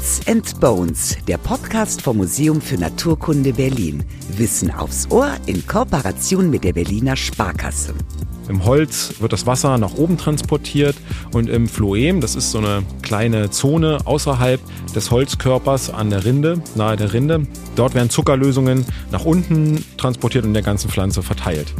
Beats 0.00 0.26
and 0.26 0.60
Bones, 0.60 1.18
der 1.28 1.36
Podcast 1.36 2.00
vom 2.00 2.16
Museum 2.16 2.62
für 2.62 2.76
Naturkunde 2.76 3.52
Berlin. 3.52 4.02
Wissen 4.38 4.70
aufs 4.70 5.06
Ohr 5.10 5.36
in 5.44 5.66
Kooperation 5.66 6.48
mit 6.48 6.64
der 6.64 6.72
Berliner 6.72 7.16
Sparkasse. 7.16 7.92
Im 8.48 8.64
Holz 8.64 9.16
wird 9.20 9.34
das 9.34 9.44
Wasser 9.44 9.76
nach 9.76 9.92
oben 9.96 10.16
transportiert 10.16 10.96
und 11.34 11.50
im 11.50 11.68
Phloem, 11.68 12.22
das 12.22 12.34
ist 12.34 12.50
so 12.50 12.58
eine 12.58 12.82
kleine 13.02 13.50
Zone 13.50 13.98
außerhalb 14.06 14.58
des 14.94 15.10
Holzkörpers 15.10 15.90
an 15.90 16.08
der 16.08 16.24
Rinde, 16.24 16.62
nahe 16.76 16.96
der 16.96 17.12
Rinde, 17.12 17.46
dort 17.76 17.94
werden 17.94 18.08
Zuckerlösungen 18.08 18.86
nach 19.12 19.26
unten 19.26 19.84
transportiert 19.98 20.46
und 20.46 20.54
der 20.54 20.62
ganzen 20.62 20.88
Pflanze 20.88 21.22
verteilt. 21.22 21.74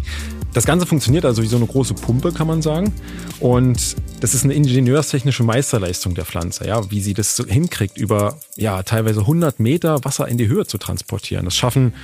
Das 0.53 0.65
Ganze 0.65 0.85
funktioniert 0.85 1.25
also 1.25 1.43
wie 1.43 1.47
so 1.47 1.57
eine 1.57 1.67
große 1.67 1.95
Pumpe, 1.95 2.33
kann 2.33 2.47
man 2.47 2.61
sagen. 2.61 2.93
Und 3.39 3.97
das 4.21 4.35
ist 4.35 4.45
eine 4.45 4.55
ingenieurstechnische 4.55 5.45
Meisterleistung 5.45 6.15
der 6.15 6.25
Pflanze, 6.25 6.67
ja, 6.67 6.91
wie 6.91 7.01
sie 7.01 7.15
das 7.15 7.37
so 7.37 7.47
hinkriegt, 7.47 7.97
über 7.99 8.37
ja 8.57 8.83
teilweise 8.83 9.21
100 9.21 9.61
Meter 9.61 10.05
Wasser 10.05 10.27
in 10.27 10.39
die 10.39 10.49
Höhe 10.49 10.67
zu 10.67 10.79
transportieren. 10.79 11.45
Das 11.45 11.57
schaffen 11.57 11.95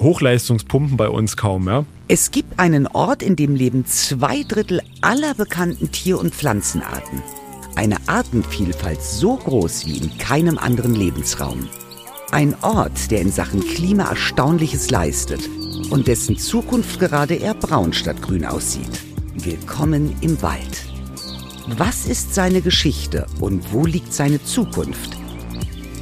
Hochleistungspumpen 0.00 0.96
bei 0.96 1.08
uns 1.08 1.36
kaum, 1.36 1.68
ja. 1.68 1.84
Es 2.08 2.30
gibt 2.30 2.58
einen 2.58 2.86
Ort, 2.88 3.22
in 3.22 3.36
dem 3.36 3.54
leben 3.54 3.86
zwei 3.86 4.42
Drittel 4.42 4.80
aller 5.00 5.34
bekannten 5.34 5.92
Tier- 5.92 6.18
und 6.18 6.34
Pflanzenarten. 6.34 7.22
Eine 7.76 7.96
Artenvielfalt 8.06 9.00
so 9.00 9.36
groß 9.36 9.86
wie 9.86 9.98
in 9.98 10.18
keinem 10.18 10.58
anderen 10.58 10.94
Lebensraum. 10.94 11.68
Ein 12.32 12.54
Ort, 12.62 13.10
der 13.10 13.22
in 13.22 13.32
Sachen 13.32 13.60
Klima 13.60 14.04
Erstaunliches 14.04 14.88
leistet 14.88 15.50
und 15.90 16.06
dessen 16.06 16.38
Zukunft 16.38 17.00
gerade 17.00 17.34
eher 17.34 17.54
braun 17.54 17.92
statt 17.92 18.22
grün 18.22 18.44
aussieht. 18.44 19.00
Willkommen 19.34 20.14
im 20.20 20.40
Wald. 20.40 20.84
Was 21.76 22.06
ist 22.06 22.32
seine 22.32 22.60
Geschichte 22.60 23.26
und 23.40 23.72
wo 23.72 23.84
liegt 23.84 24.14
seine 24.14 24.40
Zukunft? 24.44 25.16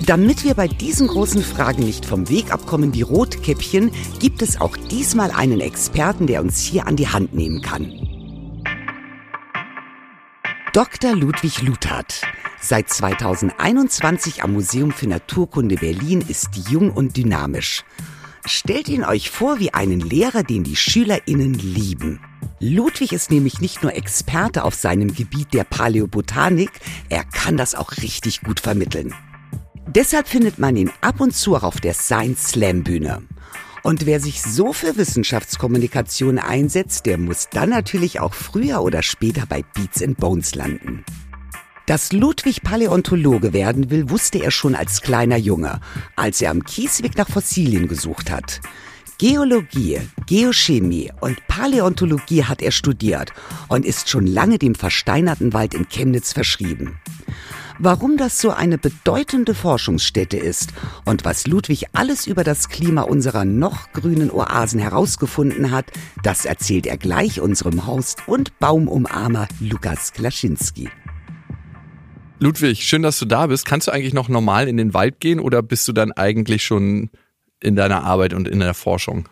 Damit 0.05 0.45
wir 0.45 0.53
bei 0.53 0.69
diesen 0.69 1.09
großen 1.09 1.43
Fragen 1.43 1.85
nicht 1.85 2.05
vom 2.05 2.29
Weg 2.29 2.53
abkommen 2.53 2.93
wie 2.93 3.03
Rotkäppchen, 3.03 3.91
gibt 4.19 4.43
es 4.43 4.61
auch 4.61 4.77
diesmal 4.77 5.31
einen 5.31 5.61
Experten, 5.61 6.27
der 6.27 6.43
uns 6.43 6.61
hier 6.61 6.87
an 6.87 6.97
die 6.97 7.09
Hand 7.09 7.33
nehmen 7.33 7.63
kann. 7.63 8.08
Dr. 10.75 11.17
Ludwig 11.17 11.63
Luthert. 11.63 12.21
Seit 12.61 12.91
2021 12.91 14.43
am 14.45 14.53
Museum 14.53 14.93
für 14.93 15.09
Naturkunde 15.09 15.77
Berlin 15.77 16.23
ist 16.29 16.51
jung 16.69 16.91
und 16.91 17.17
dynamisch. 17.17 17.85
Stellt 18.45 18.89
ihn 18.89 19.03
euch 19.03 19.31
vor 19.31 19.61
wie 19.61 19.73
einen 19.73 20.01
Lehrer, 20.01 20.43
den 20.43 20.65
die 20.65 20.77
SchülerInnen 20.77 21.55
lieben. 21.55 22.21
Ludwig 22.61 23.13
ist 23.15 23.31
nämlich 23.31 23.61
nicht 23.61 23.83
nur 23.83 23.95
Experte 23.95 24.63
auf 24.63 24.75
seinem 24.75 25.15
Gebiet 25.15 25.55
der 25.55 25.65
Paläobotanik, 25.65 26.71
er 27.09 27.25
kann 27.25 27.57
das 27.57 27.75
auch 27.75 27.93
richtig 28.03 28.43
gut 28.43 28.61
vermitteln. 28.61 29.15
Deshalb 29.87 30.29
findet 30.29 30.59
man 30.59 30.77
ihn 30.77 30.91
ab 31.01 31.21
und 31.21 31.35
zu 31.35 31.57
auch 31.57 31.63
auf 31.63 31.81
der 31.81 31.95
Science 31.95 32.49
Slam 32.49 32.85
Bühne. 32.85 33.23
Und 33.89 34.05
wer 34.05 34.21
sich 34.21 34.43
so 34.43 34.75
für 34.75 34.99
Wissenschaftskommunikation 34.99 36.39
einsetzt, 36.39 37.07
der 37.07 37.17
muss 37.17 37.49
dann 37.51 37.71
natürlich 37.71 38.21
auch 38.21 38.35
früher 38.35 38.83
oder 38.83 39.03
später 39.03 39.47
bei 39.49 39.63
Beats 39.63 40.03
and 40.03 40.19
Bones 40.19 40.55
landen. 40.55 41.07
Dass 41.87 42.13
Ludwig 42.13 42.63
Paläontologe 42.63 43.55
werden 43.55 43.89
will, 43.89 44.11
wusste 44.11 44.43
er 44.43 44.51
schon 44.51 44.75
als 44.75 45.01
kleiner 45.01 45.39
Junge, 45.39 45.81
als 46.17 46.43
er 46.43 46.51
am 46.51 46.65
Kiesweg 46.65 47.17
nach 47.17 47.31
Fossilien 47.31 47.89
gesucht 47.89 48.31
hat. 48.31 48.61
Geologie, 49.17 50.03
Geochemie 50.27 51.11
und 51.23 51.39
Paläontologie 51.49 52.45
hat 52.45 52.61
er 52.61 52.73
studiert 52.73 53.33
und 53.69 53.87
ist 53.87 54.11
schon 54.11 54.27
lange 54.27 54.59
dem 54.59 54.75
versteinerten 54.75 55.55
Wald 55.55 55.73
in 55.73 55.89
Chemnitz 55.89 56.35
verschrieben. 56.35 57.01
Warum 57.81 58.17
das 58.17 58.41
so 58.41 58.51
eine 58.51 58.77
bedeutende 58.77 59.55
Forschungsstätte 59.55 60.37
ist 60.37 60.73
und 61.05 61.25
was 61.25 61.47
Ludwig 61.47 61.87
alles 61.93 62.27
über 62.27 62.43
das 62.43 62.69
Klima 62.69 63.03
unserer 63.03 63.45
noch 63.45 63.93
grünen 63.93 64.33
Oasen 64.33 64.81
herausgefunden 64.81 65.71
hat, 65.71 65.87
das 66.25 66.45
erzählt 66.45 66.89
er 66.89 66.99
gleich 66.99 67.41
unserem 67.41 67.87
Host 67.87 68.25
und 68.27 68.59
Baumumarmer 68.59 69.47
Lukas 69.61 70.13
Klaschinski. 70.13 70.91
Ludwig, 72.41 72.83
schön, 72.83 73.03
dass 73.03 73.21
du 73.21 73.27
da 73.27 73.47
bist. 73.47 73.65
Kannst 73.65 73.87
du 73.87 73.93
eigentlich 73.93 74.15
noch 74.15 74.29
normal 74.29 74.67
in 74.67 74.77
den 74.77 74.93
Wald 74.93 75.21
gehen 75.21 75.39
oder 75.39 75.63
bist 75.63 75.87
du 75.87 75.93
dann 75.93 76.11
eigentlich 76.11 76.65
schon 76.65 77.11
in 77.61 77.77
deiner 77.77 78.03
Arbeit 78.03 78.35
und 78.35 78.49
in 78.49 78.59
der 78.59 78.75
Forschung? 78.75 79.29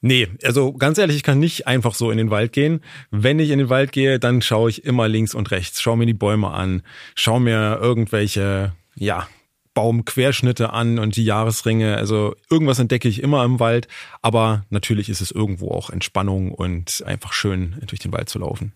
Nee, 0.00 0.28
also 0.44 0.72
ganz 0.72 0.98
ehrlich, 0.98 1.16
ich 1.16 1.22
kann 1.24 1.40
nicht 1.40 1.66
einfach 1.66 1.94
so 1.94 2.10
in 2.10 2.18
den 2.18 2.30
Wald 2.30 2.52
gehen. 2.52 2.80
Wenn 3.10 3.40
ich 3.40 3.50
in 3.50 3.58
den 3.58 3.68
Wald 3.68 3.90
gehe, 3.90 4.20
dann 4.20 4.42
schaue 4.42 4.70
ich 4.70 4.84
immer 4.84 5.08
links 5.08 5.34
und 5.34 5.50
rechts, 5.50 5.80
schaue 5.80 5.96
mir 5.96 6.06
die 6.06 6.14
Bäume 6.14 6.50
an, 6.50 6.82
schaue 7.16 7.40
mir 7.40 7.78
irgendwelche, 7.80 8.74
ja, 8.94 9.26
Baumquerschnitte 9.74 10.72
an 10.72 10.98
und 10.98 11.14
die 11.14 11.24
Jahresringe. 11.24 11.96
Also 11.96 12.34
irgendwas 12.50 12.80
entdecke 12.80 13.08
ich 13.08 13.22
immer 13.22 13.44
im 13.44 13.60
Wald, 13.60 13.86
aber 14.22 14.64
natürlich 14.70 15.08
ist 15.08 15.20
es 15.20 15.30
irgendwo 15.30 15.70
auch 15.70 15.90
Entspannung 15.90 16.52
und 16.52 17.04
einfach 17.06 17.32
schön 17.32 17.76
durch 17.86 18.00
den 18.00 18.12
Wald 18.12 18.28
zu 18.28 18.40
laufen. 18.40 18.72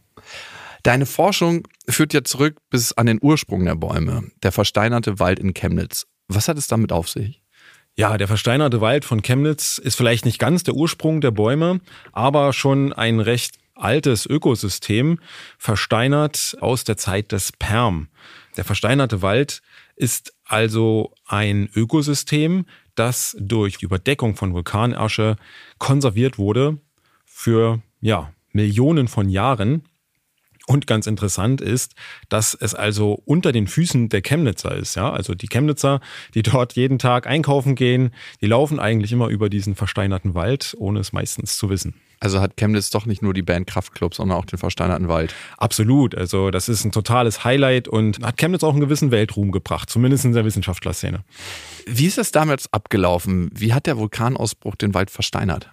Deine 0.85 1.07
Forschung 1.07 1.67
führt 1.89 2.15
ja 2.15 2.23
zurück 2.23 2.59
bis 2.71 2.93
an 2.93 3.07
den 3.07 3.19
Ursprung 3.21 3.65
der 3.65 3.75
Bäume, 3.75 4.31
der 4.43 4.53
versteinerte 4.53 5.19
Wald 5.19 5.39
in 5.41 5.55
Chemnitz. 5.55 6.07
Was 6.29 6.49
hat 6.49 6.57
es 6.57 6.69
damit 6.69 6.93
auf 6.93 7.09
sich? 7.09 7.42
Ja, 7.95 8.17
der 8.17 8.27
versteinerte 8.27 8.81
Wald 8.81 9.05
von 9.05 9.23
Chemnitz 9.23 9.79
ist 9.79 9.97
vielleicht 9.97 10.25
nicht 10.25 10.39
ganz 10.39 10.63
der 10.63 10.75
Ursprung 10.75 11.21
der 11.21 11.31
Bäume, 11.31 11.81
aber 12.13 12.53
schon 12.53 12.93
ein 12.93 13.21
recht 13.21 13.59
altes 13.75 14.27
Ökosystem, 14.27 15.19
versteinert 15.59 16.57
aus 16.61 16.85
der 16.85 16.97
Zeit 16.97 17.33
des 17.33 17.53
Perm. 17.53 18.09
Der 18.57 18.65
versteinerte 18.65 19.23
Wald 19.23 19.63
ist 19.97 20.35
also 20.45 21.13
ein 21.27 21.69
Ökosystem, 21.75 22.67
das 22.95 23.37
durch 23.39 23.83
Überdeckung 23.83 24.37
von 24.37 24.55
Vulkanasche 24.55 25.37
konserviert 25.79 26.39
wurde 26.39 26.79
für 27.25 27.83
ja, 28.01 28.33
Millionen 28.53 29.09
von 29.09 29.29
Jahren 29.29 29.89
und 30.67 30.87
ganz 30.87 31.07
interessant 31.07 31.61
ist, 31.61 31.95
dass 32.29 32.55
es 32.55 32.75
also 32.75 33.21
unter 33.25 33.53
den 33.53 33.67
Füßen 33.67 34.09
der 34.09 34.23
Chemnitzer 34.23 34.75
ist. 34.77 34.95
Ja, 34.95 35.11
also 35.11 35.35
die 35.35 35.49
Chemnitzer, 35.49 36.01
die 36.35 36.43
dort 36.43 36.75
jeden 36.75 36.99
Tag 36.99 37.27
einkaufen 37.27 37.75
gehen, 37.75 38.11
die 38.41 38.47
laufen 38.47 38.79
eigentlich 38.79 39.13
immer 39.13 39.29
über 39.29 39.49
diesen 39.49 39.75
versteinerten 39.75 40.35
Wald, 40.35 40.75
ohne 40.79 41.01
es 41.01 41.13
meistens 41.13 41.57
zu 41.57 41.71
wissen. 41.71 41.95
Also 42.21 42.41
hat 42.41 42.57
Chemnitz 42.57 42.91
doch 42.91 43.05
nicht 43.05 43.21
nur 43.21 43.35
die 43.35 43.43
Band 43.43 43.67
Kraftclub, 43.67 44.15
sondern 44.15 44.39
auch 44.39 44.45
den 44.45 44.59
versteinerten 44.59 45.09
Wald. 45.09 45.35
Absolut. 45.57 46.15
Also 46.15 46.53
das 46.53 46.69
ist 46.69 46.85
ein 46.85 46.93
totales 46.93 47.43
Highlight 47.43 47.89
und 47.89 48.25
hat 48.25 48.37
Chemnitz 48.37 48.63
auch 48.63 48.71
einen 48.71 48.81
gewissen 48.81 49.11
Weltruhm 49.11 49.51
gebracht, 49.51 49.91
zumindest 49.91 50.25
in 50.25 50.33
der 50.33 50.45
Wissenschaftlerszene. 50.45 51.25
Wie 51.87 52.07
ist 52.07 52.19
das 52.19 52.31
damals 52.31 52.73
abgelaufen? 52.73 53.51
Wie 53.53 53.75
hat 53.75 53.87
der 53.87 53.99
Vulkanausbruch 53.99 54.77
den 54.77 54.95
Wald 54.95 55.11
versteinert? 55.11 55.73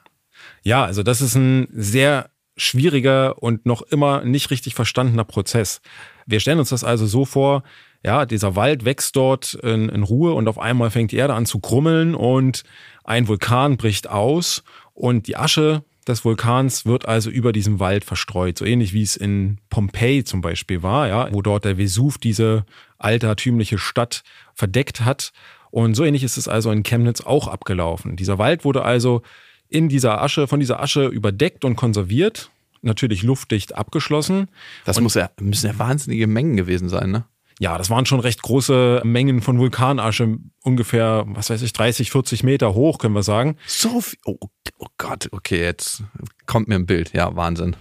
Ja, 0.63 0.83
also 0.83 1.03
das 1.03 1.21
ist 1.21 1.35
ein 1.35 1.67
sehr 1.71 2.31
schwieriger 2.59 3.41
und 3.41 3.65
noch 3.65 3.81
immer 3.81 4.23
nicht 4.23 4.51
richtig 4.51 4.75
verstandener 4.75 5.23
Prozess. 5.23 5.81
Wir 6.25 6.39
stellen 6.39 6.59
uns 6.59 6.69
das 6.69 6.83
also 6.83 7.07
so 7.07 7.25
vor, 7.25 7.63
ja, 8.03 8.25
dieser 8.25 8.55
Wald 8.55 8.85
wächst 8.85 9.15
dort 9.15 9.55
in, 9.55 9.89
in, 9.89 10.03
Ruhe 10.03 10.33
und 10.33 10.47
auf 10.47 10.59
einmal 10.59 10.89
fängt 10.89 11.11
die 11.11 11.17
Erde 11.17 11.33
an 11.33 11.45
zu 11.45 11.59
krummeln 11.59 12.15
und 12.15 12.63
ein 13.03 13.27
Vulkan 13.27 13.77
bricht 13.77 14.09
aus 14.09 14.63
und 14.93 15.27
die 15.27 15.35
Asche 15.35 15.83
des 16.07 16.25
Vulkans 16.25 16.85
wird 16.85 17.07
also 17.07 17.29
über 17.29 17.51
diesem 17.51 17.79
Wald 17.79 18.03
verstreut. 18.03 18.57
So 18.57 18.65
ähnlich 18.65 18.93
wie 18.93 19.03
es 19.03 19.15
in 19.15 19.59
Pompeji 19.69 20.23
zum 20.23 20.41
Beispiel 20.41 20.81
war, 20.81 21.07
ja, 21.07 21.31
wo 21.31 21.41
dort 21.41 21.65
der 21.65 21.77
Vesuv 21.77 22.17
diese 22.17 22.65
altertümliche 22.97 23.77
Stadt 23.77 24.23
verdeckt 24.53 25.01
hat. 25.01 25.31
Und 25.71 25.93
so 25.93 26.03
ähnlich 26.03 26.23
ist 26.23 26.37
es 26.37 26.47
also 26.47 26.71
in 26.71 26.83
Chemnitz 26.83 27.21
auch 27.21 27.47
abgelaufen. 27.47 28.15
Dieser 28.15 28.37
Wald 28.39 28.65
wurde 28.65 28.83
also 28.83 29.21
in 29.69 29.89
dieser 29.89 30.21
Asche, 30.21 30.47
von 30.47 30.59
dieser 30.59 30.81
Asche 30.81 31.07
überdeckt 31.07 31.63
und 31.63 31.75
konserviert, 31.75 32.51
natürlich 32.81 33.23
luftdicht 33.23 33.75
abgeschlossen. 33.75 34.49
Das 34.85 34.97
und 34.97 35.03
muss 35.03 35.13
ja, 35.15 35.29
müssen 35.39 35.67
ja 35.67 35.77
wahnsinnige 35.77 36.27
Mengen 36.27 36.57
gewesen 36.57 36.89
sein, 36.89 37.11
ne? 37.11 37.25
Ja, 37.61 37.77
das 37.77 37.89
waren 37.89 38.05
schon 38.05 38.21
recht 38.21 38.41
große 38.41 39.01
Mengen 39.03 39.41
von 39.41 39.59
Vulkanasche, 39.59 40.37
ungefähr, 40.63 41.25
was 41.27 41.49
weiß 41.49 41.61
ich, 41.61 41.73
30, 41.73 42.09
40 42.09 42.43
Meter 42.43 42.73
hoch, 42.73 42.99
können 42.99 43.15
wir 43.15 43.23
sagen. 43.23 43.57
So 43.67 43.99
viel, 43.99 44.17
oh, 44.23 44.37
oh 44.77 44.87
Gott, 44.97 45.27
okay, 45.31 45.61
jetzt 45.61 46.03
kommt 46.45 46.69
mir 46.69 46.75
ein 46.75 46.85
Bild, 46.85 47.11
ja, 47.11 47.35
Wahnsinn. 47.35 47.75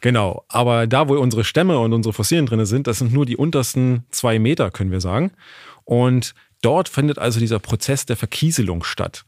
Genau, 0.00 0.44
aber 0.48 0.88
da, 0.88 1.08
wo 1.08 1.16
unsere 1.16 1.44
Stämme 1.44 1.78
und 1.78 1.92
unsere 1.92 2.12
Fossilien 2.12 2.46
drin 2.46 2.66
sind, 2.66 2.88
das 2.88 2.98
sind 2.98 3.12
nur 3.12 3.24
die 3.24 3.36
untersten 3.36 4.04
zwei 4.10 4.40
Meter, 4.40 4.72
können 4.72 4.90
wir 4.90 5.00
sagen. 5.00 5.30
Und 5.84 6.34
dort 6.60 6.88
findet 6.88 7.18
also 7.18 7.38
dieser 7.38 7.60
Prozess 7.60 8.06
der 8.06 8.16
Verkieselung 8.16 8.82
statt. 8.82 9.24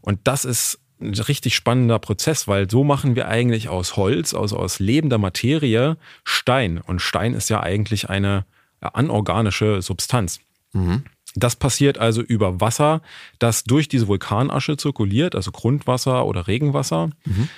Und 0.00 0.20
das 0.24 0.46
ist 0.46 0.78
ein 1.00 1.14
richtig 1.14 1.54
spannender 1.54 1.98
Prozess, 1.98 2.48
weil 2.48 2.70
so 2.70 2.84
machen 2.84 3.16
wir 3.16 3.28
eigentlich 3.28 3.68
aus 3.68 3.96
Holz, 3.96 4.34
also 4.34 4.56
aus 4.56 4.78
lebender 4.78 5.18
Materie, 5.18 5.96
Stein. 6.24 6.78
Und 6.78 7.00
Stein 7.00 7.34
ist 7.34 7.50
ja 7.50 7.60
eigentlich 7.60 8.08
eine 8.08 8.44
anorganische 8.80 9.82
Substanz. 9.82 10.40
Mhm. 10.72 11.04
Das 11.34 11.56
passiert 11.56 11.98
also 11.98 12.22
über 12.22 12.60
Wasser, 12.60 13.02
das 13.38 13.64
durch 13.64 13.88
diese 13.88 14.08
Vulkanasche 14.08 14.76
zirkuliert, 14.76 15.34
also 15.34 15.52
Grundwasser 15.52 16.24
oder 16.24 16.46
Regenwasser. 16.46 17.10
Mhm. 17.24 17.48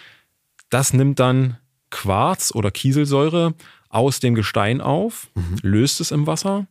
Das 0.68 0.92
nimmt 0.92 1.20
dann 1.20 1.58
Quarz 1.90 2.52
oder 2.54 2.70
Kieselsäure 2.70 3.54
aus 3.88 4.20
dem 4.20 4.34
Gestein 4.34 4.80
auf, 4.80 5.28
mhm. 5.34 5.58
löst 5.62 6.00
es 6.00 6.10
im 6.10 6.26
Wasser 6.26 6.66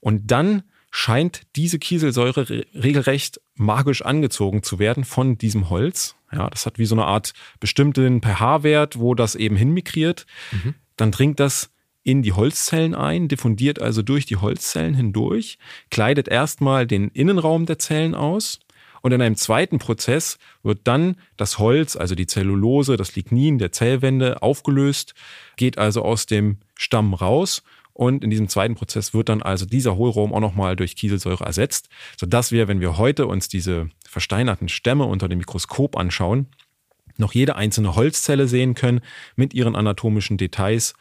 und 0.00 0.30
dann 0.30 0.62
scheint 0.98 1.42
diese 1.56 1.78
Kieselsäure 1.78 2.48
re 2.48 2.64
regelrecht 2.74 3.38
magisch 3.54 4.00
angezogen 4.00 4.62
zu 4.62 4.78
werden 4.78 5.04
von 5.04 5.36
diesem 5.36 5.68
Holz. 5.68 6.16
Ja, 6.32 6.48
das 6.48 6.64
hat 6.64 6.78
wie 6.78 6.86
so 6.86 6.94
eine 6.94 7.04
Art 7.04 7.34
bestimmten 7.60 8.22
pH-Wert, 8.22 8.98
wo 8.98 9.14
das 9.14 9.34
eben 9.34 9.56
hinmigriert. 9.56 10.24
Mhm. 10.52 10.74
Dann 10.96 11.10
dringt 11.10 11.38
das 11.38 11.70
in 12.02 12.22
die 12.22 12.32
Holzzellen 12.32 12.94
ein, 12.94 13.28
diffundiert 13.28 13.82
also 13.82 14.00
durch 14.00 14.24
die 14.24 14.36
Holzzellen 14.36 14.94
hindurch, 14.94 15.58
kleidet 15.90 16.28
erstmal 16.28 16.86
den 16.86 17.08
Innenraum 17.08 17.66
der 17.66 17.78
Zellen 17.78 18.14
aus 18.14 18.58
und 19.02 19.12
in 19.12 19.20
einem 19.20 19.36
zweiten 19.36 19.78
Prozess 19.78 20.38
wird 20.62 20.80
dann 20.84 21.16
das 21.36 21.58
Holz, 21.58 21.94
also 21.96 22.14
die 22.14 22.26
Zellulose, 22.26 22.96
das 22.96 23.14
Lignin 23.16 23.58
der 23.58 23.70
Zellwände 23.70 24.40
aufgelöst, 24.40 25.14
geht 25.56 25.76
also 25.76 26.02
aus 26.02 26.24
dem 26.24 26.56
Stamm 26.74 27.12
raus 27.12 27.62
und 27.96 28.22
in 28.22 28.30
diesem 28.30 28.48
zweiten 28.48 28.74
Prozess 28.74 29.14
wird 29.14 29.30
dann 29.30 29.42
also 29.42 29.64
dieser 29.64 29.96
Hohlraum 29.96 30.34
auch 30.34 30.40
nochmal 30.40 30.76
durch 30.76 30.96
Kieselsäure 30.96 31.44
ersetzt, 31.44 31.88
sodass 32.18 32.52
wir, 32.52 32.68
wenn 32.68 32.80
wir 32.80 32.98
heute 32.98 33.26
uns 33.26 33.48
diese 33.48 33.88
versteinerten 34.06 34.68
Stämme 34.68 35.04
unter 35.04 35.28
dem 35.28 35.38
Mikroskop 35.38 35.96
anschauen, 35.96 36.48
noch 37.16 37.32
jede 37.32 37.56
einzelne 37.56 37.96
Holzzelle 37.96 38.48
sehen 38.48 38.74
können 38.74 39.00
mit 39.34 39.54
ihren 39.54 39.74
anatomischen 39.74 40.36
Details 40.36 40.92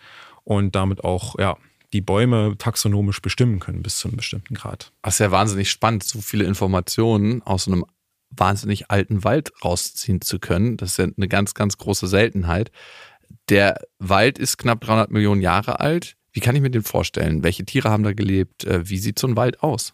und 0.45 0.75
damit 0.75 1.03
auch, 1.03 1.37
ja, 1.37 1.57
die 1.91 2.01
Bäume 2.01 2.55
taxonomisch 2.57 3.21
bestimmen 3.21 3.59
können 3.59 3.83
bis 3.83 3.99
zu 3.99 4.07
einem 4.07 4.17
bestimmten 4.17 4.55
Grad. 4.55 4.91
Das 5.01 5.15
ist 5.15 5.19
ja 5.19 5.31
wahnsinnig 5.31 5.69
spannend, 5.69 6.03
so 6.03 6.21
viele 6.21 6.45
Informationen 6.45 7.41
aus 7.43 7.67
einem 7.67 7.85
wahnsinnig 8.29 8.89
alten 8.89 9.23
Wald 9.25 9.51
rausziehen 9.63 10.21
zu 10.21 10.39
können. 10.39 10.77
Das 10.77 10.91
ist 10.91 10.97
ja 10.97 11.07
eine 11.15 11.27
ganz, 11.27 11.53
ganz 11.53 11.77
große 11.77 12.07
Seltenheit. 12.07 12.71
Der 13.49 13.79
Wald 13.99 14.39
ist 14.39 14.57
knapp 14.57 14.81
300 14.81 15.11
Millionen 15.11 15.41
Jahre 15.41 15.79
alt. 15.79 16.14
Wie 16.35 16.41
kann 16.41 16.53
ich 16.53 16.61
mir 16.61 16.69
den 16.69 16.83
vorstellen? 16.83 17.43
Welche 17.43 17.63
Tiere 17.63 17.89
haben 17.89 18.03
da 18.03 18.11
gelebt? 18.11 18.65
Äh, 18.65 18.89
wie 18.89 18.97
sieht 18.97 19.17
so 19.17 19.25
ein 19.25 19.37
Wald 19.37 19.63
aus? 19.63 19.93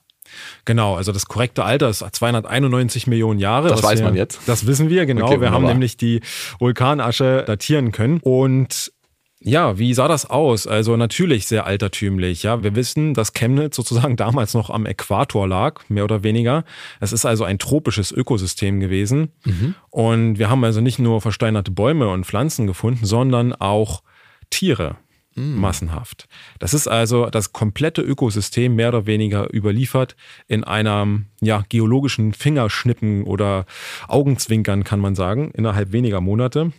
Genau, 0.65 0.95
also 0.95 1.11
das 1.11 1.27
korrekte 1.27 1.63
Alter 1.63 1.87
ist 1.89 1.99
291 1.99 3.05
Millionen 3.05 3.39
Jahre. 3.39 3.69
Das 3.69 3.83
weiß 3.83 3.99
wir, 3.99 4.05
man 4.05 4.15
jetzt. 4.15 4.39
Das 4.47 4.65
wissen 4.65 4.89
wir, 4.89 5.05
genau. 5.05 5.27
Okay, 5.27 5.39
wir 5.39 5.51
haben 5.51 5.65
nämlich 5.65 5.97
die 5.97 6.21
Vulkanasche 6.57 7.43
datieren 7.45 7.91
können. 7.91 8.19
Und 8.23 8.91
ja, 9.39 9.77
wie 9.77 9.93
sah 9.93 10.07
das 10.07 10.27
aus? 10.27 10.65
Also 10.65 10.97
natürlich 10.97 11.45
sehr 11.45 11.67
altertümlich. 11.67 12.41
Ja, 12.41 12.63
wir 12.63 12.75
wissen, 12.75 13.13
dass 13.13 13.33
Chemnitz 13.33 13.75
sozusagen 13.75 14.15
damals 14.17 14.55
noch 14.55 14.71
am 14.71 14.87
Äquator 14.87 15.47
lag, 15.47 15.81
mehr 15.89 16.05
oder 16.05 16.23
weniger. 16.23 16.63
Es 16.99 17.13
ist 17.13 17.25
also 17.25 17.43
ein 17.43 17.59
tropisches 17.59 18.11
Ökosystem 18.11 18.79
gewesen. 18.79 19.31
Mhm. 19.45 19.75
Und 19.91 20.39
wir 20.39 20.49
haben 20.49 20.63
also 20.63 20.81
nicht 20.81 20.97
nur 20.97 21.21
versteinerte 21.21 21.69
Bäume 21.69 22.09
und 22.09 22.25
Pflanzen 22.25 22.65
gefunden, 22.65 23.05
sondern 23.05 23.53
auch 23.53 24.01
Tiere. 24.49 24.97
Mhm. 25.35 25.59
Massenhaft. 25.59 26.27
Das 26.59 26.73
ist 26.73 26.87
also 26.87 27.29
das 27.29 27.53
komplette 27.53 28.01
Ökosystem 28.01 28.75
mehr 28.75 28.89
oder 28.89 29.05
weniger 29.05 29.53
überliefert 29.53 30.15
in 30.47 30.63
einem 30.63 31.27
ja, 31.41 31.63
geologischen 31.69 32.33
Fingerschnippen 32.33 33.23
oder 33.23 33.65
Augenzwinkern, 34.07 34.83
kann 34.83 34.99
man 34.99 35.15
sagen, 35.15 35.51
innerhalb 35.51 35.91
weniger 35.91 36.21
Monate. 36.21 36.71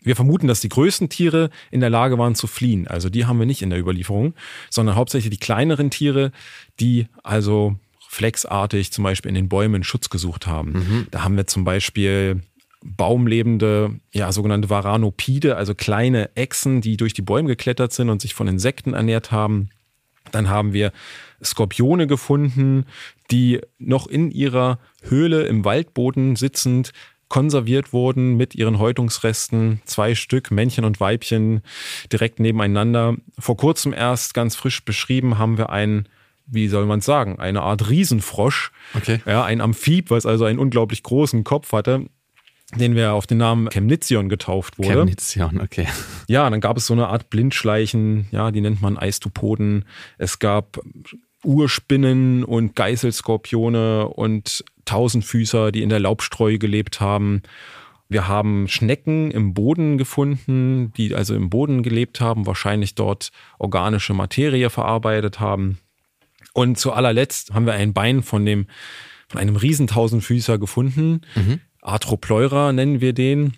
Wir 0.00 0.16
vermuten, 0.16 0.46
dass 0.46 0.60
die 0.60 0.68
größten 0.68 1.08
Tiere 1.08 1.50
in 1.70 1.80
der 1.80 1.90
Lage 1.90 2.18
waren 2.18 2.34
zu 2.34 2.46
fliehen. 2.46 2.86
Also 2.86 3.08
die 3.08 3.24
haben 3.24 3.38
wir 3.38 3.46
nicht 3.46 3.62
in 3.62 3.70
der 3.70 3.80
Überlieferung, 3.80 4.34
sondern 4.70 4.96
hauptsächlich 4.96 5.30
die 5.30 5.44
kleineren 5.44 5.90
Tiere, 5.90 6.30
die 6.78 7.08
also 7.22 7.76
flexartig 8.08 8.92
zum 8.92 9.02
Beispiel 9.02 9.30
in 9.30 9.34
den 9.34 9.48
Bäumen 9.48 9.82
Schutz 9.82 10.10
gesucht 10.10 10.46
haben. 10.46 10.72
Mhm. 10.72 11.06
Da 11.10 11.24
haben 11.24 11.36
wir 11.36 11.46
zum 11.46 11.64
Beispiel 11.64 12.42
baumlebende, 12.84 13.98
ja, 14.12 14.30
sogenannte 14.30 14.70
Varanopide, 14.70 15.56
also 15.56 15.74
kleine 15.74 16.36
Echsen, 16.36 16.80
die 16.80 16.96
durch 16.96 17.14
die 17.14 17.22
Bäume 17.22 17.48
geklettert 17.48 17.92
sind 17.92 18.10
und 18.10 18.20
sich 18.20 18.34
von 18.34 18.46
Insekten 18.46 18.94
ernährt 18.94 19.32
haben. 19.32 19.70
Dann 20.30 20.48
haben 20.48 20.72
wir 20.72 20.92
Skorpione 21.42 22.06
gefunden, 22.06 22.84
die 23.30 23.60
noch 23.78 24.06
in 24.06 24.30
ihrer 24.30 24.78
Höhle 25.02 25.44
im 25.44 25.64
Waldboden 25.64 26.36
sitzend 26.36 26.92
konserviert 27.28 27.92
wurden 27.92 28.36
mit 28.36 28.54
ihren 28.54 28.78
Häutungsresten. 28.78 29.80
Zwei 29.86 30.14
Stück, 30.14 30.50
Männchen 30.50 30.84
und 30.84 31.00
Weibchen, 31.00 31.62
direkt 32.12 32.38
nebeneinander. 32.38 33.16
Vor 33.38 33.56
kurzem 33.56 33.92
erst 33.92 34.34
ganz 34.34 34.56
frisch 34.56 34.84
beschrieben 34.84 35.38
haben 35.38 35.58
wir 35.58 35.70
einen 35.70 36.08
wie 36.46 36.68
soll 36.68 36.84
man 36.86 37.00
sagen, 37.00 37.38
eine 37.38 37.62
Art 37.62 37.88
Riesenfrosch. 37.88 38.70
Okay. 38.94 39.20
Ja, 39.26 39.44
ein 39.44 39.60
Amphib, 39.60 40.10
was 40.10 40.26
also 40.26 40.44
einen 40.44 40.58
unglaublich 40.58 41.02
großen 41.02 41.42
Kopf 41.42 41.72
hatte, 41.72 42.06
den 42.76 42.94
wir 42.94 43.12
auf 43.12 43.26
den 43.26 43.38
Namen 43.38 43.68
Chemnitzion 43.68 44.28
getauft 44.28 44.78
wurde. 44.78 44.90
Chemnitzion, 44.90 45.60
okay. 45.60 45.86
Ja, 46.28 46.48
dann 46.48 46.60
gab 46.60 46.76
es 46.76 46.86
so 46.86 46.94
eine 46.94 47.08
Art 47.08 47.30
Blindschleichen, 47.30 48.26
ja, 48.30 48.50
die 48.50 48.60
nennt 48.60 48.82
man 48.82 48.98
Eistopoden. 48.98 49.84
Es 50.18 50.38
gab 50.38 50.80
Urspinnen 51.44 52.44
und 52.44 52.74
Geißelskorpione 52.74 54.08
und 54.08 54.64
Tausendfüßer, 54.84 55.72
die 55.72 55.82
in 55.82 55.88
der 55.88 56.00
Laubstreu 56.00 56.58
gelebt 56.58 57.00
haben. 57.00 57.42
Wir 58.08 58.28
haben 58.28 58.68
Schnecken 58.68 59.30
im 59.30 59.54
Boden 59.54 59.98
gefunden, 59.98 60.92
die 60.96 61.14
also 61.14 61.34
im 61.34 61.50
Boden 61.50 61.82
gelebt 61.82 62.20
haben, 62.20 62.46
wahrscheinlich 62.46 62.94
dort 62.94 63.30
organische 63.58 64.14
Materie 64.14 64.70
verarbeitet 64.70 65.40
haben. 65.40 65.78
Und 66.52 66.78
zu 66.78 66.92
allerletzt 66.92 67.52
haben 67.52 67.66
wir 67.66 67.72
ein 67.72 67.92
Bein 67.92 68.22
von 68.22 68.44
dem, 68.44 68.66
von 69.28 69.40
einem 69.40 69.56
Riesentausendfüßer 69.56 70.58
gefunden. 70.58 71.22
Mhm. 71.34 71.60
Arthropleura 71.84 72.72
nennen 72.72 73.00
wir 73.00 73.12
den. 73.12 73.56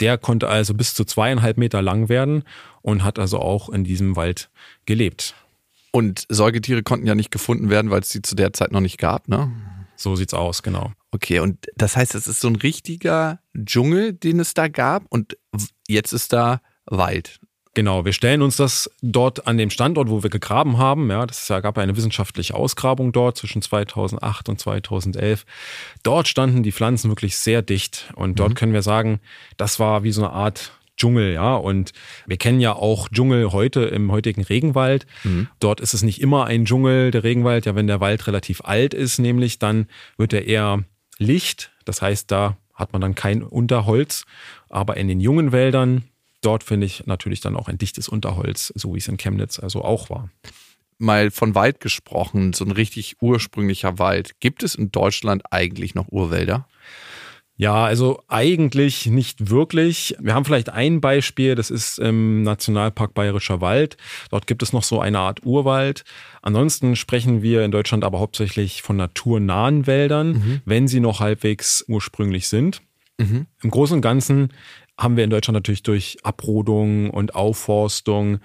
Der 0.00 0.18
konnte 0.18 0.48
also 0.48 0.74
bis 0.74 0.94
zu 0.94 1.04
zweieinhalb 1.04 1.56
Meter 1.56 1.82
lang 1.82 2.08
werden 2.08 2.44
und 2.82 3.02
hat 3.02 3.18
also 3.18 3.40
auch 3.40 3.68
in 3.68 3.84
diesem 3.84 4.14
Wald 4.14 4.50
gelebt. 4.86 5.34
Und 5.90 6.24
Säugetiere 6.28 6.82
konnten 6.82 7.06
ja 7.06 7.14
nicht 7.14 7.30
gefunden 7.30 7.70
werden, 7.70 7.90
weil 7.90 8.00
es 8.00 8.10
die 8.10 8.22
zu 8.22 8.36
der 8.36 8.52
Zeit 8.52 8.70
noch 8.70 8.80
nicht 8.80 8.98
gab, 8.98 9.28
ne? 9.28 9.50
So 9.96 10.14
sieht's 10.14 10.34
aus, 10.34 10.62
genau. 10.62 10.92
Okay, 11.10 11.40
und 11.40 11.66
das 11.74 11.96
heißt, 11.96 12.14
es 12.14 12.28
ist 12.28 12.40
so 12.40 12.48
ein 12.48 12.56
richtiger 12.56 13.40
Dschungel, 13.56 14.12
den 14.12 14.38
es 14.38 14.54
da 14.54 14.68
gab 14.68 15.06
und 15.08 15.36
jetzt 15.88 16.12
ist 16.12 16.32
da 16.32 16.60
Wald. 16.86 17.40
Genau, 17.74 18.04
wir 18.04 18.12
stellen 18.12 18.42
uns 18.42 18.56
das 18.56 18.90
dort 19.02 19.46
an 19.46 19.56
dem 19.56 19.70
Standort, 19.70 20.08
wo 20.08 20.22
wir 20.22 20.30
gegraben 20.30 20.78
haben. 20.78 21.10
Ja, 21.10 21.26
das 21.26 21.46
gab 21.48 21.76
ja 21.76 21.82
eine 21.82 21.96
wissenschaftliche 21.96 22.54
Ausgrabung 22.54 23.12
dort 23.12 23.36
zwischen 23.36 23.62
2008 23.62 24.48
und 24.48 24.58
2011. 24.58 25.46
Dort 26.02 26.28
standen 26.28 26.62
die 26.62 26.72
Pflanzen 26.72 27.10
wirklich 27.10 27.36
sehr 27.36 27.62
dicht 27.62 28.12
und 28.16 28.40
dort 28.40 28.50
mhm. 28.50 28.54
können 28.54 28.72
wir 28.72 28.82
sagen, 28.82 29.20
das 29.56 29.78
war 29.78 30.02
wie 30.02 30.12
so 30.12 30.22
eine 30.22 30.32
Art 30.32 30.72
Dschungel, 30.98 31.32
ja. 31.32 31.54
Und 31.54 31.92
wir 32.26 32.36
kennen 32.36 32.60
ja 32.60 32.74
auch 32.74 33.08
Dschungel 33.08 33.52
heute 33.52 33.82
im 33.82 34.12
heutigen 34.12 34.42
Regenwald. 34.42 35.06
Mhm. 35.24 35.48
Dort 35.60 35.80
ist 35.80 35.94
es 35.94 36.02
nicht 36.02 36.20
immer 36.20 36.46
ein 36.46 36.64
Dschungel, 36.64 37.10
der 37.10 37.24
Regenwald. 37.24 37.64
Ja, 37.64 37.74
wenn 37.74 37.86
der 37.86 38.00
Wald 38.00 38.26
relativ 38.26 38.60
alt 38.64 38.92
ist, 38.92 39.18
nämlich, 39.18 39.58
dann 39.58 39.86
wird 40.16 40.32
er 40.32 40.44
eher 40.44 40.84
licht. 41.18 41.70
Das 41.84 42.02
heißt, 42.02 42.30
da 42.30 42.56
hat 42.74 42.92
man 42.92 43.00
dann 43.00 43.14
kein 43.14 43.42
Unterholz. 43.42 44.24
Aber 44.68 44.96
in 44.96 45.08
den 45.08 45.20
jungen 45.20 45.52
Wäldern, 45.52 46.04
dort 46.48 46.64
finde 46.64 46.86
ich 46.86 47.04
natürlich 47.04 47.42
dann 47.42 47.56
auch 47.56 47.68
ein 47.68 47.76
dichtes 47.76 48.08
Unterholz, 48.08 48.72
so 48.74 48.94
wie 48.94 48.98
es 48.98 49.06
in 49.06 49.18
Chemnitz 49.18 49.58
also 49.58 49.84
auch 49.84 50.08
war. 50.08 50.30
Mal 50.96 51.30
von 51.30 51.54
Wald 51.54 51.78
gesprochen, 51.78 52.54
so 52.54 52.64
ein 52.64 52.70
richtig 52.70 53.16
ursprünglicher 53.20 53.98
Wald. 53.98 54.40
Gibt 54.40 54.62
es 54.62 54.74
in 54.74 54.90
Deutschland 54.90 55.42
eigentlich 55.50 55.94
noch 55.94 56.08
Urwälder? 56.08 56.66
Ja, 57.58 57.84
also 57.84 58.22
eigentlich 58.28 59.04
nicht 59.04 59.50
wirklich. 59.50 60.16
Wir 60.20 60.32
haben 60.32 60.46
vielleicht 60.46 60.70
ein 60.70 61.02
Beispiel, 61.02 61.54
das 61.54 61.68
ist 61.68 61.98
im 61.98 62.44
Nationalpark 62.44 63.12
Bayerischer 63.12 63.60
Wald. 63.60 63.98
Dort 64.30 64.46
gibt 64.46 64.62
es 64.62 64.72
noch 64.72 64.84
so 64.84 65.00
eine 65.00 65.18
Art 65.18 65.44
Urwald. 65.44 66.04
Ansonsten 66.40 66.96
sprechen 66.96 67.42
wir 67.42 67.62
in 67.62 67.72
Deutschland 67.72 68.04
aber 68.04 68.20
hauptsächlich 68.20 68.80
von 68.80 68.96
naturnahen 68.96 69.86
Wäldern, 69.86 70.28
mhm. 70.32 70.60
wenn 70.64 70.88
sie 70.88 71.00
noch 71.00 71.20
halbwegs 71.20 71.84
ursprünglich 71.88 72.48
sind. 72.48 72.80
Mhm. 73.18 73.46
Im 73.62 73.70
Großen 73.70 73.96
und 73.96 74.02
Ganzen 74.02 74.50
haben 74.98 75.16
wir 75.16 75.24
in 75.24 75.30
Deutschland 75.30 75.54
natürlich 75.54 75.82
durch 75.82 76.18
Abrodung 76.24 77.10
und 77.10 77.34
Aufforstung 77.34 78.40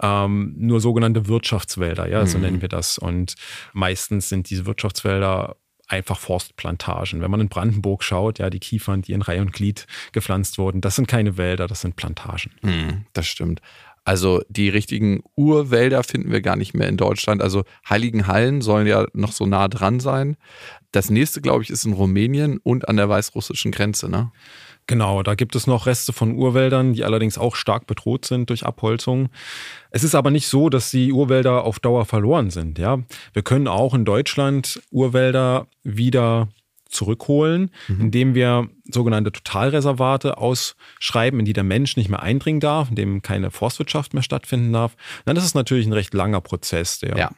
ähm, 0.00 0.54
nur 0.58 0.80
sogenannte 0.80 1.28
Wirtschaftswälder, 1.28 2.08
ja, 2.08 2.26
so 2.26 2.38
mhm. 2.38 2.44
nennen 2.44 2.62
wir 2.62 2.68
das. 2.68 2.98
Und 2.98 3.34
meistens 3.72 4.28
sind 4.28 4.50
diese 4.50 4.66
Wirtschaftswälder 4.66 5.56
einfach 5.88 6.18
Forstplantagen. 6.18 7.20
Wenn 7.20 7.30
man 7.30 7.40
in 7.40 7.48
Brandenburg 7.48 8.02
schaut, 8.02 8.38
ja, 8.38 8.50
die 8.50 8.60
Kiefern, 8.60 9.02
die 9.02 9.12
in 9.12 9.22
Reihe 9.22 9.40
und 9.40 9.52
Glied 9.52 9.86
gepflanzt 10.12 10.58
wurden, 10.58 10.80
das 10.80 10.96
sind 10.96 11.08
keine 11.08 11.36
Wälder, 11.36 11.66
das 11.66 11.82
sind 11.82 11.96
Plantagen. 11.96 12.52
Mm, 12.62 13.06
das 13.12 13.26
stimmt. 13.26 13.60
Also 14.04 14.42
die 14.48 14.68
richtigen 14.68 15.22
Urwälder 15.34 16.02
finden 16.02 16.30
wir 16.30 16.42
gar 16.42 16.56
nicht 16.56 16.74
mehr 16.74 16.88
in 16.88 16.98
Deutschland. 16.98 17.40
Also 17.40 17.64
Heiligenhallen 17.88 18.60
sollen 18.60 18.86
ja 18.86 19.06
noch 19.14 19.32
so 19.32 19.46
nah 19.46 19.68
dran 19.68 19.98
sein. 19.98 20.36
Das 20.92 21.08
nächste, 21.08 21.40
glaube 21.40 21.62
ich, 21.62 21.70
ist 21.70 21.86
in 21.86 21.94
Rumänien 21.94 22.58
und 22.58 22.88
an 22.88 22.98
der 22.98 23.08
weißrussischen 23.08 23.72
Grenze, 23.72 24.10
ne? 24.10 24.30
Genau, 24.86 25.22
da 25.22 25.34
gibt 25.34 25.56
es 25.56 25.66
noch 25.66 25.86
Reste 25.86 26.12
von 26.12 26.34
Urwäldern, 26.34 26.92
die 26.92 27.04
allerdings 27.04 27.38
auch 27.38 27.56
stark 27.56 27.86
bedroht 27.86 28.26
sind 28.26 28.50
durch 28.50 28.66
Abholzung. 28.66 29.30
Es 29.90 30.04
ist 30.04 30.14
aber 30.14 30.30
nicht 30.30 30.46
so, 30.46 30.68
dass 30.68 30.90
die 30.90 31.12
Urwälder 31.12 31.64
auf 31.64 31.80
Dauer 31.80 32.04
verloren 32.04 32.50
sind. 32.50 32.78
Ja, 32.78 32.98
wir 33.32 33.42
können 33.42 33.66
auch 33.66 33.94
in 33.94 34.04
Deutschland 34.04 34.82
Urwälder 34.90 35.68
wieder 35.82 36.48
zurückholen, 36.88 37.70
mhm. 37.88 38.00
indem 38.00 38.34
wir 38.34 38.68
sogenannte 38.84 39.32
Totalreservate 39.32 40.38
ausschreiben, 40.38 41.40
in 41.40 41.46
die 41.46 41.52
der 41.54 41.64
Mensch 41.64 41.96
nicht 41.96 42.08
mehr 42.08 42.22
eindringen 42.22 42.60
darf, 42.60 42.90
in 42.90 42.94
dem 42.94 43.22
keine 43.22 43.50
Forstwirtschaft 43.50 44.14
mehr 44.14 44.22
stattfinden 44.22 44.72
darf. 44.72 44.96
Dann 45.24 45.36
ist 45.36 45.44
es 45.44 45.54
natürlich 45.54 45.86
ein 45.86 45.92
recht 45.92 46.14
langer 46.14 46.40
Prozess, 46.40 47.00
der 47.00 47.16
ja 47.16 47.30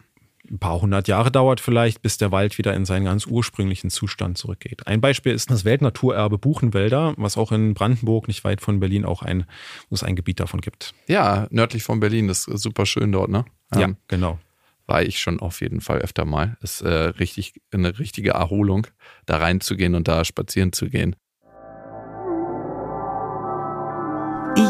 ein 0.51 0.59
paar 0.59 0.81
hundert 0.81 1.09
Jahre 1.09 1.31
dauert 1.31 1.61
vielleicht, 1.61 2.03
bis 2.03 2.19
der 2.19 2.33
Wald 2.33 2.59
wieder 2.59 2.75
in 2.75 2.85
seinen 2.85 3.05
ganz 3.05 3.27
ursprünglichen 3.27 3.91
Zustand 3.91 4.39
zurückgeht. 4.39 4.87
Ein 4.87 5.01
Beispiel 5.01 5.33
ist 5.33 5.51
das 5.51 5.65
Weltnaturerbe 5.65 6.39
Buchenwälder, 6.39 7.15
was 7.17 7.37
auch 7.37 7.53
in 7.53 7.75
Brandenburg, 7.75 8.29
nicht 8.29 8.45
weit 8.45 8.61
von 8.61 8.81
Berlin, 8.81 9.05
auch 9.05 9.23
ein, 9.23 9.47
wo 9.89 9.95
es 9.95 10.03
ein 10.03 10.17
Gebiet 10.17 10.41
davon 10.41 10.61
gibt. 10.61 10.95
Ja, 11.07 11.47
nördlich 11.51 11.83
von 11.83 12.01
Berlin, 12.01 12.29
das 12.29 12.47
ist 12.47 12.63
super 12.63 12.87
schön 12.87 13.13
dort, 13.13 13.31
ne? 13.31 13.45
Ja, 13.75 13.83
ähm, 13.83 13.97
genau. 14.09 14.39
War 14.87 15.03
ich 15.03 15.19
schon 15.19 15.41
auf 15.41 15.61
jeden 15.61 15.81
Fall 15.81 15.99
öfter 15.99 16.25
mal. 16.25 16.57
Ist 16.61 16.81
äh, 16.83 16.89
richtig, 16.89 17.61
eine 17.73 17.99
richtige 17.99 18.31
Erholung, 18.31 18.87
da 19.27 19.39
reinzugehen 19.39 19.95
und 19.97 20.07
da 20.07 20.25
spazieren 20.25 20.73
zu 20.73 20.89
gehen. 20.89 21.17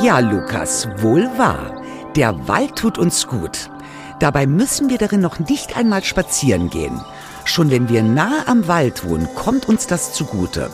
Ja, 0.02 0.18
Lukas, 0.18 0.88
wohl 1.02 1.24
wahr. 1.38 1.80
Der 2.16 2.48
Wald 2.48 2.76
tut 2.76 2.98
uns 2.98 3.26
gut. 3.26 3.70
Dabei 4.18 4.46
müssen 4.46 4.88
wir 4.88 4.98
darin 4.98 5.20
noch 5.20 5.38
nicht 5.38 5.76
einmal 5.76 6.02
spazieren 6.02 6.70
gehen. 6.70 7.00
Schon 7.44 7.70
wenn 7.70 7.88
wir 7.88 8.02
nahe 8.02 8.46
am 8.46 8.66
Wald 8.66 9.04
wohnen, 9.04 9.28
kommt 9.34 9.68
uns 9.68 9.86
das 9.86 10.12
zugute. 10.12 10.70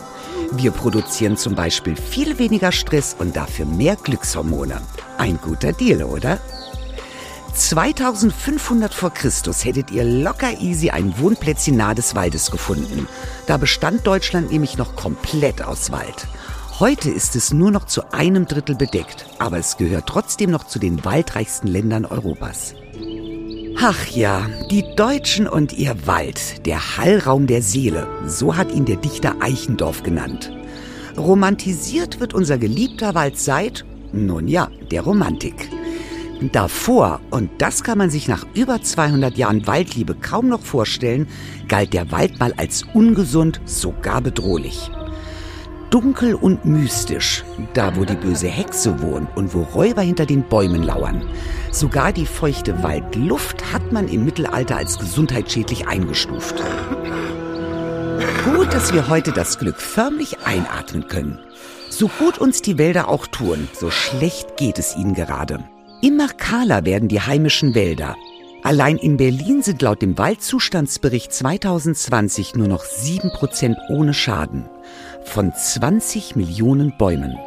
Wir 0.51 0.71
produzieren 0.71 1.35
zum 1.35 1.55
Beispiel 1.55 1.95
viel 1.95 2.39
weniger 2.39 2.71
Stress 2.71 3.15
und 3.17 3.35
dafür 3.35 3.65
mehr 3.65 3.95
Glückshormone. 3.95 4.81
Ein 5.17 5.39
guter 5.41 5.73
Deal, 5.73 6.03
oder? 6.03 6.39
2500 7.53 8.93
vor 8.93 9.11
Christus 9.11 9.63
hättet 9.63 9.91
ihr 9.91 10.03
locker 10.03 10.59
easy 10.59 10.89
ein 10.89 11.13
Wohnplätzchen 11.19 11.77
nahe 11.77 11.93
des 11.95 12.15
Waldes 12.15 12.49
gefunden. 12.49 13.07
Da 13.45 13.57
bestand 13.57 14.07
Deutschland 14.07 14.51
nämlich 14.51 14.77
noch 14.77 14.95
komplett 14.95 15.61
aus 15.61 15.91
Wald. 15.91 16.27
Heute 16.79 17.11
ist 17.11 17.35
es 17.35 17.53
nur 17.53 17.69
noch 17.69 17.85
zu 17.85 18.11
einem 18.11 18.47
Drittel 18.47 18.75
bedeckt, 18.75 19.25
aber 19.37 19.57
es 19.57 19.77
gehört 19.77 20.07
trotzdem 20.07 20.49
noch 20.49 20.65
zu 20.65 20.79
den 20.79 21.05
waldreichsten 21.05 21.67
Ländern 21.67 22.05
Europas. 22.05 22.73
Ach 23.85 24.07
ja, 24.07 24.49
die 24.71 24.85
Deutschen 24.95 25.45
und 25.45 25.73
ihr 25.73 26.07
Wald, 26.07 26.65
der 26.65 26.95
Hallraum 26.95 27.47
der 27.47 27.61
Seele, 27.61 28.07
so 28.25 28.55
hat 28.55 28.71
ihn 28.71 28.85
der 28.85 28.95
Dichter 28.95 29.35
Eichendorff 29.41 30.03
genannt. 30.03 30.53
Romantisiert 31.17 32.21
wird 32.21 32.33
unser 32.33 32.57
geliebter 32.57 33.13
Wald 33.13 33.37
seit, 33.37 33.83
nun 34.13 34.47
ja, 34.47 34.69
der 34.89 35.01
Romantik. 35.01 35.67
Davor, 36.53 37.19
und 37.29 37.49
das 37.57 37.83
kann 37.83 37.97
man 37.97 38.09
sich 38.09 38.29
nach 38.29 38.45
über 38.53 38.81
200 38.81 39.37
Jahren 39.37 39.67
Waldliebe 39.67 40.15
kaum 40.15 40.47
noch 40.47 40.61
vorstellen, 40.61 41.27
galt 41.67 41.91
der 41.91 42.09
Wald 42.09 42.39
mal 42.39 42.53
als 42.55 42.85
ungesund, 42.93 43.59
sogar 43.65 44.21
bedrohlich. 44.21 44.89
Dunkel 45.93 46.33
und 46.33 46.65
mystisch, 46.65 47.43
da 47.75 47.95
wo 47.95 48.03
die 48.03 48.15
böse 48.15 48.47
Hexe 48.47 48.99
wohnt 49.03 49.29
und 49.37 49.53
wo 49.53 49.61
Räuber 49.61 50.01
hinter 50.01 50.25
den 50.25 50.41
Bäumen 50.41 50.81
lauern. 50.81 51.23
Sogar 51.71 52.11
die 52.11 52.25
feuchte 52.25 52.81
Waldluft 52.81 53.71
hat 53.71 53.91
man 53.91 54.07
im 54.07 54.25
Mittelalter 54.25 54.75
als 54.75 54.97
gesundheitsschädlich 54.97 55.87
eingestuft. 55.87 56.55
Gut, 58.43 58.73
dass 58.73 58.91
wir 58.91 59.07
heute 59.07 59.33
das 59.33 59.59
Glück 59.59 59.79
förmlich 59.79 60.39
einatmen 60.43 61.07
können. 61.07 61.37
So 61.91 62.07
gut 62.07 62.39
uns 62.39 62.63
die 62.63 62.79
Wälder 62.79 63.07
auch 63.07 63.27
tun, 63.27 63.67
so 63.71 63.91
schlecht 63.91 64.57
geht 64.57 64.79
es 64.79 64.95
ihnen 64.95 65.13
gerade. 65.13 65.63
Immer 66.01 66.27
kahler 66.29 66.85
werden 66.85 67.07
die 67.07 67.21
heimischen 67.21 67.75
Wälder. 67.75 68.15
Allein 68.63 68.97
in 68.97 69.17
Berlin 69.17 69.61
sind 69.61 69.83
laut 69.83 70.01
dem 70.01 70.17
Waldzustandsbericht 70.17 71.31
2020 71.31 72.55
nur 72.55 72.67
noch 72.67 72.83
7% 72.83 73.75
ohne 73.89 74.15
Schaden 74.15 74.65
von 75.27 75.53
20 75.53 76.35
Millionen 76.35 76.97
Bäumen. 76.97 77.37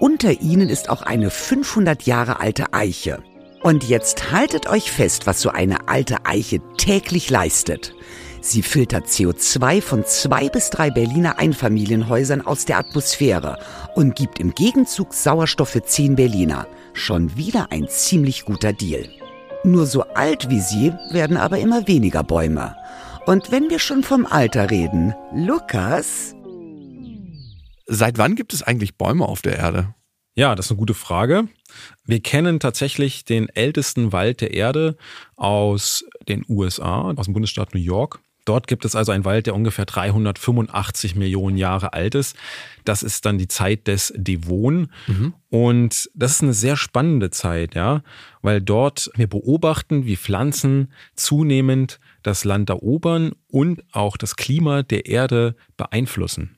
Unter 0.00 0.40
ihnen 0.40 0.68
ist 0.68 0.88
auch 0.88 1.02
eine 1.02 1.30
500 1.30 2.02
Jahre 2.04 2.40
alte 2.40 2.72
Eiche. 2.72 3.22
Und 3.62 3.84
jetzt 3.84 4.32
haltet 4.32 4.68
euch 4.68 4.90
fest, 4.90 5.26
was 5.26 5.40
so 5.40 5.50
eine 5.50 5.88
alte 5.88 6.24
Eiche 6.24 6.60
täglich 6.76 7.30
leistet. 7.30 7.94
Sie 8.40 8.62
filtert 8.62 9.06
CO2 9.06 9.80
von 9.80 10.04
zwei 10.04 10.48
bis 10.48 10.70
drei 10.70 10.90
Berliner 10.90 11.38
Einfamilienhäusern 11.38 12.44
aus 12.44 12.64
der 12.64 12.78
Atmosphäre 12.78 13.58
und 13.94 14.16
gibt 14.16 14.40
im 14.40 14.52
Gegenzug 14.52 15.14
Sauerstoff 15.14 15.68
für 15.68 15.84
zehn 15.84 16.16
Berliner. 16.16 16.66
Schon 16.92 17.36
wieder 17.36 17.68
ein 17.70 17.86
ziemlich 17.88 18.44
guter 18.44 18.72
Deal. 18.72 19.08
Nur 19.62 19.86
so 19.86 20.02
alt 20.14 20.50
wie 20.50 20.60
sie 20.60 20.92
werden 21.12 21.36
aber 21.36 21.58
immer 21.58 21.86
weniger 21.86 22.24
Bäume. 22.24 22.74
Und 23.26 23.52
wenn 23.52 23.70
wir 23.70 23.78
schon 23.78 24.02
vom 24.02 24.26
Alter 24.26 24.72
reden, 24.72 25.14
Lukas, 25.32 26.34
Seit 27.94 28.16
wann 28.16 28.36
gibt 28.36 28.54
es 28.54 28.62
eigentlich 28.62 28.96
Bäume 28.96 29.28
auf 29.28 29.42
der 29.42 29.58
Erde? 29.58 29.94
Ja, 30.34 30.54
das 30.54 30.66
ist 30.66 30.72
eine 30.72 30.78
gute 30.78 30.94
Frage. 30.94 31.46
Wir 32.06 32.20
kennen 32.20 32.58
tatsächlich 32.58 33.26
den 33.26 33.50
ältesten 33.50 34.12
Wald 34.12 34.40
der 34.40 34.54
Erde 34.54 34.96
aus 35.36 36.02
den 36.26 36.42
USA, 36.48 37.12
aus 37.14 37.26
dem 37.26 37.34
Bundesstaat 37.34 37.74
New 37.74 37.80
York. 37.80 38.20
Dort 38.46 38.66
gibt 38.66 38.86
es 38.86 38.96
also 38.96 39.12
einen 39.12 39.26
Wald, 39.26 39.46
der 39.46 39.54
ungefähr 39.54 39.84
385 39.84 41.16
Millionen 41.16 41.58
Jahre 41.58 41.92
alt 41.92 42.14
ist. 42.14 42.34
Das 42.86 43.02
ist 43.02 43.26
dann 43.26 43.36
die 43.36 43.46
Zeit 43.46 43.86
des 43.86 44.10
Devon. 44.16 44.90
Mhm. 45.06 45.34
Und 45.50 46.08
das 46.14 46.32
ist 46.32 46.42
eine 46.42 46.54
sehr 46.54 46.78
spannende 46.78 47.28
Zeit, 47.28 47.74
ja, 47.74 48.02
weil 48.40 48.62
dort 48.62 49.10
wir 49.16 49.26
beobachten, 49.26 50.06
wie 50.06 50.16
Pflanzen 50.16 50.90
zunehmend 51.14 52.00
das 52.22 52.44
Land 52.44 52.70
erobern 52.70 53.32
und 53.48 53.84
auch 53.92 54.16
das 54.16 54.34
Klima 54.36 54.82
der 54.82 55.04
Erde 55.04 55.56
beeinflussen. 55.76 56.56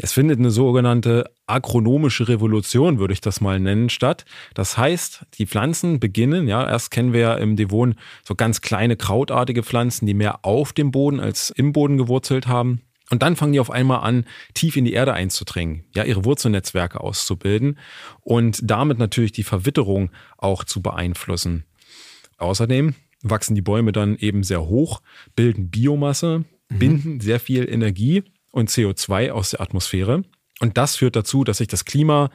Es 0.00 0.12
findet 0.12 0.38
eine 0.38 0.52
sogenannte 0.52 1.28
agronomische 1.48 2.28
Revolution, 2.28 3.00
würde 3.00 3.12
ich 3.12 3.20
das 3.20 3.40
mal 3.40 3.58
nennen, 3.58 3.88
statt. 3.88 4.24
Das 4.54 4.78
heißt, 4.78 5.26
die 5.38 5.46
Pflanzen 5.46 5.98
beginnen, 5.98 6.46
ja, 6.46 6.66
erst 6.66 6.92
kennen 6.92 7.12
wir 7.12 7.20
ja 7.20 7.34
im 7.34 7.56
Devon 7.56 7.96
so 8.22 8.36
ganz 8.36 8.60
kleine 8.60 8.96
krautartige 8.96 9.64
Pflanzen, 9.64 10.06
die 10.06 10.14
mehr 10.14 10.44
auf 10.44 10.72
dem 10.72 10.92
Boden 10.92 11.18
als 11.18 11.50
im 11.50 11.72
Boden 11.72 11.98
gewurzelt 11.98 12.46
haben. 12.46 12.82
Und 13.10 13.22
dann 13.22 13.34
fangen 13.34 13.54
die 13.54 13.60
auf 13.60 13.72
einmal 13.72 14.00
an, 14.00 14.24
tief 14.54 14.76
in 14.76 14.84
die 14.84 14.92
Erde 14.92 15.14
einzudringen, 15.14 15.84
ja, 15.94 16.04
ihre 16.04 16.24
Wurzelnetzwerke 16.24 17.00
auszubilden 17.00 17.78
und 18.20 18.60
damit 18.62 18.98
natürlich 18.98 19.32
die 19.32 19.42
Verwitterung 19.42 20.10
auch 20.36 20.62
zu 20.62 20.80
beeinflussen. 20.80 21.64
Außerdem 22.36 22.94
wachsen 23.22 23.56
die 23.56 23.62
Bäume 23.62 23.90
dann 23.90 24.16
eben 24.16 24.44
sehr 24.44 24.64
hoch, 24.64 25.00
bilden 25.34 25.70
Biomasse, 25.70 26.44
mhm. 26.68 26.78
binden 26.78 27.20
sehr 27.20 27.40
viel 27.40 27.68
Energie 27.68 28.22
und 28.50 28.70
CO2 28.70 29.30
aus 29.30 29.50
der 29.50 29.60
Atmosphäre. 29.60 30.22
Und 30.60 30.76
das 30.76 30.96
führt 30.96 31.16
dazu, 31.16 31.44
dass 31.44 31.58
sich 31.58 31.68
das 31.68 31.84
Klima 31.84 32.30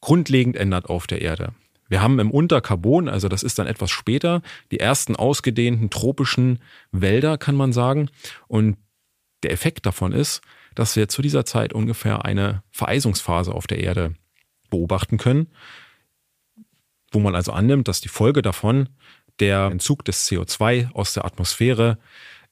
grundlegend 0.00 0.56
ändert 0.56 0.88
auf 0.88 1.06
der 1.06 1.22
Erde. 1.22 1.54
Wir 1.88 2.02
haben 2.02 2.18
im 2.18 2.30
Unterkarbon, 2.30 3.08
also 3.08 3.28
das 3.28 3.42
ist 3.42 3.58
dann 3.58 3.66
etwas 3.66 3.90
später, 3.90 4.42
die 4.70 4.78
ersten 4.78 5.16
ausgedehnten 5.16 5.90
tropischen 5.90 6.58
Wälder, 6.92 7.38
kann 7.38 7.56
man 7.56 7.72
sagen. 7.72 8.10
Und 8.46 8.76
der 9.42 9.52
Effekt 9.52 9.86
davon 9.86 10.12
ist, 10.12 10.42
dass 10.74 10.96
wir 10.96 11.08
zu 11.08 11.22
dieser 11.22 11.44
Zeit 11.44 11.72
ungefähr 11.72 12.24
eine 12.24 12.62
Vereisungsphase 12.70 13.52
auf 13.52 13.66
der 13.66 13.80
Erde 13.80 14.14
beobachten 14.70 15.16
können, 15.16 15.48
wo 17.10 17.20
man 17.20 17.34
also 17.34 17.52
annimmt, 17.52 17.88
dass 17.88 18.00
die 18.00 18.08
Folge 18.08 18.42
davon 18.42 18.90
der 19.40 19.66
Entzug 19.66 20.04
des 20.04 20.28
CO2 20.28 20.92
aus 20.92 21.14
der 21.14 21.24
Atmosphäre 21.24 21.98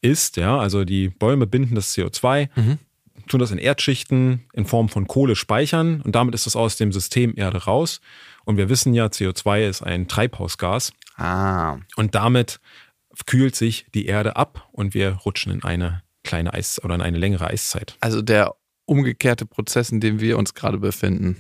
ist. 0.01 0.37
Ja, 0.37 0.59
also 0.59 0.85
die 0.85 1.09
Bäume 1.09 1.47
binden 1.47 1.75
das 1.75 1.95
CO2, 1.97 2.49
mhm 2.55 2.79
tun 3.27 3.41
das 3.41 3.51
in 3.51 3.59
Erdschichten 3.59 4.45
in 4.53 4.67
Form 4.67 4.89
von 4.89 5.07
Kohle 5.07 5.37
speichern 5.37 6.01
und 6.03 6.15
damit 6.15 6.35
ist 6.35 6.47
das 6.47 6.57
aus 6.57 6.77
dem 6.77 6.93
System 6.93 7.35
Erde 7.37 7.65
raus. 7.65 8.01
Und 8.45 8.57
wir 8.57 8.69
wissen 8.69 8.95
ja, 8.95 9.07
CO2 9.07 9.69
ist 9.69 9.83
ein 9.83 10.09
Treibhausgas. 10.09 10.93
Ah. 11.17 11.79
Und 11.97 12.15
damit 12.15 12.61
kühlt 13.27 13.57
sich 13.57 13.87
die 13.95 14.07
Erde 14.07 14.37
ab 14.37 14.69
und 14.73 14.95
wir 14.95 15.13
rutschen 15.13 15.53
in 15.53 15.65
eine 15.65 16.03
kleine 16.23 16.53
Eis 16.55 16.83
oder 16.83 16.95
in 16.95 17.03
eine 17.03 17.19
längere 17.19 17.49
Eiszeit. 17.49 17.97
Also 18.01 18.23
der 18.23 18.55
umgekehrte 18.85 19.47
Prozess, 19.47 19.91
in 19.91 20.01
dem 20.01 20.21
wir 20.21 20.39
uns 20.39 20.55
gerade 20.55 20.79
befinden. 20.79 21.37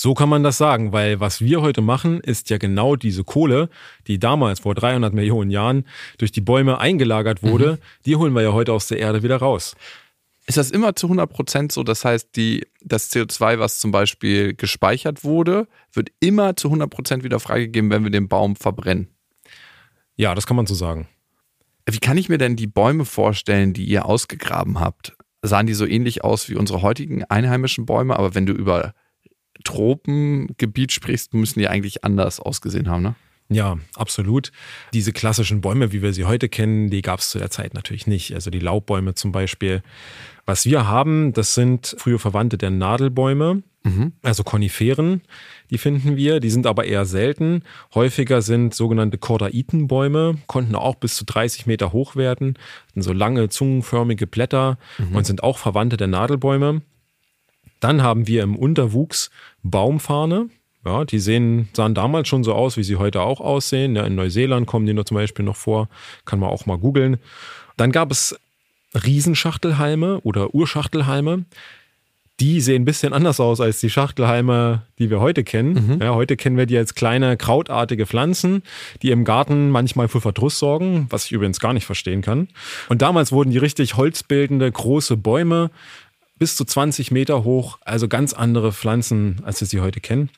So 0.00 0.14
kann 0.14 0.28
man 0.28 0.44
das 0.44 0.58
sagen, 0.58 0.92
weil 0.92 1.18
was 1.18 1.40
wir 1.40 1.60
heute 1.60 1.80
machen, 1.80 2.20
ist 2.20 2.50
ja 2.50 2.58
genau 2.58 2.94
diese 2.94 3.24
Kohle, 3.24 3.68
die 4.06 4.20
damals 4.20 4.60
vor 4.60 4.76
300 4.76 5.12
Millionen 5.12 5.50
Jahren 5.50 5.86
durch 6.18 6.30
die 6.30 6.40
Bäume 6.40 6.78
eingelagert 6.78 7.42
wurde, 7.42 7.72
mhm. 7.72 7.78
die 8.06 8.14
holen 8.14 8.32
wir 8.32 8.42
ja 8.42 8.52
heute 8.52 8.72
aus 8.72 8.86
der 8.86 9.00
Erde 9.00 9.24
wieder 9.24 9.38
raus. 9.38 9.74
Ist 10.46 10.56
das 10.56 10.70
immer 10.70 10.94
zu 10.94 11.06
100 11.08 11.28
Prozent 11.28 11.72
so? 11.72 11.82
Das 11.82 12.04
heißt, 12.04 12.36
die, 12.36 12.64
das 12.80 13.10
CO2, 13.10 13.58
was 13.58 13.80
zum 13.80 13.90
Beispiel 13.90 14.54
gespeichert 14.54 15.24
wurde, 15.24 15.66
wird 15.92 16.10
immer 16.20 16.54
zu 16.54 16.68
100 16.68 16.88
Prozent 16.88 17.24
wieder 17.24 17.40
freigegeben, 17.40 17.90
wenn 17.90 18.04
wir 18.04 18.12
den 18.12 18.28
Baum 18.28 18.54
verbrennen. 18.54 19.08
Ja, 20.14 20.36
das 20.36 20.46
kann 20.46 20.56
man 20.56 20.66
so 20.66 20.76
sagen. 20.76 21.08
Wie 21.90 21.98
kann 21.98 22.18
ich 22.18 22.28
mir 22.28 22.38
denn 22.38 22.54
die 22.54 22.68
Bäume 22.68 23.04
vorstellen, 23.04 23.72
die 23.72 23.84
ihr 23.84 24.06
ausgegraben 24.06 24.78
habt? 24.78 25.16
Sahen 25.42 25.66
die 25.66 25.74
so 25.74 25.86
ähnlich 25.86 26.22
aus 26.22 26.48
wie 26.48 26.54
unsere 26.54 26.82
heutigen 26.82 27.24
einheimischen 27.24 27.84
Bäume? 27.84 28.16
Aber 28.16 28.36
wenn 28.36 28.46
du 28.46 28.52
über 28.52 28.94
Tropengebiet 29.64 30.92
sprichst, 30.92 31.34
müssen 31.34 31.58
die 31.58 31.68
eigentlich 31.68 32.04
anders 32.04 32.40
ausgesehen 32.40 32.88
haben, 32.88 33.02
ne? 33.02 33.14
Ja, 33.50 33.78
absolut. 33.94 34.52
Diese 34.92 35.12
klassischen 35.12 35.62
Bäume, 35.62 35.92
wie 35.92 36.02
wir 36.02 36.12
sie 36.12 36.26
heute 36.26 36.50
kennen, 36.50 36.90
die 36.90 37.00
gab 37.00 37.20
es 37.20 37.30
zu 37.30 37.38
der 37.38 37.50
Zeit 37.50 37.72
natürlich 37.72 38.06
nicht. 38.06 38.34
Also 38.34 38.50
die 38.50 38.58
Laubbäume 38.58 39.14
zum 39.14 39.32
Beispiel. 39.32 39.82
Was 40.44 40.66
wir 40.66 40.86
haben, 40.86 41.32
das 41.32 41.54
sind 41.54 41.96
frühe 41.98 42.18
Verwandte 42.18 42.58
der 42.58 42.70
Nadelbäume. 42.70 43.62
Mhm. 43.84 44.12
Also 44.22 44.42
Koniferen, 44.42 45.22
die 45.70 45.78
finden 45.78 46.16
wir, 46.16 46.40
die 46.40 46.50
sind 46.50 46.66
aber 46.66 46.84
eher 46.84 47.06
selten. 47.06 47.62
Häufiger 47.94 48.42
sind 48.42 48.74
sogenannte 48.74 49.18
Kordaitenbäume, 49.18 50.38
konnten 50.46 50.74
auch 50.74 50.96
bis 50.96 51.16
zu 51.16 51.24
30 51.24 51.66
Meter 51.66 51.92
hoch 51.92 52.16
werden, 52.16 52.58
sind 52.92 53.02
so 53.02 53.12
lange 53.12 53.48
zungenförmige 53.48 54.26
Blätter 54.26 54.78
mhm. 54.98 55.16
und 55.16 55.26
sind 55.26 55.42
auch 55.42 55.58
Verwandte 55.58 55.96
der 55.96 56.08
Nadelbäume. 56.08 56.82
Dann 57.80 58.02
haben 58.02 58.26
wir 58.26 58.42
im 58.42 58.56
Unterwuchs 58.56 59.30
Baumfahne. 59.62 60.48
Ja, 60.84 61.04
die 61.04 61.18
sehen, 61.18 61.68
sahen 61.74 61.94
damals 61.94 62.28
schon 62.28 62.44
so 62.44 62.54
aus, 62.54 62.76
wie 62.76 62.84
sie 62.84 62.96
heute 62.96 63.20
auch 63.20 63.40
aussehen. 63.40 63.96
Ja, 63.96 64.04
in 64.04 64.14
Neuseeland 64.14 64.66
kommen 64.66 64.86
die 64.86 64.94
noch 64.94 65.04
zum 65.04 65.16
Beispiel 65.16 65.44
noch 65.44 65.56
vor. 65.56 65.88
Kann 66.24 66.38
man 66.38 66.50
auch 66.50 66.66
mal 66.66 66.78
googeln. 66.78 67.18
Dann 67.76 67.92
gab 67.92 68.10
es 68.10 68.38
Riesenschachtelhalme 68.94 70.20
oder 70.20 70.54
Urschachtelhalme. 70.54 71.44
Die 72.40 72.60
sehen 72.60 72.82
ein 72.82 72.84
bisschen 72.84 73.12
anders 73.12 73.40
aus 73.40 73.60
als 73.60 73.80
die 73.80 73.90
Schachtelhalme, 73.90 74.82
die 75.00 75.10
wir 75.10 75.18
heute 75.18 75.42
kennen. 75.42 75.96
Mhm. 75.96 76.00
Ja, 76.00 76.14
heute 76.14 76.36
kennen 76.36 76.56
wir 76.56 76.66
die 76.66 76.78
als 76.78 76.94
kleine 76.94 77.36
krautartige 77.36 78.06
Pflanzen, 78.06 78.62
die 79.02 79.10
im 79.10 79.24
Garten 79.24 79.70
manchmal 79.70 80.06
für 80.06 80.20
Verdruss 80.20 80.60
sorgen, 80.60 81.08
was 81.10 81.24
ich 81.24 81.32
übrigens 81.32 81.58
gar 81.58 81.72
nicht 81.72 81.84
verstehen 81.84 82.22
kann. 82.22 82.46
Und 82.88 83.02
damals 83.02 83.32
wurden 83.32 83.50
die 83.50 83.58
richtig 83.58 83.96
holzbildende 83.96 84.70
große 84.70 85.16
Bäume 85.16 85.70
bis 86.38 86.56
zu 86.56 86.64
20 86.64 87.10
Meter 87.10 87.44
hoch, 87.44 87.78
also 87.84 88.08
ganz 88.08 88.32
andere 88.32 88.72
Pflanzen, 88.72 89.40
als 89.44 89.60
wir 89.60 89.68
sie 89.68 89.80
heute 89.80 90.00
kennen. 90.00 90.30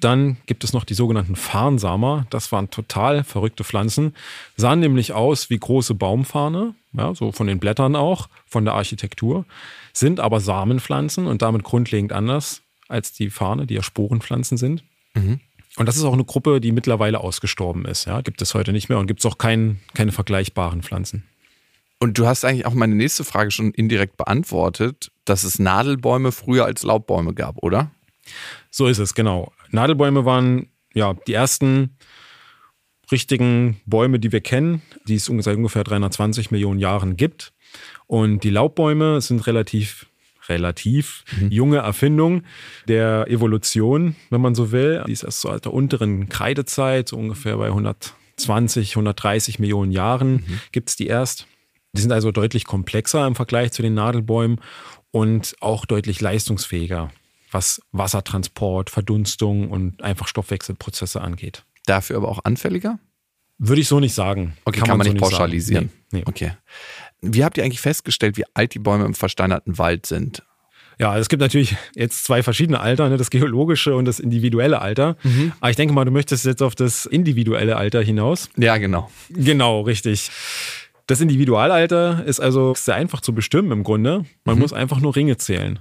Dann 0.00 0.36
gibt 0.46 0.64
es 0.64 0.72
noch 0.72 0.84
die 0.84 0.94
sogenannten 0.94 1.36
Farnsamer. 1.36 2.26
Das 2.30 2.52
waren 2.52 2.70
total 2.70 3.24
verrückte 3.24 3.64
Pflanzen. 3.64 4.14
Sahen 4.56 4.80
nämlich 4.80 5.12
aus 5.12 5.50
wie 5.50 5.58
große 5.58 5.94
Baumfahne, 5.94 6.74
ja, 6.92 7.14
so 7.14 7.32
von 7.32 7.46
den 7.46 7.58
Blättern 7.58 7.96
auch, 7.96 8.28
von 8.46 8.64
der 8.64 8.74
Architektur, 8.74 9.46
sind 9.92 10.20
aber 10.20 10.40
Samenpflanzen 10.40 11.26
und 11.26 11.42
damit 11.42 11.62
grundlegend 11.62 12.12
anders 12.12 12.62
als 12.88 13.12
die 13.12 13.30
Fahne, 13.30 13.66
die 13.66 13.74
ja 13.74 13.82
Sporenpflanzen 13.82 14.58
sind. 14.58 14.84
Mhm. 15.14 15.40
Und 15.76 15.86
das 15.86 15.96
ist 15.96 16.04
auch 16.04 16.12
eine 16.12 16.24
Gruppe, 16.24 16.60
die 16.60 16.72
mittlerweile 16.72 17.20
ausgestorben 17.20 17.84
ist. 17.84 18.04
Ja, 18.04 18.20
gibt 18.20 18.42
es 18.42 18.54
heute 18.54 18.72
nicht 18.72 18.88
mehr 18.88 18.98
und 18.98 19.06
gibt 19.06 19.20
es 19.20 19.26
auch 19.26 19.38
kein, 19.38 19.80
keine 19.94 20.12
vergleichbaren 20.12 20.82
Pflanzen. 20.82 21.24
Und 21.98 22.18
du 22.18 22.26
hast 22.26 22.44
eigentlich 22.44 22.66
auch 22.66 22.74
meine 22.74 22.94
nächste 22.94 23.24
Frage 23.24 23.50
schon 23.50 23.72
indirekt 23.72 24.16
beantwortet, 24.16 25.10
dass 25.24 25.44
es 25.44 25.58
Nadelbäume 25.58 26.32
früher 26.32 26.64
als 26.64 26.82
Laubbäume 26.82 27.34
gab, 27.34 27.62
oder? 27.62 27.90
So 28.70 28.86
ist 28.86 28.98
es, 28.98 29.14
genau. 29.14 29.52
Nadelbäume 29.70 30.24
waren 30.24 30.68
ja 30.94 31.14
die 31.26 31.34
ersten 31.34 31.96
richtigen 33.12 33.80
Bäume, 33.86 34.18
die 34.18 34.32
wir 34.32 34.40
kennen, 34.40 34.82
die 35.06 35.16
es 35.16 35.26
seit 35.26 35.56
ungefähr 35.56 35.84
320 35.84 36.50
Millionen 36.50 36.80
Jahren 36.80 37.16
gibt. 37.16 37.52
Und 38.06 38.44
die 38.44 38.50
Laubbäume 38.50 39.20
sind 39.20 39.46
relativ 39.46 40.06
relativ 40.48 41.24
mhm. 41.40 41.50
junge 41.50 41.78
Erfindung 41.78 42.42
der 42.86 43.26
Evolution, 43.28 44.14
wenn 44.30 44.40
man 44.40 44.54
so 44.54 44.72
will. 44.72 45.02
Die 45.06 45.12
ist 45.12 45.22
erst 45.22 45.40
so 45.40 45.48
aus 45.48 45.62
der 45.62 45.72
unteren 45.72 46.28
Kreidezeit, 46.28 47.08
so 47.08 47.16
ungefähr 47.16 47.56
bei 47.56 47.68
120, 47.68 48.90
130 48.90 49.58
Millionen 49.58 49.92
Jahren 49.92 50.32
mhm. 50.32 50.60
gibt 50.72 50.90
es 50.90 50.96
die 50.96 51.06
erst. 51.06 51.46
Die 51.94 52.00
sind 52.00 52.12
also 52.12 52.32
deutlich 52.32 52.64
komplexer 52.64 53.26
im 53.26 53.36
Vergleich 53.36 53.70
zu 53.70 53.80
den 53.80 53.94
Nadelbäumen 53.94 54.60
und 55.14 55.54
auch 55.60 55.86
deutlich 55.86 56.20
leistungsfähiger 56.20 57.12
was 57.52 57.80
Wassertransport, 57.92 58.90
Verdunstung 58.90 59.70
und 59.70 60.02
einfach 60.02 60.26
Stoffwechselprozesse 60.26 61.20
angeht. 61.20 61.62
Dafür 61.86 62.16
aber 62.16 62.28
auch 62.28 62.40
anfälliger? 62.44 62.98
Würde 63.58 63.80
ich 63.80 63.86
so 63.86 64.00
nicht 64.00 64.12
sagen. 64.12 64.56
Okay, 64.64 64.80
kann, 64.80 64.88
kann 64.88 64.98
man, 64.98 65.06
man, 65.06 65.14
nicht 65.14 65.24
so 65.24 65.30
pauschalisieren. 65.30 65.90
Nee, 66.10 66.18
nee. 66.18 66.24
Okay. 66.26 66.54
Wie 67.20 67.44
habt 67.44 67.56
ihr 67.56 67.62
eigentlich 67.62 67.80
festgestellt, 67.80 68.36
wie 68.36 68.44
alt 68.54 68.74
die 68.74 68.80
Bäume 68.80 69.04
im 69.04 69.14
versteinerten 69.14 69.78
Wald 69.78 70.04
sind? 70.06 70.42
Ja, 70.98 71.16
es 71.16 71.28
gibt 71.28 71.40
natürlich 71.40 71.76
jetzt 71.94 72.24
zwei 72.24 72.42
verschiedene 72.42 72.80
Alter, 72.80 73.08
ne, 73.08 73.16
das 73.16 73.30
geologische 73.30 73.94
und 73.94 74.06
das 74.06 74.18
individuelle 74.18 74.80
Alter. 74.80 75.16
Mhm. 75.22 75.52
Aber 75.60 75.70
ich 75.70 75.76
denke 75.76 75.94
mal, 75.94 76.04
du 76.04 76.10
möchtest 76.10 76.44
jetzt 76.44 76.62
auf 76.62 76.74
das 76.74 77.06
individuelle 77.06 77.76
Alter 77.76 78.02
hinaus. 78.02 78.48
Ja, 78.56 78.78
genau. 78.78 79.10
Genau, 79.30 79.82
richtig. 79.82 80.30
Das 81.06 81.20
Individualalter 81.20 82.24
ist 82.24 82.40
also 82.40 82.74
sehr 82.74 82.94
einfach 82.94 83.20
zu 83.20 83.34
bestimmen 83.34 83.72
im 83.72 83.84
Grunde. 83.84 84.24
Man 84.44 84.56
mhm. 84.56 84.62
muss 84.62 84.72
einfach 84.72 85.00
nur 85.00 85.14
Ringe 85.14 85.36
zählen. 85.36 85.80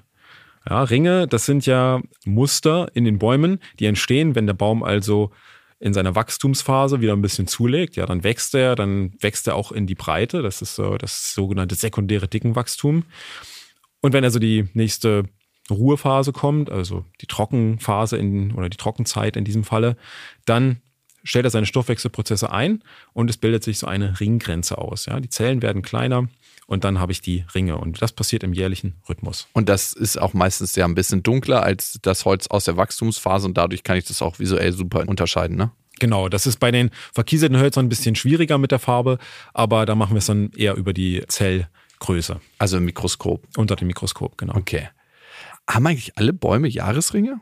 Ja, 0.69 0.83
Ringe, 0.83 1.27
das 1.27 1.45
sind 1.45 1.65
ja 1.65 2.01
Muster 2.25 2.89
in 2.93 3.03
den 3.03 3.19
Bäumen, 3.19 3.59
die 3.79 3.85
entstehen, 3.85 4.35
wenn 4.35 4.47
der 4.47 4.53
Baum 4.53 4.83
also 4.83 5.31
in 5.79 5.93
seiner 5.93 6.15
Wachstumsphase 6.15 7.01
wieder 7.01 7.11
ein 7.11 7.21
bisschen 7.21 7.47
zulegt. 7.47 7.97
Ja, 7.97 8.05
dann 8.05 8.23
wächst 8.23 8.55
er, 8.55 8.75
dann 8.75 9.13
wächst 9.19 9.47
er 9.47 9.55
auch 9.55 9.73
in 9.73 9.85
die 9.85 9.95
Breite. 9.95 10.41
Das 10.41 10.61
ist 10.61 10.75
so 10.75 10.97
das 10.97 11.33
sogenannte 11.33 11.75
sekundäre 11.75 12.29
Dickenwachstum. 12.29 13.03
Und 13.99 14.13
wenn 14.13 14.23
also 14.23 14.39
die 14.39 14.69
nächste 14.73 15.25
Ruhephase 15.69 16.31
kommt, 16.31 16.69
also 16.69 17.05
die 17.21 17.27
Trockenphase 17.27 18.17
in, 18.17 18.53
oder 18.53 18.69
die 18.69 18.77
Trockenzeit 18.77 19.35
in 19.35 19.43
diesem 19.43 19.65
Falle, 19.65 19.97
dann 20.45 20.81
stellt 21.23 21.45
er 21.45 21.51
seine 21.51 21.65
Stoffwechselprozesse 21.65 22.51
ein 22.51 22.83
und 23.13 23.29
es 23.29 23.37
bildet 23.37 23.63
sich 23.63 23.79
so 23.79 23.87
eine 23.87 24.19
Ringgrenze 24.19 24.77
aus. 24.77 25.05
Ja, 25.05 25.19
die 25.19 25.29
Zellen 25.29 25.61
werden 25.61 25.81
kleiner 25.81 26.27
und 26.67 26.83
dann 26.83 26.99
habe 26.99 27.11
ich 27.11 27.21
die 27.21 27.45
Ringe. 27.53 27.77
Und 27.77 28.01
das 28.01 28.11
passiert 28.11 28.43
im 28.43 28.53
jährlichen 28.53 28.95
Rhythmus. 29.07 29.47
Und 29.53 29.69
das 29.69 29.93
ist 29.93 30.19
auch 30.19 30.33
meistens 30.33 30.75
ja 30.75 30.85
ein 30.85 30.95
bisschen 30.95 31.23
dunkler 31.23 31.63
als 31.63 31.99
das 32.01 32.25
Holz 32.25 32.47
aus 32.47 32.65
der 32.65 32.77
Wachstumsphase 32.77 33.47
und 33.47 33.57
dadurch 33.57 33.83
kann 33.83 33.97
ich 33.97 34.05
das 34.05 34.21
auch 34.21 34.39
visuell 34.39 34.71
super 34.71 35.07
unterscheiden, 35.07 35.57
ne? 35.57 35.71
Genau, 35.99 36.27
das 36.27 36.47
ist 36.47 36.59
bei 36.59 36.71
den 36.71 36.89
verkieselten 37.13 37.59
Hölzern 37.59 37.85
ein 37.85 37.89
bisschen 37.89 38.15
schwieriger 38.15 38.57
mit 38.57 38.71
der 38.71 38.79
Farbe, 38.79 39.19
aber 39.53 39.85
da 39.85 39.93
machen 39.93 40.13
wir 40.13 40.19
es 40.19 40.25
dann 40.25 40.51
eher 40.51 40.75
über 40.75 40.91
die 40.91 41.23
Zellgröße. 41.27 42.41
Also 42.57 42.77
im 42.77 42.85
Mikroskop. 42.85 43.47
Unter 43.55 43.75
dem 43.75 43.87
Mikroskop, 43.87 44.37
genau. 44.37 44.55
Okay. 44.55 44.89
Haben 45.69 45.87
eigentlich 45.87 46.17
alle 46.17 46.33
Bäume 46.33 46.67
Jahresringe? 46.67 47.39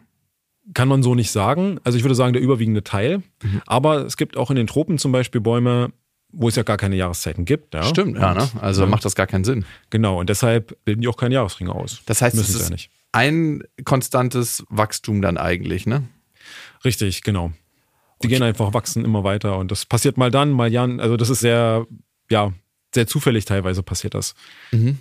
Kann 0.74 0.88
man 0.88 1.04
so 1.04 1.16
nicht 1.16 1.32
sagen. 1.32 1.80
Also 1.84 1.98
ich 1.98 2.04
würde 2.04 2.16
sagen, 2.16 2.34
der 2.34 2.42
überwiegende 2.42 2.84
Teil. 2.84 3.24
Mhm. 3.44 3.62
Aber 3.66 4.06
es 4.06 4.16
gibt 4.16 4.38
auch 4.38 4.50
in 4.50 4.56
den 4.56 4.68
Tropen 4.68 4.98
zum 4.98 5.12
Beispiel 5.12 5.42
Bäume, 5.42 5.92
wo 6.32 6.48
es 6.48 6.56
ja 6.56 6.64
gar 6.64 6.78
keine 6.78 6.96
Jahreszeiten 6.96 7.46
gibt. 7.46 7.74
Ja? 7.74 7.84
Stimmt, 7.84 8.18
ja, 8.18 8.34
ne? 8.34 8.50
Also 8.62 8.84
ja. 8.84 8.88
macht 8.88 9.04
das 9.04 9.16
gar 9.16 9.28
keinen 9.28 9.44
Sinn. 9.44 9.66
Genau, 9.90 10.20
und 10.20 10.30
deshalb 10.30 10.78
bilden 10.86 11.02
die 11.02 11.08
auch 11.08 11.18
keine 11.18 11.36
Jahresringe 11.36 11.74
aus. 11.74 12.02
Das 12.06 12.22
heißt, 12.22 12.36
Müssen 12.36 12.56
es 12.56 12.62
ist 12.62 12.70
ja 12.70 12.74
nicht. 12.74 12.90
ein 13.12 13.64
konstantes 13.84 14.64
Wachstum 14.70 15.22
dann 15.22 15.38
eigentlich, 15.38 15.86
ne? 15.86 16.04
Richtig, 16.86 17.24
genau. 17.24 17.52
Die 18.22 18.28
okay. 18.28 18.36
gehen 18.36 18.44
einfach, 18.44 18.74
wachsen 18.74 19.04
immer 19.04 19.24
weiter 19.24 19.58
und 19.58 19.72
das 19.72 19.86
passiert 19.86 20.18
mal 20.18 20.32
dann, 20.32 20.52
mal 20.52 20.72
Jan. 20.72 21.00
Also 21.00 21.18
das 21.18 21.30
ist 21.30 21.40
sehr, 21.40 21.88
ja, 22.30 22.54
sehr 22.94 23.08
zufällig 23.08 23.46
teilweise 23.46 23.84
passiert 23.84 24.14
das. 24.14 24.36
Mhm. 24.72 25.00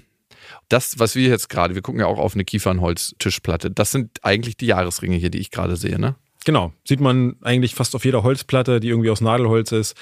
Das, 0.69 0.99
was 0.99 1.15
wir 1.15 1.29
jetzt 1.29 1.49
gerade, 1.49 1.75
wir 1.75 1.83
gucken 1.83 2.01
ja 2.01 2.07
auch 2.07 2.19
auf 2.19 2.35
eine 2.35 2.45
Kiefernholz-Tischplatte, 2.45 3.71
das 3.71 3.91
sind 3.91 4.19
eigentlich 4.23 4.57
die 4.57 4.67
Jahresringe 4.67 5.17
hier, 5.17 5.31
die 5.31 5.39
ich 5.39 5.51
gerade 5.51 5.77
sehe, 5.77 5.99
ne? 5.99 6.17
Genau, 6.45 6.73
sieht 6.85 7.01
man 7.01 7.37
eigentlich 7.43 7.75
fast 7.75 7.95
auf 7.95 8.05
jeder 8.05 8.23
Holzplatte, 8.23 8.81
die 8.81 8.89
irgendwie 8.89 9.11
aus 9.11 9.21
Nadelholz 9.21 9.73
ist, 9.73 9.95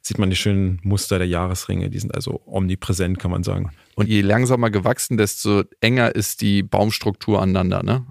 sieht 0.00 0.18
man 0.18 0.30
die 0.30 0.36
schönen 0.36 0.80
Muster 0.82 1.18
der 1.18 1.28
Jahresringe. 1.28 1.90
Die 1.90 1.98
sind 1.98 2.14
also 2.14 2.40
omnipräsent, 2.46 3.18
kann 3.18 3.30
man 3.30 3.44
sagen. 3.44 3.72
Und 3.94 4.08
je 4.08 4.22
langsamer 4.22 4.70
gewachsen, 4.70 5.18
desto 5.18 5.64
enger 5.80 6.14
ist 6.14 6.40
die 6.40 6.62
Baumstruktur 6.62 7.42
aneinander, 7.42 7.82
ne? 7.82 8.06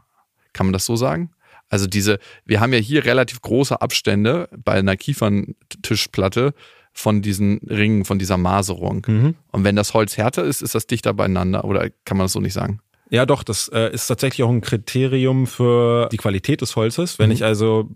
Kann 0.53 0.67
man 0.67 0.73
das 0.73 0.85
so 0.85 0.95
sagen? 0.95 1.31
Also 1.69 1.87
diese, 1.87 2.19
wir 2.45 2.59
haben 2.59 2.73
ja 2.73 2.79
hier 2.79 3.05
relativ 3.05 3.41
große 3.41 3.81
Abstände 3.81 4.49
bei 4.55 4.73
einer 4.73 4.97
Kieferntischplatte 4.97 6.53
von 6.93 7.21
diesen 7.21 7.59
Ringen, 7.59 8.05
von 8.05 8.19
dieser 8.19 8.37
Maserung. 8.37 9.05
Mhm. 9.07 9.35
Und 9.51 9.63
wenn 9.63 9.75
das 9.75 9.93
Holz 9.93 10.17
härter 10.17 10.43
ist, 10.43 10.61
ist 10.61 10.75
das 10.75 10.87
dichter 10.87 11.13
beieinander 11.13 11.63
oder 11.65 11.89
kann 12.05 12.17
man 12.17 12.25
das 12.25 12.33
so 12.33 12.39
nicht 12.39 12.53
sagen? 12.53 12.79
Ja, 13.09 13.25
doch, 13.25 13.43
das 13.43 13.67
äh, 13.67 13.91
ist 13.93 14.07
tatsächlich 14.07 14.43
auch 14.43 14.49
ein 14.49 14.61
Kriterium 14.61 15.45
für 15.45 16.07
die 16.11 16.17
Qualität 16.17 16.61
des 16.61 16.75
Holzes. 16.77 17.19
Wenn 17.19 17.27
mhm. 17.27 17.33
ich 17.33 17.43
also 17.43 17.89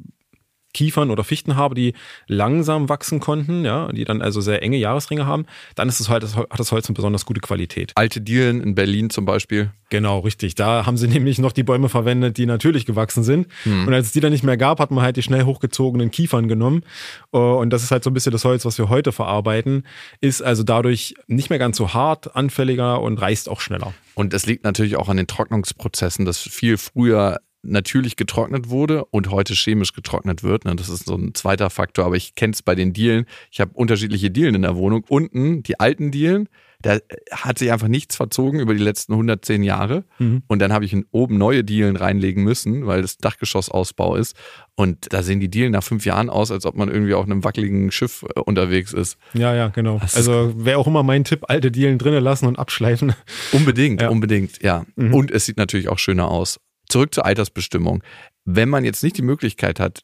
Kiefern 0.75 1.09
oder 1.09 1.23
Fichten 1.23 1.55
habe, 1.55 1.73
die 1.73 1.93
langsam 2.27 2.89
wachsen 2.89 3.19
konnten, 3.19 3.65
ja, 3.65 3.91
die 3.91 4.03
dann 4.03 4.21
also 4.21 4.41
sehr 4.41 4.61
enge 4.61 4.77
Jahresringe 4.77 5.25
haben, 5.25 5.45
dann 5.75 5.87
ist 5.87 5.99
es 5.99 6.09
halt, 6.09 6.23
hat 6.35 6.59
das 6.59 6.71
Holz 6.71 6.87
eine 6.87 6.95
besonders 6.95 7.25
gute 7.25 7.39
Qualität. 7.39 7.93
Alte 7.95 8.21
Dielen 8.21 8.61
in 8.61 8.75
Berlin 8.75 9.09
zum 9.09 9.25
Beispiel. 9.25 9.71
Genau, 9.89 10.19
richtig. 10.19 10.55
Da 10.55 10.85
haben 10.85 10.97
sie 10.97 11.07
nämlich 11.15 11.39
noch 11.39 11.53
die 11.53 11.63
Bäume 11.63 11.89
verwendet, 11.89 12.37
die 12.37 12.45
natürlich 12.45 12.85
gewachsen 12.85 13.23
sind. 13.23 13.47
Hm. 13.63 13.87
Und 13.87 13.93
als 13.93 14.07
es 14.07 14.11
die 14.11 14.19
dann 14.19 14.31
nicht 14.31 14.43
mehr 14.43 14.57
gab, 14.57 14.79
hat 14.79 14.91
man 14.91 15.03
halt 15.03 15.15
die 15.15 15.23
schnell 15.23 15.45
hochgezogenen 15.45 16.11
Kiefern 16.11 16.47
genommen. 16.47 16.83
Äh, 17.31 17.37
und 17.37 17.69
das 17.69 17.83
ist 17.83 17.91
halt 17.91 18.03
so 18.03 18.09
ein 18.09 18.13
bisschen 18.13 18.33
das 18.33 18.43
Holz, 18.43 18.65
was 18.65 18.77
wir 18.77 18.89
heute 18.89 19.11
verarbeiten, 19.11 19.83
ist 20.19 20.41
also 20.41 20.63
dadurch 20.63 21.15
nicht 21.27 21.49
mehr 21.49 21.59
ganz 21.59 21.77
so 21.77 21.93
hart, 21.93 22.35
anfälliger 22.35 23.01
und 23.01 23.21
reißt 23.21 23.47
auch 23.47 23.61
schneller. 23.61 23.93
Und 24.15 24.33
es 24.33 24.45
liegt 24.45 24.63
natürlich 24.63 24.95
auch 24.95 25.09
an 25.09 25.17
den 25.17 25.27
Trocknungsprozessen, 25.27 26.25
dass 26.25 26.39
viel 26.39 26.77
früher 26.77 27.39
natürlich 27.65 28.15
getrocknet 28.15 28.69
wurde 28.69 29.05
und 29.05 29.29
heute 29.31 29.53
chemisch 29.53 29.93
getrocknet 29.93 30.43
wird. 30.43 30.65
Ne? 30.65 30.75
Das 30.75 30.89
ist 30.89 31.05
so 31.05 31.15
ein 31.15 31.33
zweiter 31.33 31.69
Faktor, 31.69 32.05
aber 32.05 32.15
ich 32.15 32.35
kenne 32.35 32.53
es 32.53 32.61
bei 32.61 32.75
den 32.75 32.93
Dielen. 32.93 33.25
Ich 33.51 33.59
habe 33.59 33.71
unterschiedliche 33.73 34.31
Dielen 34.31 34.55
in 34.55 34.61
der 34.61 34.75
Wohnung. 34.75 35.03
Unten 35.07 35.63
die 35.63 35.79
alten 35.79 36.11
Dielen, 36.11 36.49
da 36.81 36.99
hat 37.31 37.57
sich 37.57 37.71
einfach 37.71 37.87
nichts 37.87 38.15
verzogen 38.15 38.59
über 38.59 38.73
die 38.73 38.83
letzten 38.83 39.13
110 39.13 39.63
Jahre. 39.63 40.03
Mhm. 40.19 40.43
Und 40.47 40.59
dann 40.59 40.71
habe 40.71 40.85
ich 40.85 40.95
oben 41.11 41.37
neue 41.37 41.63
Dielen 41.63 41.95
reinlegen 41.95 42.43
müssen, 42.43 42.85
weil 42.85 43.01
das 43.01 43.17
Dachgeschossausbau 43.17 44.15
ist. 44.15 44.35
Und 44.75 45.11
da 45.13 45.23
sehen 45.23 45.39
die 45.39 45.49
Dielen 45.49 45.71
nach 45.71 45.83
fünf 45.83 46.05
Jahren 46.05 46.29
aus, 46.29 46.51
als 46.51 46.65
ob 46.65 46.75
man 46.75 46.89
irgendwie 46.89 47.13
auf 47.13 47.25
einem 47.25 47.43
wackeligen 47.43 47.91
Schiff 47.91 48.23
äh, 48.35 48.39
unterwegs 48.39 48.93
ist. 48.93 49.17
Ja, 49.33 49.55
ja, 49.55 49.69
genau. 49.69 49.97
Das 49.99 50.15
also 50.15 50.53
wäre 50.57 50.77
auch 50.77 50.87
immer 50.87 51.01
mein 51.01 51.23
Tipp, 51.23 51.45
alte 51.47 51.71
Dielen 51.71 51.97
drinnen 51.97 52.23
lassen 52.23 52.45
und 52.45 52.59
abschleifen. 52.59 53.15
Unbedingt, 53.51 54.01
ja. 54.03 54.09
unbedingt, 54.09 54.61
ja. 54.61 54.85
Mhm. 54.95 55.13
Und 55.13 55.31
es 55.31 55.45
sieht 55.45 55.57
natürlich 55.57 55.89
auch 55.89 55.99
schöner 55.99 56.29
aus. 56.29 56.59
Zurück 56.87 57.13
zur 57.13 57.25
Altersbestimmung. 57.25 58.03
Wenn 58.45 58.69
man 58.69 58.85
jetzt 58.85 59.03
nicht 59.03 59.17
die 59.17 59.23
Möglichkeit 59.23 59.79
hat, 59.79 60.03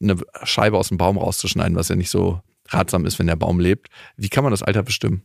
eine 0.00 0.16
Scheibe 0.44 0.78
aus 0.78 0.88
dem 0.88 0.96
Baum 0.96 1.18
rauszuschneiden, 1.18 1.76
was 1.76 1.88
ja 1.88 1.96
nicht 1.96 2.10
so 2.10 2.40
ratsam 2.68 3.04
ist, 3.04 3.18
wenn 3.18 3.26
der 3.26 3.36
Baum 3.36 3.60
lebt, 3.60 3.88
wie 4.16 4.28
kann 4.28 4.44
man 4.44 4.50
das 4.50 4.62
Alter 4.62 4.82
bestimmen? 4.82 5.22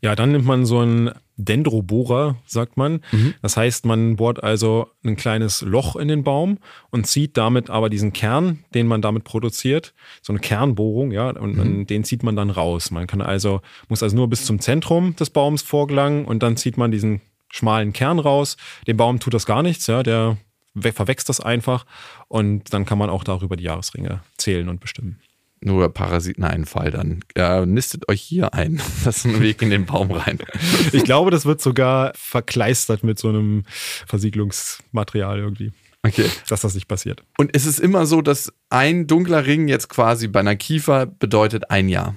Ja, 0.00 0.14
dann 0.14 0.30
nimmt 0.30 0.44
man 0.44 0.64
so 0.64 0.78
einen 0.78 1.10
Dendrobohrer, 1.36 2.36
sagt 2.46 2.76
man. 2.76 3.00
Mhm. 3.10 3.34
Das 3.42 3.56
heißt, 3.56 3.84
man 3.84 4.14
bohrt 4.14 4.42
also 4.42 4.88
ein 5.04 5.16
kleines 5.16 5.62
Loch 5.62 5.96
in 5.96 6.06
den 6.06 6.22
Baum 6.22 6.58
und 6.90 7.08
zieht 7.08 7.36
damit 7.36 7.68
aber 7.68 7.90
diesen 7.90 8.12
Kern, 8.12 8.64
den 8.74 8.86
man 8.86 9.02
damit 9.02 9.24
produziert, 9.24 9.94
so 10.22 10.32
eine 10.32 10.38
Kernbohrung, 10.38 11.10
ja, 11.10 11.30
und, 11.30 11.56
mhm. 11.56 11.86
den 11.86 12.04
zieht 12.04 12.22
man 12.22 12.36
dann 12.36 12.50
raus. 12.50 12.92
Man 12.92 13.08
kann 13.08 13.20
also, 13.20 13.60
muss 13.88 14.04
also 14.04 14.14
nur 14.14 14.28
bis 14.28 14.44
zum 14.44 14.60
Zentrum 14.60 15.16
des 15.16 15.30
Baums 15.30 15.62
vorgelangen 15.62 16.26
und 16.26 16.44
dann 16.44 16.56
zieht 16.56 16.76
man 16.76 16.92
diesen 16.92 17.20
schmalen 17.50 17.92
Kern 17.92 18.18
raus. 18.18 18.56
Dem 18.86 18.96
Baum 18.96 19.20
tut 19.20 19.34
das 19.34 19.46
gar 19.46 19.62
nichts, 19.62 19.86
ja, 19.86 20.02
der 20.02 20.38
verwächst 20.74 21.28
das 21.28 21.40
einfach 21.40 21.86
und 22.28 22.72
dann 22.72 22.84
kann 22.84 22.98
man 22.98 23.10
auch 23.10 23.24
darüber 23.24 23.56
die 23.56 23.64
Jahresringe 23.64 24.20
zählen 24.36 24.68
und 24.68 24.80
bestimmen 24.80 25.20
nur 25.60 25.92
Parasiteneinfall, 25.92 26.90
dann 26.90 27.20
äh, 27.34 27.66
nistet 27.66 28.08
euch 28.08 28.20
hier 28.20 28.54
ein. 28.54 28.80
Das 29.04 29.18
ist 29.18 29.26
ein 29.26 29.40
Weg 29.40 29.62
in 29.62 29.70
den 29.70 29.86
Baum 29.86 30.10
rein. 30.10 30.38
Ich 30.92 31.04
glaube, 31.04 31.30
das 31.30 31.46
wird 31.46 31.60
sogar 31.60 32.12
verkleistert 32.14 33.04
mit 33.04 33.18
so 33.18 33.28
einem 33.28 33.64
Versiegelungsmaterial 34.06 35.38
irgendwie. 35.38 35.72
Okay. 36.02 36.26
Dass 36.48 36.60
das 36.60 36.74
nicht 36.74 36.88
passiert. 36.88 37.22
Und 37.38 37.52
ist 37.52 37.66
es 37.66 37.78
immer 37.78 38.06
so, 38.06 38.22
dass 38.22 38.52
ein 38.70 39.06
dunkler 39.06 39.46
Ring 39.46 39.68
jetzt 39.68 39.88
quasi 39.88 40.28
bei 40.28 40.40
einer 40.40 40.56
Kiefer 40.56 41.06
bedeutet 41.06 41.70
ein 41.70 41.88
Jahr? 41.88 42.14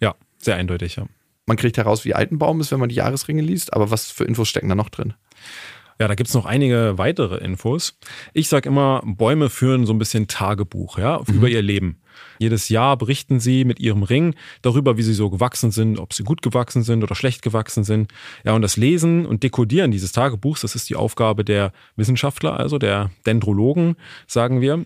Ja, 0.00 0.14
sehr 0.38 0.56
eindeutig, 0.56 0.96
ja. 0.96 1.06
Man 1.46 1.56
kriegt 1.56 1.76
heraus, 1.76 2.04
wie 2.04 2.14
alt 2.14 2.32
ein 2.32 2.38
Baum 2.38 2.60
ist, 2.60 2.72
wenn 2.72 2.80
man 2.80 2.88
die 2.88 2.96
Jahresringe 2.96 3.42
liest, 3.42 3.72
aber 3.72 3.90
was 3.90 4.10
für 4.10 4.24
Infos 4.24 4.48
stecken 4.48 4.68
da 4.68 4.74
noch 4.74 4.88
drin? 4.88 5.14
Ja, 5.98 6.08
da 6.08 6.14
gibt's 6.14 6.34
noch 6.34 6.44
einige 6.44 6.98
weitere 6.98 7.38
Infos. 7.38 7.98
Ich 8.34 8.48
sage 8.48 8.68
immer, 8.68 9.00
Bäume 9.04 9.48
führen 9.48 9.86
so 9.86 9.94
ein 9.94 9.98
bisschen 9.98 10.28
Tagebuch, 10.28 10.98
ja, 10.98 11.22
mhm. 11.26 11.34
über 11.34 11.48
ihr 11.48 11.62
Leben. 11.62 12.02
Jedes 12.38 12.68
Jahr 12.68 12.96
berichten 12.96 13.40
sie 13.40 13.64
mit 13.64 13.80
ihrem 13.80 14.02
Ring 14.02 14.34
darüber, 14.60 14.98
wie 14.98 15.02
sie 15.02 15.14
so 15.14 15.30
gewachsen 15.30 15.70
sind, 15.70 15.98
ob 15.98 16.12
sie 16.12 16.22
gut 16.22 16.42
gewachsen 16.42 16.82
sind 16.82 17.02
oder 17.02 17.14
schlecht 17.14 17.42
gewachsen 17.42 17.84
sind. 17.84 18.12
Ja, 18.44 18.54
und 18.54 18.62
das 18.62 18.76
Lesen 18.76 19.24
und 19.24 19.42
Dekodieren 19.42 19.90
dieses 19.90 20.12
Tagebuchs, 20.12 20.60
das 20.60 20.74
ist 20.74 20.90
die 20.90 20.96
Aufgabe 20.96 21.44
der 21.44 21.72
Wissenschaftler, 21.96 22.58
also 22.58 22.78
der 22.78 23.10
Dendrologen, 23.24 23.96
sagen 24.26 24.60
wir. 24.60 24.84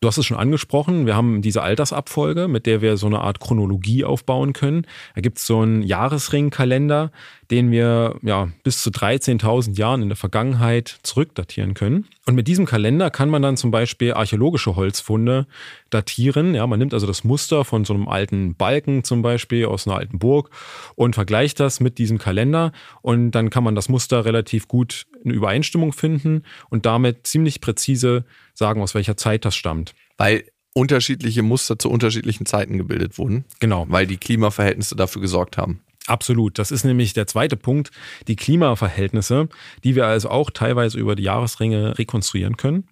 Du 0.00 0.06
hast 0.06 0.16
es 0.16 0.26
schon 0.26 0.36
angesprochen, 0.36 1.06
wir 1.06 1.16
haben 1.16 1.42
diese 1.42 1.62
Altersabfolge, 1.62 2.46
mit 2.46 2.66
der 2.66 2.82
wir 2.82 2.96
so 2.96 3.08
eine 3.08 3.20
Art 3.20 3.40
Chronologie 3.40 4.04
aufbauen 4.04 4.52
können. 4.52 4.86
Da 5.16 5.20
gibt 5.20 5.38
es 5.38 5.46
so 5.46 5.60
einen 5.60 5.82
Jahresringkalender, 5.82 7.10
den 7.50 7.70
wir 7.70 8.16
ja 8.22 8.48
bis 8.62 8.82
zu 8.82 8.90
13.000 8.90 9.78
Jahren 9.78 10.02
in 10.02 10.08
der 10.08 10.16
Vergangenheit 10.16 10.98
zurückdatieren 11.02 11.74
können. 11.74 12.06
Und 12.26 12.34
mit 12.34 12.46
diesem 12.46 12.66
Kalender 12.66 13.10
kann 13.10 13.30
man 13.30 13.42
dann 13.42 13.56
zum 13.56 13.70
Beispiel 13.70 14.12
archäologische 14.12 14.76
Holzfunde 14.76 15.46
datieren. 15.90 16.54
Ja, 16.54 16.66
man 16.66 16.78
nimmt 16.78 16.92
also 16.92 17.06
das 17.06 17.24
Muster 17.24 17.64
von 17.64 17.84
so 17.84 17.94
einem 17.94 18.08
alten 18.08 18.54
Balken 18.54 19.02
zum 19.02 19.22
Beispiel 19.22 19.66
aus 19.66 19.86
einer 19.86 19.96
alten 19.96 20.18
Burg 20.18 20.50
und 20.94 21.14
vergleicht 21.14 21.58
das 21.60 21.80
mit 21.80 21.98
diesem 21.98 22.18
Kalender 22.18 22.72
und 23.00 23.30
dann 23.30 23.50
kann 23.50 23.64
man 23.64 23.74
das 23.74 23.88
Muster 23.88 24.24
relativ 24.24 24.68
gut 24.68 25.06
in 25.24 25.30
Übereinstimmung 25.30 25.92
finden 25.92 26.42
und 26.68 26.86
damit 26.86 27.26
ziemlich 27.26 27.60
präzise 27.60 28.24
sagen, 28.54 28.82
aus 28.82 28.94
welcher 28.94 29.16
Zeit 29.16 29.44
das 29.44 29.56
stammt. 29.56 29.94
Weil 30.18 30.44
unterschiedliche 30.74 31.42
Muster 31.42 31.78
zu 31.78 31.90
unterschiedlichen 31.90 32.46
Zeiten 32.46 32.78
gebildet 32.78 33.18
wurden. 33.18 33.44
Genau. 33.58 33.86
Weil 33.88 34.06
die 34.06 34.16
Klimaverhältnisse 34.16 34.94
dafür 34.94 35.22
gesorgt 35.22 35.56
haben. 35.56 35.80
Absolut. 36.08 36.58
Das 36.58 36.70
ist 36.70 36.84
nämlich 36.84 37.12
der 37.12 37.26
zweite 37.26 37.56
Punkt, 37.56 37.90
die 38.28 38.36
Klimaverhältnisse, 38.36 39.48
die 39.84 39.94
wir 39.94 40.06
also 40.06 40.30
auch 40.30 40.50
teilweise 40.50 40.98
über 40.98 41.14
die 41.14 41.24
Jahresringe 41.24 41.98
rekonstruieren 41.98 42.56
können. 42.56 42.88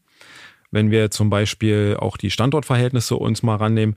Wenn 0.70 0.90
wir 0.90 1.10
zum 1.10 1.30
Beispiel 1.30 1.96
auch 1.98 2.18
die 2.18 2.30
Standortverhältnisse 2.30 3.16
uns 3.16 3.42
mal 3.42 3.56
rannehmen, 3.56 3.96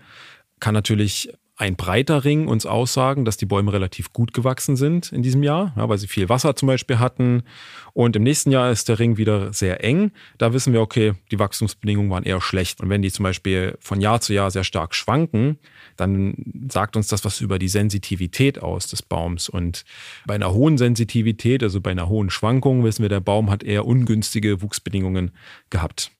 kann 0.61 0.73
natürlich 0.73 1.33
ein 1.59 1.75
breiter 1.75 2.23
Ring 2.23 2.47
uns 2.47 2.65
aussagen, 2.65 3.25
dass 3.25 3.35
die 3.35 3.45
Bäume 3.45 3.73
relativ 3.73 4.13
gut 4.13 4.33
gewachsen 4.33 4.77
sind 4.77 5.11
in 5.11 5.23
diesem 5.23 5.43
Jahr, 5.43 5.73
ja, 5.75 5.89
weil 5.89 5.97
sie 5.97 6.07
viel 6.07 6.29
Wasser 6.29 6.55
zum 6.55 6.67
Beispiel 6.67 6.99
hatten. 6.99 7.43
Und 7.91 8.15
im 8.15 8.23
nächsten 8.23 8.49
Jahr 8.49 8.71
ist 8.71 8.87
der 8.87 8.97
Ring 8.97 9.17
wieder 9.17 9.51
sehr 9.51 9.83
eng. 9.83 10.11
Da 10.37 10.53
wissen 10.53 10.71
wir, 10.71 10.79
okay, 10.79 11.15
die 11.31 11.37
Wachstumsbedingungen 11.37 12.09
waren 12.09 12.23
eher 12.23 12.39
schlecht. 12.39 12.79
Und 12.79 12.89
wenn 12.89 13.01
die 13.01 13.11
zum 13.11 13.23
Beispiel 13.23 13.77
von 13.81 13.99
Jahr 13.99 14.21
zu 14.21 14.33
Jahr 14.33 14.51
sehr 14.51 14.63
stark 14.63 14.95
schwanken, 14.95 15.59
dann 15.97 16.35
sagt 16.71 16.95
uns 16.95 17.07
das 17.07 17.25
was 17.25 17.41
über 17.41 17.59
die 17.59 17.67
Sensitivität 17.67 18.61
aus 18.61 18.87
des 18.87 19.01
Baums. 19.01 19.49
Und 19.49 19.83
bei 20.25 20.35
einer 20.35 20.53
hohen 20.53 20.77
Sensitivität, 20.77 21.61
also 21.61 21.81
bei 21.81 21.91
einer 21.91 22.07
hohen 22.07 22.29
Schwankung, 22.29 22.85
wissen 22.85 23.01
wir, 23.01 23.09
der 23.09 23.19
Baum 23.19 23.49
hat 23.49 23.63
eher 23.63 23.85
ungünstige 23.85 24.61
Wuchsbedingungen 24.61 25.31
gehabt. 25.69 26.11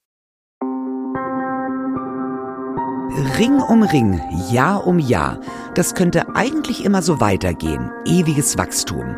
Ring 3.37 3.59
um 3.59 3.81
Ring, 3.81 4.21
Jahr 4.51 4.85
um 4.85 4.99
Jahr, 4.99 5.39
das 5.73 5.95
könnte 5.95 6.35
eigentlich 6.35 6.85
immer 6.85 7.01
so 7.01 7.19
weitergehen. 7.19 7.89
Ewiges 8.05 8.55
Wachstum. 8.57 9.17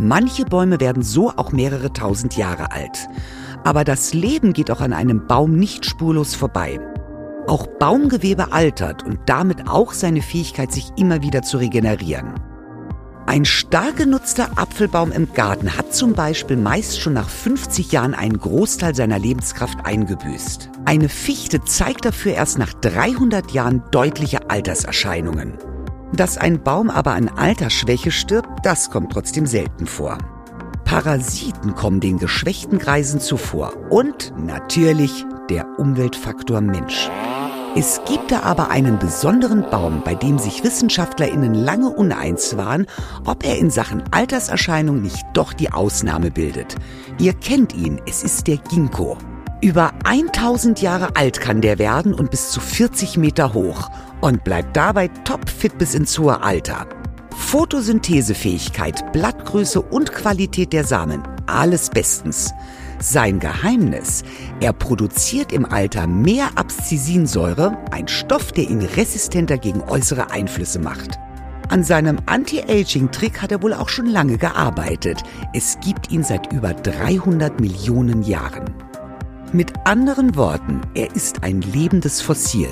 Manche 0.00 0.44
Bäume 0.44 0.80
werden 0.80 1.04
so 1.04 1.30
auch 1.30 1.52
mehrere 1.52 1.92
tausend 1.92 2.36
Jahre 2.36 2.72
alt. 2.72 3.08
Aber 3.62 3.84
das 3.84 4.12
Leben 4.12 4.52
geht 4.52 4.72
auch 4.72 4.80
an 4.80 4.92
einem 4.92 5.28
Baum 5.28 5.56
nicht 5.56 5.86
spurlos 5.86 6.34
vorbei. 6.34 6.80
Auch 7.46 7.68
Baumgewebe 7.68 8.52
altert 8.52 9.04
und 9.04 9.20
damit 9.26 9.68
auch 9.68 9.92
seine 9.92 10.20
Fähigkeit, 10.20 10.72
sich 10.72 10.90
immer 10.96 11.22
wieder 11.22 11.42
zu 11.42 11.58
regenerieren. 11.58 12.34
Ein 13.26 13.44
stark 13.44 13.96
genutzter 13.96 14.50
Apfelbaum 14.56 15.12
im 15.12 15.32
Garten 15.32 15.76
hat 15.76 15.94
zum 15.94 16.12
Beispiel 16.12 16.56
meist 16.56 17.00
schon 17.00 17.12
nach 17.12 17.28
50 17.28 17.92
Jahren 17.92 18.14
einen 18.14 18.38
Großteil 18.38 18.94
seiner 18.94 19.18
Lebenskraft 19.18 19.86
eingebüßt. 19.86 20.70
Eine 20.84 21.08
Fichte 21.08 21.62
zeigt 21.62 22.04
dafür 22.04 22.34
erst 22.34 22.58
nach 22.58 22.74
300 22.74 23.52
Jahren 23.52 23.82
deutliche 23.92 24.50
Alterserscheinungen. 24.50 25.54
Dass 26.12 26.36
ein 26.36 26.62
Baum 26.62 26.90
aber 26.90 27.12
an 27.12 27.28
Altersschwäche 27.28 28.10
stirbt, 28.10 28.66
das 28.66 28.90
kommt 28.90 29.12
trotzdem 29.12 29.46
selten 29.46 29.86
vor. 29.86 30.18
Parasiten 30.84 31.74
kommen 31.74 32.00
den 32.00 32.18
geschwächten 32.18 32.78
Greisen 32.78 33.20
zuvor 33.20 33.72
und 33.88 34.34
natürlich 34.36 35.24
der 35.48 35.78
Umweltfaktor 35.78 36.60
Mensch. 36.60 37.08
Es 37.74 38.02
gibt 38.04 38.30
da 38.30 38.42
aber 38.42 38.68
einen 38.68 38.98
besonderen 38.98 39.62
Baum, 39.70 40.02
bei 40.04 40.14
dem 40.14 40.38
sich 40.38 40.62
WissenschaftlerInnen 40.62 41.54
lange 41.54 41.88
uneins 41.88 42.58
waren, 42.58 42.86
ob 43.24 43.46
er 43.46 43.58
in 43.58 43.70
Sachen 43.70 44.02
Alterserscheinung 44.10 45.00
nicht 45.00 45.24
doch 45.32 45.54
die 45.54 45.72
Ausnahme 45.72 46.30
bildet. 46.30 46.74
Ihr 47.18 47.32
kennt 47.32 47.74
ihn, 47.74 47.98
es 48.06 48.24
ist 48.24 48.46
der 48.46 48.58
Ginkgo. 48.58 49.16
Über 49.62 49.92
1000 50.04 50.82
Jahre 50.82 51.16
alt 51.16 51.40
kann 51.40 51.62
der 51.62 51.78
werden 51.78 52.12
und 52.12 52.30
bis 52.30 52.50
zu 52.50 52.60
40 52.60 53.16
Meter 53.16 53.54
hoch 53.54 53.90
und 54.20 54.44
bleibt 54.44 54.76
dabei 54.76 55.08
topfit 55.08 55.78
bis 55.78 55.94
ins 55.94 56.18
hohe 56.18 56.42
Alter. 56.42 56.86
Photosynthesefähigkeit, 57.30 59.12
Blattgröße 59.14 59.80
und 59.80 60.12
Qualität 60.12 60.74
der 60.74 60.84
Samen, 60.84 61.22
alles 61.46 61.88
bestens. 61.88 62.52
Sein 63.02 63.40
Geheimnis, 63.40 64.22
er 64.60 64.72
produziert 64.72 65.52
im 65.52 65.64
Alter 65.64 66.06
mehr 66.06 66.50
Abszisinsäure, 66.54 67.76
ein 67.90 68.06
Stoff, 68.06 68.52
der 68.52 68.70
ihn 68.70 68.80
resistenter 68.80 69.58
gegen 69.58 69.80
äußere 69.82 70.30
Einflüsse 70.30 70.78
macht. 70.78 71.18
An 71.68 71.82
seinem 71.82 72.18
Anti-Aging-Trick 72.26 73.42
hat 73.42 73.50
er 73.50 73.60
wohl 73.60 73.74
auch 73.74 73.88
schon 73.88 74.06
lange 74.06 74.38
gearbeitet. 74.38 75.24
Es 75.52 75.78
gibt 75.80 76.12
ihn 76.12 76.22
seit 76.22 76.52
über 76.52 76.74
300 76.74 77.60
Millionen 77.60 78.22
Jahren. 78.22 78.72
Mit 79.52 79.72
anderen 79.84 80.36
Worten, 80.36 80.80
er 80.94 81.12
ist 81.12 81.42
ein 81.42 81.60
lebendes 81.60 82.20
Fossil. 82.20 82.68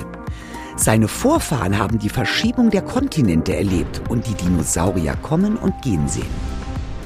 Seine 0.77 1.09
Vorfahren 1.09 1.77
haben 1.77 1.99
die 1.99 2.09
Verschiebung 2.09 2.71
der 2.71 2.83
Kontinente 2.83 3.57
erlebt 3.57 4.01
und 4.09 4.29
die 4.29 4.35
Dinosaurier 4.35 5.17
kommen 5.23 5.57
und 5.57 5.83
gehen 5.83 6.07
sehen. 6.07 6.60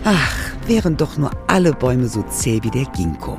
Ach, 0.06 0.52
wären 0.66 0.98
doch 0.98 1.16
nur 1.16 1.30
alle 1.48 1.72
Bäume 1.72 2.08
so 2.08 2.22
zäh 2.24 2.62
wie 2.62 2.70
der 2.70 2.84
Ginkgo. 2.84 3.38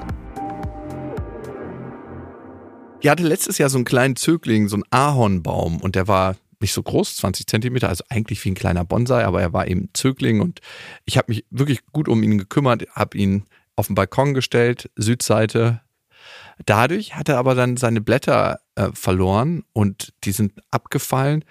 Ich 3.01 3.07
hatte 3.07 3.21
letztes 3.21 3.59
Jahr 3.59 3.69
so 3.69 3.77
einen 3.77 3.85
kleinen 3.85 4.15
Zögling, 4.15 4.67
so 4.67 4.77
einen 4.77 4.85
Ahornbaum 4.89 5.79
und 5.79 5.93
der 5.93 6.07
war 6.07 6.35
nicht 6.59 6.73
so 6.73 6.81
groß, 6.81 7.17
20 7.17 7.45
Zentimeter, 7.45 7.87
also 7.87 8.03
eigentlich 8.09 8.43
wie 8.43 8.49
ein 8.49 8.55
kleiner 8.55 8.83
Bonsai, 8.83 9.25
aber 9.25 9.43
er 9.43 9.53
war 9.53 9.67
eben 9.67 9.89
Zögling 9.93 10.41
und 10.41 10.59
ich 11.05 11.19
habe 11.19 11.31
mich 11.31 11.45
wirklich 11.51 11.85
gut 11.93 12.09
um 12.09 12.23
ihn 12.23 12.39
gekümmert, 12.39 12.87
habe 12.95 13.15
ihn 13.15 13.43
auf 13.75 13.85
den 13.85 13.95
Balkon 13.95 14.33
gestellt, 14.33 14.89
Südseite. 14.95 15.81
Dadurch 16.65 17.15
hat 17.15 17.29
er 17.29 17.37
aber 17.37 17.53
dann 17.53 17.77
seine 17.77 18.01
Blätter 18.01 18.59
äh, 18.73 18.89
verloren 18.91 19.65
und 19.73 20.13
die 20.23 20.31
sind 20.31 20.53
abgefallen 20.71 21.45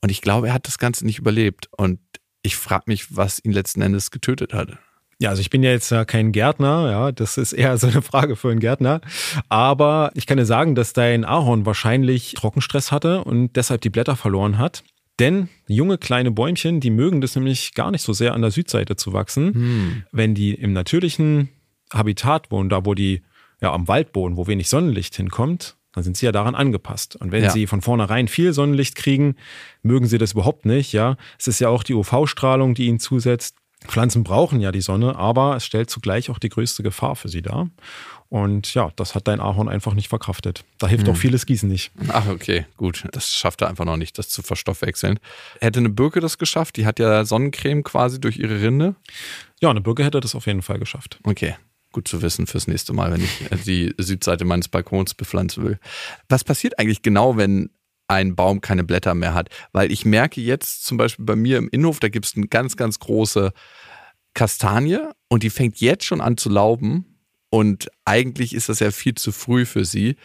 und 0.00 0.10
ich 0.10 0.20
glaube, 0.20 0.48
er 0.48 0.54
hat 0.54 0.66
das 0.66 0.78
Ganze 0.78 1.06
nicht 1.06 1.18
überlebt 1.18 1.68
und 1.76 2.00
ich 2.42 2.56
frage 2.56 2.84
mich, 2.86 3.16
was 3.16 3.44
ihn 3.44 3.52
letzten 3.52 3.82
Endes 3.82 4.10
getötet 4.10 4.52
hat. 4.52 4.78
Ja, 5.20 5.30
also 5.30 5.40
ich 5.40 5.50
bin 5.50 5.64
ja 5.64 5.70
jetzt 5.70 5.92
kein 6.06 6.30
Gärtner, 6.30 6.90
ja, 6.90 7.12
das 7.12 7.38
ist 7.38 7.52
eher 7.52 7.76
so 7.78 7.88
eine 7.88 8.02
Frage 8.02 8.36
für 8.36 8.50
einen 8.50 8.60
Gärtner. 8.60 9.00
Aber 9.48 10.10
ich 10.14 10.26
kann 10.26 10.38
dir 10.38 10.46
sagen, 10.46 10.74
dass 10.74 10.92
dein 10.92 11.24
Ahorn 11.24 11.66
wahrscheinlich 11.66 12.34
Trockenstress 12.34 12.92
hatte 12.92 13.24
und 13.24 13.56
deshalb 13.56 13.80
die 13.80 13.90
Blätter 13.90 14.16
verloren 14.16 14.58
hat. 14.58 14.84
Denn 15.18 15.48
junge 15.66 15.98
kleine 15.98 16.30
Bäumchen, 16.30 16.78
die 16.78 16.90
mögen 16.90 17.20
das 17.20 17.34
nämlich 17.34 17.74
gar 17.74 17.90
nicht 17.90 18.02
so 18.02 18.12
sehr 18.12 18.34
an 18.34 18.42
der 18.42 18.52
Südseite 18.52 18.94
zu 18.94 19.12
wachsen. 19.12 19.54
Hm. 19.54 20.02
Wenn 20.12 20.34
die 20.34 20.54
im 20.54 20.72
natürlichen 20.72 21.48
Habitat 21.92 22.52
wohnen, 22.52 22.68
da 22.68 22.84
wo 22.84 22.94
die 22.94 23.22
ja, 23.60 23.72
am 23.72 23.88
Waldboden, 23.88 24.36
wo 24.36 24.46
wenig 24.46 24.68
Sonnenlicht 24.68 25.16
hinkommt, 25.16 25.76
dann 25.98 26.04
sind 26.04 26.16
sie 26.16 26.26
ja 26.26 26.32
daran 26.32 26.54
angepasst. 26.54 27.16
Und 27.16 27.32
wenn 27.32 27.44
Ja. 27.44 27.50
sie 27.50 27.66
von 27.66 27.82
vornherein 27.82 28.28
viel 28.28 28.52
Sonnenlicht 28.52 28.94
kriegen, 28.94 29.36
mögen 29.82 30.06
sie 30.06 30.18
das 30.18 30.32
überhaupt 30.32 30.64
nicht, 30.64 30.92
ja. 30.92 31.16
Es 31.38 31.46
ist 31.48 31.58
ja 31.60 31.68
auch 31.68 31.82
die 31.82 31.94
UV-Strahlung, 31.94 32.74
die 32.74 32.86
ihnen 32.86 33.00
zusetzt. 33.00 33.56
Pflanzen 33.86 34.24
brauchen 34.24 34.60
ja 34.60 34.72
die 34.72 34.80
Sonne, 34.80 35.14
aber 35.16 35.54
es 35.54 35.64
stellt 35.64 35.88
zugleich 35.88 36.30
auch 36.30 36.38
die 36.40 36.48
größte 36.48 36.82
Gefahr 36.82 37.14
für 37.14 37.28
sie 37.28 37.42
dar. 37.42 37.68
Und 38.28 38.74
ja, 38.74 38.90
das 38.96 39.14
hat 39.14 39.26
dein 39.28 39.40
Ahorn 39.40 39.68
einfach 39.68 39.94
nicht 39.94 40.08
verkraftet. 40.08 40.64
Da 40.78 40.86
hilft 40.88 41.08
auch 41.08 41.16
vieles 41.16 41.46
Gießen 41.46 41.68
nicht. 41.68 41.92
Ach, 42.08 42.28
okay, 42.28 42.66
gut. 42.76 43.04
Das 43.12 43.30
schafft 43.30 43.62
er 43.62 43.68
einfach 43.68 43.84
noch 43.84 43.96
nicht, 43.96 44.18
das 44.18 44.28
zu 44.28 44.42
verstoffwechseln. 44.42 45.18
Hätte 45.60 45.78
eine 45.78 45.88
Birke 45.88 46.20
das 46.20 46.38
geschafft? 46.38 46.76
Die 46.76 46.84
hat 46.86 46.98
ja 46.98 47.24
Sonnencreme 47.24 47.82
quasi 47.84 48.20
durch 48.20 48.38
ihre 48.38 48.60
Rinde. 48.60 48.96
Ja, 49.60 49.70
eine 49.70 49.80
Birke 49.80 50.04
hätte 50.04 50.20
das 50.20 50.34
auf 50.34 50.46
jeden 50.46 50.62
Fall 50.62 50.78
geschafft. 50.78 51.20
Okay, 51.22 51.54
gut 51.92 52.08
zu 52.08 52.22
wissen 52.22 52.46
fürs 52.46 52.66
nächste 52.66 52.92
Mal, 52.92 53.12
wenn 53.12 53.22
ich 53.22 53.50
äh, 53.50 53.56
die 53.56 53.94
Südseite 53.98 54.44
meines 54.44 54.68
Balkons 54.68 55.14
bepflanzen 55.14 55.64
will. 55.64 55.78
Was 56.28 56.44
passiert 56.44 56.78
eigentlich 56.78 57.02
genau, 57.02 57.36
wenn 57.36 57.70
ein 58.08 58.36
Baum 58.36 58.60
keine 58.60 58.84
Blätter 58.84 59.14
mehr 59.14 59.34
hat? 59.34 59.48
Weil 59.72 59.92
ich 59.92 60.04
merke 60.04 60.40
jetzt 60.40 60.84
zum 60.84 60.96
Beispiel 60.96 61.24
bei 61.24 61.36
mir 61.36 61.58
im 61.58 61.68
Innenhof, 61.68 62.00
da 62.00 62.08
gibt 62.08 62.26
es 62.26 62.36
eine 62.36 62.48
ganz, 62.48 62.76
ganz 62.76 62.98
große 62.98 63.52
Kastanie 64.34 65.00
und 65.28 65.42
die 65.42 65.50
fängt 65.50 65.80
jetzt 65.80 66.04
schon 66.04 66.20
an 66.20 66.36
zu 66.36 66.48
lauben 66.48 67.18
und 67.50 67.90
eigentlich 68.04 68.54
ist 68.54 68.68
das 68.68 68.80
ja 68.80 68.90
viel 68.90 69.14
zu 69.14 69.32
früh 69.32 69.64
für 69.64 69.84
sie. 69.84 70.16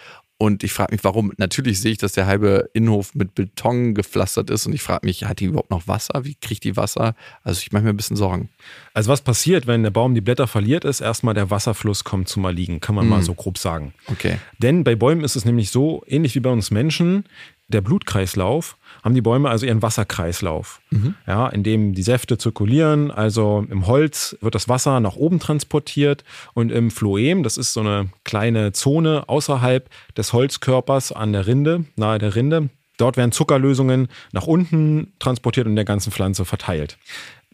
Und 0.44 0.62
ich 0.66 0.74
frage 0.74 0.94
mich, 0.94 1.06
warum. 1.06 1.32
Natürlich 1.38 1.80
sehe 1.80 1.94
ich, 1.94 2.00
dass 2.00 2.12
der 2.12 2.26
halbe 2.26 2.70
Innenhof 2.74 3.16
mit 3.16 3.34
Beton 3.34 3.94
gepflastert 3.96 4.50
ist 4.50 4.66
und 4.66 4.74
ich 4.74 4.82
frage 4.82 5.06
mich, 5.06 5.24
hat 5.24 5.40
die 5.40 5.46
überhaupt 5.46 5.72
noch 5.72 5.88
Wasser? 5.88 6.26
Wie 6.26 6.36
kriegt 6.36 6.66
die 6.66 6.76
Wasser? 6.76 7.16
Also 7.44 7.62
ich 7.62 7.72
mache 7.72 7.84
mir 7.84 7.92
ein 7.92 7.96
bisschen 7.96 8.18
Sorgen. 8.18 8.50
Also 8.94 9.10
was 9.10 9.22
passiert, 9.22 9.68
wenn 9.68 9.84
der 9.84 9.92
Baum 9.92 10.14
die 10.16 10.20
Blätter 10.20 10.48
verliert, 10.48 10.84
ist 10.84 11.00
erstmal 11.00 11.34
der 11.34 11.50
Wasserfluss 11.50 12.04
kommt 12.04 12.28
zum 12.28 12.44
Erliegen, 12.44 12.82
kann 12.82 12.94
man 12.94 13.08
mal 13.08 13.22
so 13.22 13.34
grob 13.34 13.58
sagen. 13.58 13.94
Okay. 14.08 14.38
Denn 14.58 14.84
bei 14.84 14.96
Bäumen 14.96 15.24
ist 15.24 15.38
es 15.38 15.46
nämlich 15.46 15.70
so, 15.70 16.04
ähnlich 16.08 16.36
wie 16.36 16.42
bei 16.42 16.50
uns 16.50 16.72
Menschen, 16.72 17.24
der 17.70 17.80
Blutkreislauf, 17.80 18.76
haben 19.04 19.14
die 19.14 19.22
Bäume 19.22 19.50
also 19.50 19.66
ihren 19.66 19.82
Wasserkreislauf, 19.82 20.82
ja, 21.28 21.48
in 21.50 21.64
dem 21.64 21.94
die 21.94 22.04
Säfte 22.04 22.38
zirkulieren. 22.38 23.12
Also 23.12 23.66
im 23.70 23.86
Holz 23.86 24.38
wird 24.42 24.56
das 24.56 24.70
Wasser 24.70 25.00
nach 25.00 25.16
oben 25.16 25.40
transportiert 25.40 26.24
und 26.54 26.72
im 26.72 26.90
Phloem, 26.90 27.44
das 27.44 27.58
ist 27.58 27.74
so 27.74 27.82
eine 27.82 28.10
kleine 28.24 28.72
Zone 28.72 29.26
außerhalb 29.28 29.90
des 30.16 30.32
Holzkörpers 30.32 31.12
an 31.12 31.34
der 31.34 31.48
Rinde, 31.48 31.86
nahe 31.98 32.18
der 32.18 32.36
Rinde, 32.36 32.70
dort 32.98 33.18
werden 33.18 33.32
Zuckerlösungen 33.32 34.08
nach 34.32 34.48
unten 34.48 35.14
transportiert 35.20 35.66
und 35.66 35.74
in 35.74 35.78
der 35.78 35.86
ganzen 35.86 36.12
Pflanze 36.12 36.46
verteilt. 36.46 36.98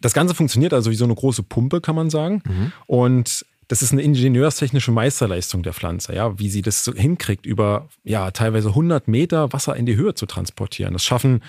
Das 0.02 0.14
Ganze 0.14 0.36
funktioniert 0.36 0.74
also 0.74 0.92
wie 0.92 0.96
so 0.96 1.06
eine 1.06 1.16
große 1.16 1.44
Pumpe, 1.44 1.82
kann 1.82 1.96
man 1.96 2.10
sagen. 2.10 2.42
Und 2.86 3.46
das 3.70 3.84
ist 3.84 3.92
eine 3.94 4.02
ingenieurstechnische 4.02 4.92
Meisterleistung 4.92 5.62
der 5.62 5.74
Pflanze, 5.74 6.14
ja, 6.16 6.38
wie 6.40 6.50
sie 6.50 6.64
das 6.64 6.84
so 6.84 6.94
hinkriegt, 6.94 7.46
über 7.46 7.88
ja 8.04 8.32
teilweise 8.32 8.70
100 8.70 9.08
Meter 9.08 9.54
Wasser 9.54 9.76
in 9.76 9.86
die 9.86 9.96
Höhe 9.96 10.16
zu 10.16 10.26
transportieren. 10.26 10.94
Das 10.94 11.06
schaffen 11.06 11.44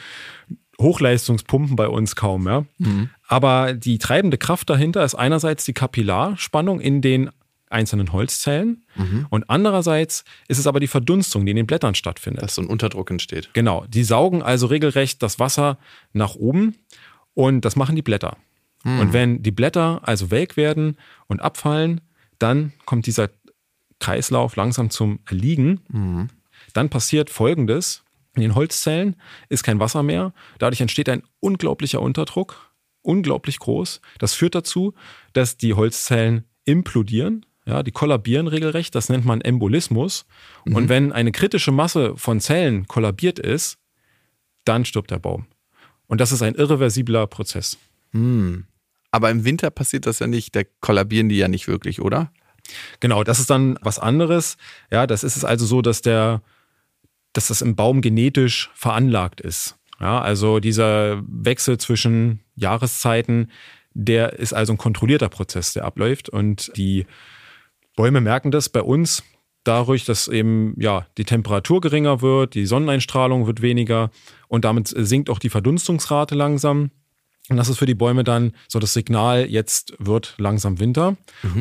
Hochleistungspumpen 0.78 1.76
bei 1.76 1.88
uns 1.88 2.16
kaum, 2.16 2.46
ja. 2.46 2.64
Aber 3.26 3.72
die 3.72 3.98
treibende 3.98 4.36
Kraft 4.36 4.68
dahinter 4.68 5.02
ist 5.02 5.14
einerseits 5.14 5.64
die 5.64 5.72
Kapillarspannung 5.72 6.78
in 6.80 7.00
den 7.00 7.30
einzelnen 7.70 8.12
Holzzellen 8.12 8.84
und 9.30 9.48
andererseits 9.48 10.24
ist 10.48 10.58
es 10.58 10.66
aber 10.66 10.80
die 10.80 10.88
Verdunstung, 10.88 11.46
die 11.46 11.52
in 11.52 11.56
den 11.56 11.66
Blättern 11.66 11.94
stattfindet. 11.94 12.42
Dass 12.42 12.54
so 12.54 12.62
ein 12.62 12.68
Unterdruck 12.68 13.10
entsteht. 13.10 13.48
Genau, 13.54 13.86
die 13.88 14.04
saugen 14.04 14.42
also 14.42 14.66
regelrecht 14.66 15.22
das 15.22 15.38
Wasser 15.38 15.78
nach 16.12 16.34
oben 16.34 16.76
und 17.32 17.64
das 17.64 17.76
machen 17.76 17.96
die 17.96 18.02
Blätter. 18.02 18.36
Und 18.82 19.12
wenn 19.12 19.42
die 19.42 19.50
Blätter 19.50 20.00
also 20.04 20.30
welk 20.30 20.56
werden 20.56 20.96
und 21.26 21.40
abfallen, 21.40 22.00
dann 22.40 22.72
kommt 22.86 23.06
dieser 23.06 23.30
Kreislauf 24.00 24.56
langsam 24.56 24.90
zum 24.90 25.20
Erliegen. 25.26 25.80
Dann 26.72 26.88
passiert 26.88 27.30
Folgendes. 27.30 28.02
In 28.34 28.42
den 28.42 28.54
Holzzellen 28.54 29.16
ist 29.48 29.62
kein 29.62 29.80
Wasser 29.80 30.02
mehr. 30.02 30.32
Dadurch 30.58 30.80
entsteht 30.80 31.08
ein 31.08 31.22
unglaublicher 31.40 32.00
Unterdruck, 32.00 32.72
unglaublich 33.02 33.58
groß. 33.58 34.00
Das 34.18 34.34
führt 34.34 34.54
dazu, 34.54 34.94
dass 35.32 35.56
die 35.56 35.74
Holzzellen 35.74 36.44
implodieren. 36.64 37.44
Ja, 37.66 37.82
die 37.82 37.92
kollabieren 37.92 38.46
regelrecht. 38.46 38.94
Das 38.94 39.08
nennt 39.08 39.24
man 39.24 39.40
Embolismus. 39.40 40.26
Und 40.64 40.88
wenn 40.88 41.12
eine 41.12 41.32
kritische 41.32 41.72
Masse 41.72 42.16
von 42.16 42.40
Zellen 42.40 42.86
kollabiert 42.88 43.38
ist, 43.38 43.78
dann 44.64 44.84
stirbt 44.84 45.10
der 45.10 45.18
Baum. 45.18 45.46
Und 46.06 46.20
das 46.20 46.32
ist 46.32 46.42
ein 46.42 46.54
irreversibler 46.54 47.26
Prozess. 47.26 47.78
Aber 49.10 49.30
im 49.30 49.44
Winter 49.44 49.70
passiert 49.70 50.06
das 50.06 50.18
ja 50.20 50.26
nicht, 50.26 50.54
da 50.54 50.62
kollabieren 50.80 51.28
die 51.28 51.36
ja 51.36 51.48
nicht 51.48 51.68
wirklich, 51.68 52.00
oder? 52.00 52.32
Genau, 53.00 53.24
das 53.24 53.40
ist 53.40 53.50
dann 53.50 53.78
was 53.82 53.98
anderes. 53.98 54.56
Ja, 54.90 55.06
das 55.06 55.24
ist 55.24 55.36
es 55.36 55.44
also 55.44 55.66
so, 55.66 55.82
dass 55.82 56.02
der, 56.02 56.42
dass 57.32 57.48
das 57.48 57.62
im 57.62 57.74
Baum 57.74 58.00
genetisch 58.00 58.70
veranlagt 58.74 59.40
ist. 59.40 59.76
Ja, 59.98 60.20
also 60.20 60.60
dieser 60.60 61.22
Wechsel 61.26 61.78
zwischen 61.78 62.40
Jahreszeiten, 62.54 63.50
der 63.92 64.38
ist 64.38 64.54
also 64.54 64.72
ein 64.72 64.78
kontrollierter 64.78 65.28
Prozess, 65.28 65.72
der 65.72 65.84
abläuft. 65.84 66.28
Und 66.28 66.70
die 66.76 67.06
Bäume 67.96 68.20
merken 68.20 68.50
das 68.50 68.68
bei 68.68 68.82
uns 68.82 69.22
dadurch, 69.64 70.04
dass 70.04 70.28
eben 70.28 70.74
ja 70.78 71.06
die 71.18 71.24
Temperatur 71.24 71.80
geringer 71.80 72.22
wird, 72.22 72.54
die 72.54 72.66
Sonneneinstrahlung 72.66 73.46
wird 73.46 73.60
weniger 73.60 74.10
und 74.48 74.64
damit 74.64 74.88
sinkt 74.88 75.28
auch 75.28 75.38
die 75.38 75.50
Verdunstungsrate 75.50 76.34
langsam. 76.34 76.90
Und 77.50 77.56
das 77.56 77.68
ist 77.68 77.78
für 77.78 77.86
die 77.86 77.94
Bäume 77.94 78.24
dann 78.24 78.52
so 78.68 78.78
das 78.78 78.94
Signal, 78.94 79.50
jetzt 79.50 79.94
wird 79.98 80.34
langsam 80.38 80.78
Winter. 80.78 81.16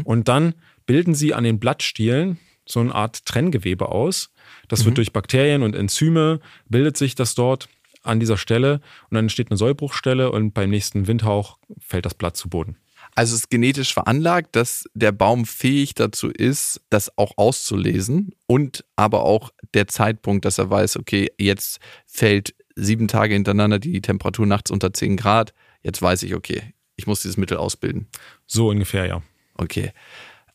Und 0.06 0.28
dann 0.28 0.54
bilden 0.86 1.16
sie 1.16 1.34
an 1.34 1.44
den 1.44 1.60
Blattstielen 1.60 2.38
so 2.66 2.80
eine 2.80 2.94
Art 2.94 3.26
Trenngewebe 3.26 3.90
aus. 3.90 4.32
Das 4.68 4.86
wird 4.86 4.98
durch 4.98 5.12
Bakterien 5.12 5.64
und 5.64 5.76
Enzyme, 5.76 6.40
bildet 6.70 6.96
sich 6.96 7.16
das 7.16 7.34
dort 7.34 7.68
an 8.04 8.20
dieser 8.20 8.38
Stelle 8.38 8.76
und 9.10 9.16
dann 9.16 9.26
entsteht 9.26 9.50
eine 9.50 9.58
Sollbruchstelle 9.58 10.32
und 10.32 10.54
beim 10.54 10.70
nächsten 10.70 11.08
Windhauch 11.08 11.58
fällt 11.80 12.06
das 12.06 12.14
Blatt 12.14 12.38
zu 12.38 12.50
Boden. 12.50 12.78
Also 13.16 13.34
es 13.34 13.42
ist 13.42 13.50
genetisch 13.50 13.94
veranlagt, 13.94 14.56
dass 14.56 14.86
der 14.94 15.12
Baum 15.12 15.46
fähig 15.46 15.96
dazu 15.96 16.30
ist, 16.30 16.82
das 16.90 17.18
auch 17.18 17.34
auszulesen 17.38 18.36
und 18.46 18.86
aber 18.96 19.24
auch 19.24 19.50
der 19.74 19.88
Zeitpunkt, 19.88 20.46
dass 20.46 20.60
er 20.60 20.70
weiß, 20.70 20.98
okay, 20.98 21.32
jetzt 21.38 21.80
fällt 22.06 22.54
sieben 22.76 23.08
Tage 23.08 23.34
hintereinander 23.34 23.80
die 23.80 24.02
Temperatur 24.02 24.46
nachts 24.46 24.72
unter 24.72 24.94
10 24.94 25.18
Grad, 25.18 25.54
jetzt 25.82 26.02
weiß 26.02 26.24
ich, 26.24 26.36
okay, 26.36 26.74
ich 26.96 27.08
muss 27.08 27.22
dieses 27.22 27.38
Mittel 27.38 27.58
ausbilden. 27.58 28.08
So 28.46 28.70
ungefähr, 28.70 29.06
ja. 29.06 29.22
Okay. 29.56 29.92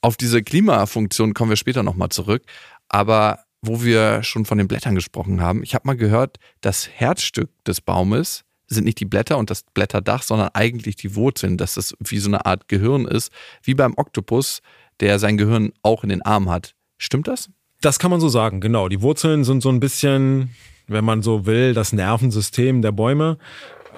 Auf 0.00 0.16
diese 0.16 0.42
Klimafunktion 0.42 1.34
kommen 1.34 1.50
wir 1.50 1.56
später 1.56 1.82
nochmal 1.82 2.10
zurück. 2.10 2.42
Aber 2.88 3.40
wo 3.62 3.82
wir 3.82 4.22
schon 4.22 4.44
von 4.44 4.58
den 4.58 4.68
Blättern 4.68 4.94
gesprochen 4.94 5.40
haben, 5.40 5.62
ich 5.62 5.74
habe 5.74 5.86
mal 5.86 5.96
gehört, 5.96 6.38
das 6.60 6.88
Herzstück 6.88 7.50
des 7.64 7.80
Baumes 7.80 8.44
sind 8.66 8.84
nicht 8.84 9.00
die 9.00 9.06
Blätter 9.06 9.38
und 9.38 9.50
das 9.50 9.62
Blätterdach, 9.74 10.22
sondern 10.22 10.50
eigentlich 10.52 10.96
die 10.96 11.14
Wurzeln, 11.14 11.56
dass 11.56 11.74
das 11.74 11.94
wie 12.00 12.18
so 12.18 12.28
eine 12.28 12.46
Art 12.46 12.68
Gehirn 12.68 13.06
ist, 13.06 13.32
wie 13.62 13.74
beim 13.74 13.94
Oktopus, 13.96 14.60
der 15.00 15.18
sein 15.18 15.36
Gehirn 15.36 15.72
auch 15.82 16.02
in 16.02 16.10
den 16.10 16.22
Arm 16.22 16.50
hat. 16.50 16.74
Stimmt 16.98 17.28
das? 17.28 17.50
Das 17.80 17.98
kann 17.98 18.10
man 18.10 18.20
so 18.20 18.28
sagen, 18.28 18.60
genau. 18.60 18.88
Die 18.88 19.02
Wurzeln 19.02 19.44
sind 19.44 19.62
so 19.62 19.68
ein 19.68 19.80
bisschen, 19.80 20.54
wenn 20.86 21.04
man 21.04 21.22
so 21.22 21.46
will, 21.46 21.74
das 21.74 21.92
Nervensystem 21.92 22.82
der 22.82 22.92
Bäume. 22.92 23.38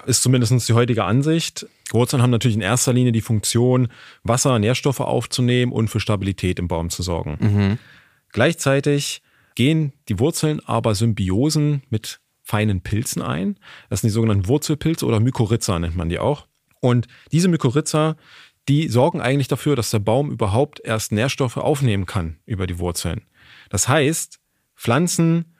Ist 0.06 0.22
zumindest 0.22 0.68
die 0.68 0.72
heutige 0.72 1.04
Ansicht. 1.04 1.66
Wurzeln 1.90 2.22
haben 2.22 2.30
natürlich 2.30 2.56
in 2.56 2.62
erster 2.62 2.92
Linie 2.92 3.12
die 3.12 3.20
Funktion, 3.20 3.88
Wasser, 4.22 4.58
Nährstoffe 4.58 5.00
aufzunehmen 5.00 5.72
und 5.72 5.88
für 5.88 6.00
Stabilität 6.00 6.58
im 6.58 6.68
Baum 6.68 6.90
zu 6.90 7.02
sorgen. 7.02 7.78
Gleichzeitig 8.32 9.22
gehen 9.56 9.92
die 10.08 10.18
Wurzeln 10.18 10.60
aber 10.64 10.94
Symbiosen 10.94 11.82
mit 11.90 12.20
feinen 12.42 12.80
Pilzen 12.80 13.22
ein. 13.22 13.58
Das 13.90 14.00
sind 14.00 14.08
die 14.10 14.14
sogenannten 14.14 14.46
Wurzelpilze 14.46 15.04
oder 15.04 15.18
Mykorrhiza 15.18 15.78
nennt 15.78 15.96
man 15.96 16.08
die 16.08 16.20
auch. 16.20 16.46
Und 16.80 17.08
diese 17.32 17.48
Mykorrhiza, 17.48 18.16
die 18.68 18.88
sorgen 18.88 19.20
eigentlich 19.20 19.48
dafür, 19.48 19.74
dass 19.74 19.90
der 19.90 19.98
Baum 19.98 20.30
überhaupt 20.30 20.80
erst 20.84 21.10
Nährstoffe 21.10 21.56
aufnehmen 21.56 22.06
kann 22.06 22.38
über 22.46 22.66
die 22.66 22.78
Wurzeln. 22.78 23.22
Das 23.70 23.88
heißt, 23.88 24.38
Pflanzen 24.76 25.56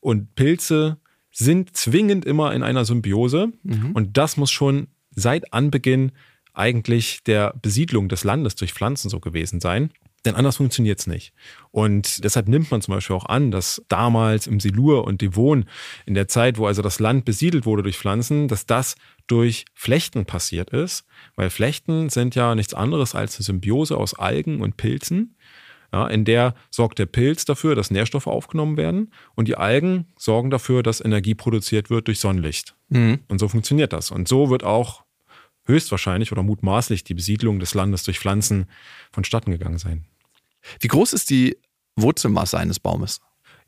und 0.00 0.34
Pilze 0.34 0.98
sind 1.38 1.76
zwingend 1.76 2.24
immer 2.24 2.52
in 2.52 2.62
einer 2.62 2.84
Symbiose 2.84 3.52
und 3.94 4.16
das 4.16 4.36
muss 4.36 4.50
schon 4.50 4.88
seit 5.10 5.52
Anbeginn 5.52 6.12
eigentlich 6.52 7.22
der 7.22 7.54
Besiedlung 7.62 8.08
des 8.08 8.24
Landes 8.24 8.56
durch 8.56 8.72
Pflanzen 8.72 9.08
so 9.08 9.20
gewesen 9.20 9.60
sein. 9.60 9.90
Denn 10.24 10.34
anders 10.34 10.56
funktioniert 10.56 10.98
es 10.98 11.06
nicht. 11.06 11.32
Und 11.70 12.24
deshalb 12.24 12.48
nimmt 12.48 12.72
man 12.72 12.82
zum 12.82 12.94
Beispiel 12.94 13.14
auch 13.14 13.26
an, 13.26 13.52
dass 13.52 13.80
damals 13.88 14.48
im 14.48 14.58
Silur 14.58 15.04
und 15.04 15.22
Devon, 15.22 15.66
in 16.06 16.14
der 16.14 16.26
Zeit, 16.26 16.58
wo 16.58 16.66
also 16.66 16.82
das 16.82 16.98
Land 16.98 17.24
besiedelt 17.24 17.66
wurde 17.66 17.84
durch 17.84 17.96
Pflanzen, 17.96 18.48
dass 18.48 18.66
das 18.66 18.96
durch 19.28 19.64
Flechten 19.74 20.26
passiert 20.26 20.70
ist. 20.70 21.04
Weil 21.36 21.50
Flechten 21.50 22.08
sind 22.08 22.34
ja 22.34 22.56
nichts 22.56 22.74
anderes 22.74 23.14
als 23.14 23.36
eine 23.36 23.44
Symbiose 23.44 23.96
aus 23.96 24.14
Algen 24.14 24.60
und 24.60 24.76
Pilzen. 24.76 25.36
Ja, 25.92 26.06
in 26.06 26.24
der 26.24 26.54
sorgt 26.70 26.98
der 26.98 27.06
Pilz 27.06 27.46
dafür, 27.46 27.74
dass 27.74 27.90
Nährstoffe 27.90 28.26
aufgenommen 28.26 28.76
werden 28.76 29.10
und 29.34 29.48
die 29.48 29.56
Algen 29.56 30.06
sorgen 30.18 30.50
dafür, 30.50 30.82
dass 30.82 31.02
Energie 31.02 31.34
produziert 31.34 31.88
wird 31.88 32.08
durch 32.08 32.20
Sonnenlicht. 32.20 32.76
Und 33.28 33.38
so 33.38 33.48
funktioniert 33.48 33.92
das. 33.92 34.10
Und 34.10 34.28
so 34.28 34.50
wird 34.50 34.64
auch 34.64 35.04
höchstwahrscheinlich 35.64 36.32
oder 36.32 36.42
mutmaßlich 36.42 37.04
die 37.04 37.14
Besiedlung 37.14 37.58
des 37.58 37.74
Landes 37.74 38.02
durch 38.02 38.18
Pflanzen 38.18 38.66
vonstatten 39.12 39.50
gegangen 39.50 39.78
sein. 39.78 40.04
Wie 40.80 40.88
groß 40.88 41.12
ist 41.14 41.30
die 41.30 41.56
Wurzelmasse 41.96 42.58
eines 42.58 42.80
Baumes? 42.80 43.20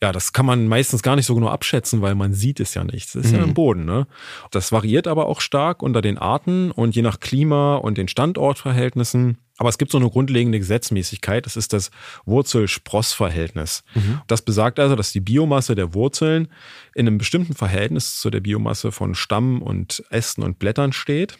Ja, 0.03 0.13
das 0.13 0.33
kann 0.33 0.47
man 0.47 0.67
meistens 0.67 1.03
gar 1.03 1.15
nicht 1.15 1.27
so 1.27 1.35
genau 1.35 1.49
abschätzen, 1.49 2.01
weil 2.01 2.15
man 2.15 2.33
sieht 2.33 2.59
es 2.59 2.73
ja 2.73 2.85
nicht. 2.85 3.15
Das 3.15 3.27
ist 3.27 3.33
mhm. 3.33 3.39
ja 3.39 3.45
im 3.45 3.55
Boden. 3.55 3.85
Ne? 3.85 4.07
Das 4.51 4.73
variiert 4.73 5.07
aber 5.07 5.27
auch 5.27 5.43
stark 5.43 5.83
unter 5.83 6.01
den 6.01 6.17
Arten 6.17 6.71
und 6.71 6.97
je 6.97 7.03
nach 7.03 7.21
Klima 7.21 7.77
und 7.77 7.99
den 7.99 8.09
Standortverhältnissen. 8.09 9.37
Aber 9.59 9.69
es 9.69 9.77
gibt 9.77 9.93
so 9.93 9.99
eine 9.99 10.09
grundlegende 10.09 10.59
Gesetzmäßigkeit, 10.59 11.45
das 11.45 11.55
ist 11.55 11.75
das 11.75 11.91
Wurzel-Spross-Verhältnis. 12.25 13.85
Mhm. 13.95 14.23
Das 14.27 14.41
besagt 14.41 14.79
also, 14.79 14.97
dass 14.97 15.13
die 15.13 15.21
Biomasse 15.21 15.75
der 15.75 15.93
Wurzeln 15.93 16.49
in 16.95 17.07
einem 17.07 17.19
bestimmten 17.19 17.53
Verhältnis 17.53 18.19
zu 18.21 18.31
der 18.31 18.41
Biomasse 18.41 18.91
von 18.91 19.15
Stamm 19.15 19.61
und 19.61 20.03
Ästen 20.09 20.43
und 20.43 20.59
Blättern 20.59 20.95
steht. 20.95 21.37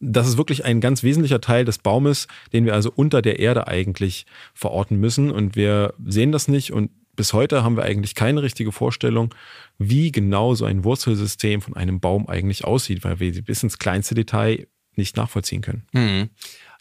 Das 0.00 0.26
ist 0.26 0.36
wirklich 0.36 0.64
ein 0.64 0.80
ganz 0.80 1.04
wesentlicher 1.04 1.40
Teil 1.40 1.64
des 1.64 1.78
Baumes, 1.78 2.26
den 2.52 2.64
wir 2.64 2.74
also 2.74 2.90
unter 2.92 3.22
der 3.22 3.38
Erde 3.38 3.68
eigentlich 3.68 4.26
verorten 4.52 4.98
müssen. 4.98 5.30
Und 5.30 5.54
wir 5.54 5.94
sehen 6.04 6.32
das 6.32 6.48
nicht 6.48 6.72
und 6.72 6.90
bis 7.18 7.32
heute 7.32 7.64
haben 7.64 7.76
wir 7.76 7.82
eigentlich 7.82 8.14
keine 8.14 8.42
richtige 8.42 8.70
Vorstellung, 8.70 9.34
wie 9.76 10.12
genau 10.12 10.54
so 10.54 10.66
ein 10.66 10.84
Wurzelsystem 10.84 11.60
von 11.60 11.74
einem 11.74 11.98
Baum 11.98 12.28
eigentlich 12.28 12.64
aussieht, 12.64 13.02
weil 13.02 13.18
wir 13.18 13.34
sie 13.34 13.42
bis 13.42 13.64
ins 13.64 13.78
kleinste 13.78 14.14
Detail 14.14 14.68
nicht 14.94 15.16
nachvollziehen 15.16 15.60
können. 15.60 15.84
Mhm. 15.92 16.30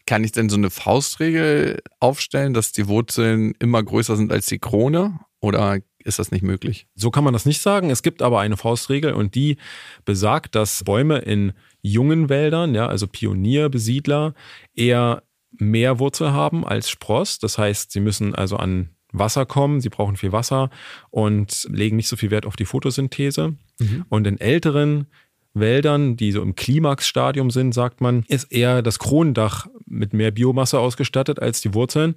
Kann 0.05 0.23
ich 0.23 0.33
denn 0.33 0.47
so 0.47 0.55
eine 0.55 0.69
Faustregel 0.69 1.79
aufstellen, 1.99 2.53
dass 2.53 2.71
die 2.71 2.87
Wurzeln 2.87 3.55
immer 3.57 3.81
größer 3.81 4.15
sind 4.15 4.31
als 4.31 4.45
die 4.45 4.59
Krone? 4.59 5.19
Oder 5.39 5.79
ist 6.03 6.19
das 6.19 6.29
nicht 6.29 6.43
möglich? 6.43 6.85
So 6.93 7.09
kann 7.09 7.23
man 7.23 7.33
das 7.33 7.47
nicht 7.47 7.63
sagen. 7.63 7.89
Es 7.89 8.03
gibt 8.03 8.21
aber 8.21 8.39
eine 8.39 8.57
Faustregel 8.57 9.13
und 9.13 9.33
die 9.33 9.57
besagt, 10.05 10.53
dass 10.53 10.83
Bäume 10.83 11.17
in 11.17 11.53
jungen 11.81 12.29
Wäldern, 12.29 12.75
ja, 12.75 12.85
also 12.85 13.07
Pionierbesiedler, 13.07 14.35
eher 14.75 15.23
mehr 15.57 15.97
Wurzel 15.97 16.31
haben 16.31 16.63
als 16.63 16.91
Spross. 16.91 17.39
Das 17.39 17.57
heißt, 17.57 17.91
sie 17.91 18.01
müssen 18.01 18.35
also 18.35 18.57
an 18.57 18.91
Wasser 19.11 19.45
kommen, 19.45 19.81
sie 19.81 19.89
brauchen 19.89 20.17
viel 20.17 20.31
Wasser 20.31 20.69
und 21.09 21.67
legen 21.71 21.95
nicht 21.95 22.07
so 22.07 22.15
viel 22.15 22.31
Wert 22.31 22.45
auf 22.45 22.55
die 22.55 22.65
Photosynthese. 22.65 23.55
Mhm. 23.79 24.05
Und 24.09 24.27
in 24.27 24.39
älteren 24.39 25.07
Wäldern, 25.53 26.17
die 26.17 26.31
so 26.31 26.41
im 26.41 26.55
Klimaxstadium 26.55 27.51
sind, 27.51 27.73
sagt 27.73 28.01
man, 28.01 28.23
ist 28.27 28.51
eher 28.51 28.81
das 28.81 28.99
Kronendach 28.99 29.67
mit 29.85 30.13
mehr 30.13 30.31
Biomasse 30.31 30.79
ausgestattet 30.79 31.39
als 31.41 31.61
die 31.61 31.73
Wurzeln, 31.73 32.15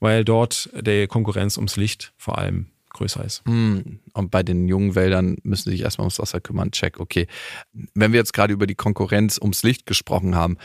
weil 0.00 0.24
dort 0.24 0.70
der 0.74 1.06
Konkurrenz 1.06 1.56
ums 1.56 1.76
Licht 1.76 2.12
vor 2.16 2.38
allem 2.38 2.66
größer 2.90 3.24
ist. 3.24 3.46
Mhm. 3.46 4.00
Und 4.12 4.30
bei 4.30 4.42
den 4.42 4.68
jungen 4.68 4.94
Wäldern 4.94 5.36
müssen 5.42 5.64
sie 5.64 5.76
sich 5.76 5.82
erstmal 5.82 6.04
ums 6.04 6.18
Wasser 6.18 6.40
kümmern. 6.40 6.70
Check, 6.70 7.00
okay. 7.00 7.26
Wenn 7.94 8.12
wir 8.12 8.18
jetzt 8.18 8.32
gerade 8.32 8.52
über 8.52 8.66
die 8.66 8.74
Konkurrenz 8.74 9.38
ums 9.38 9.62
Licht 9.62 9.86
gesprochen 9.86 10.34
haben, 10.34 10.56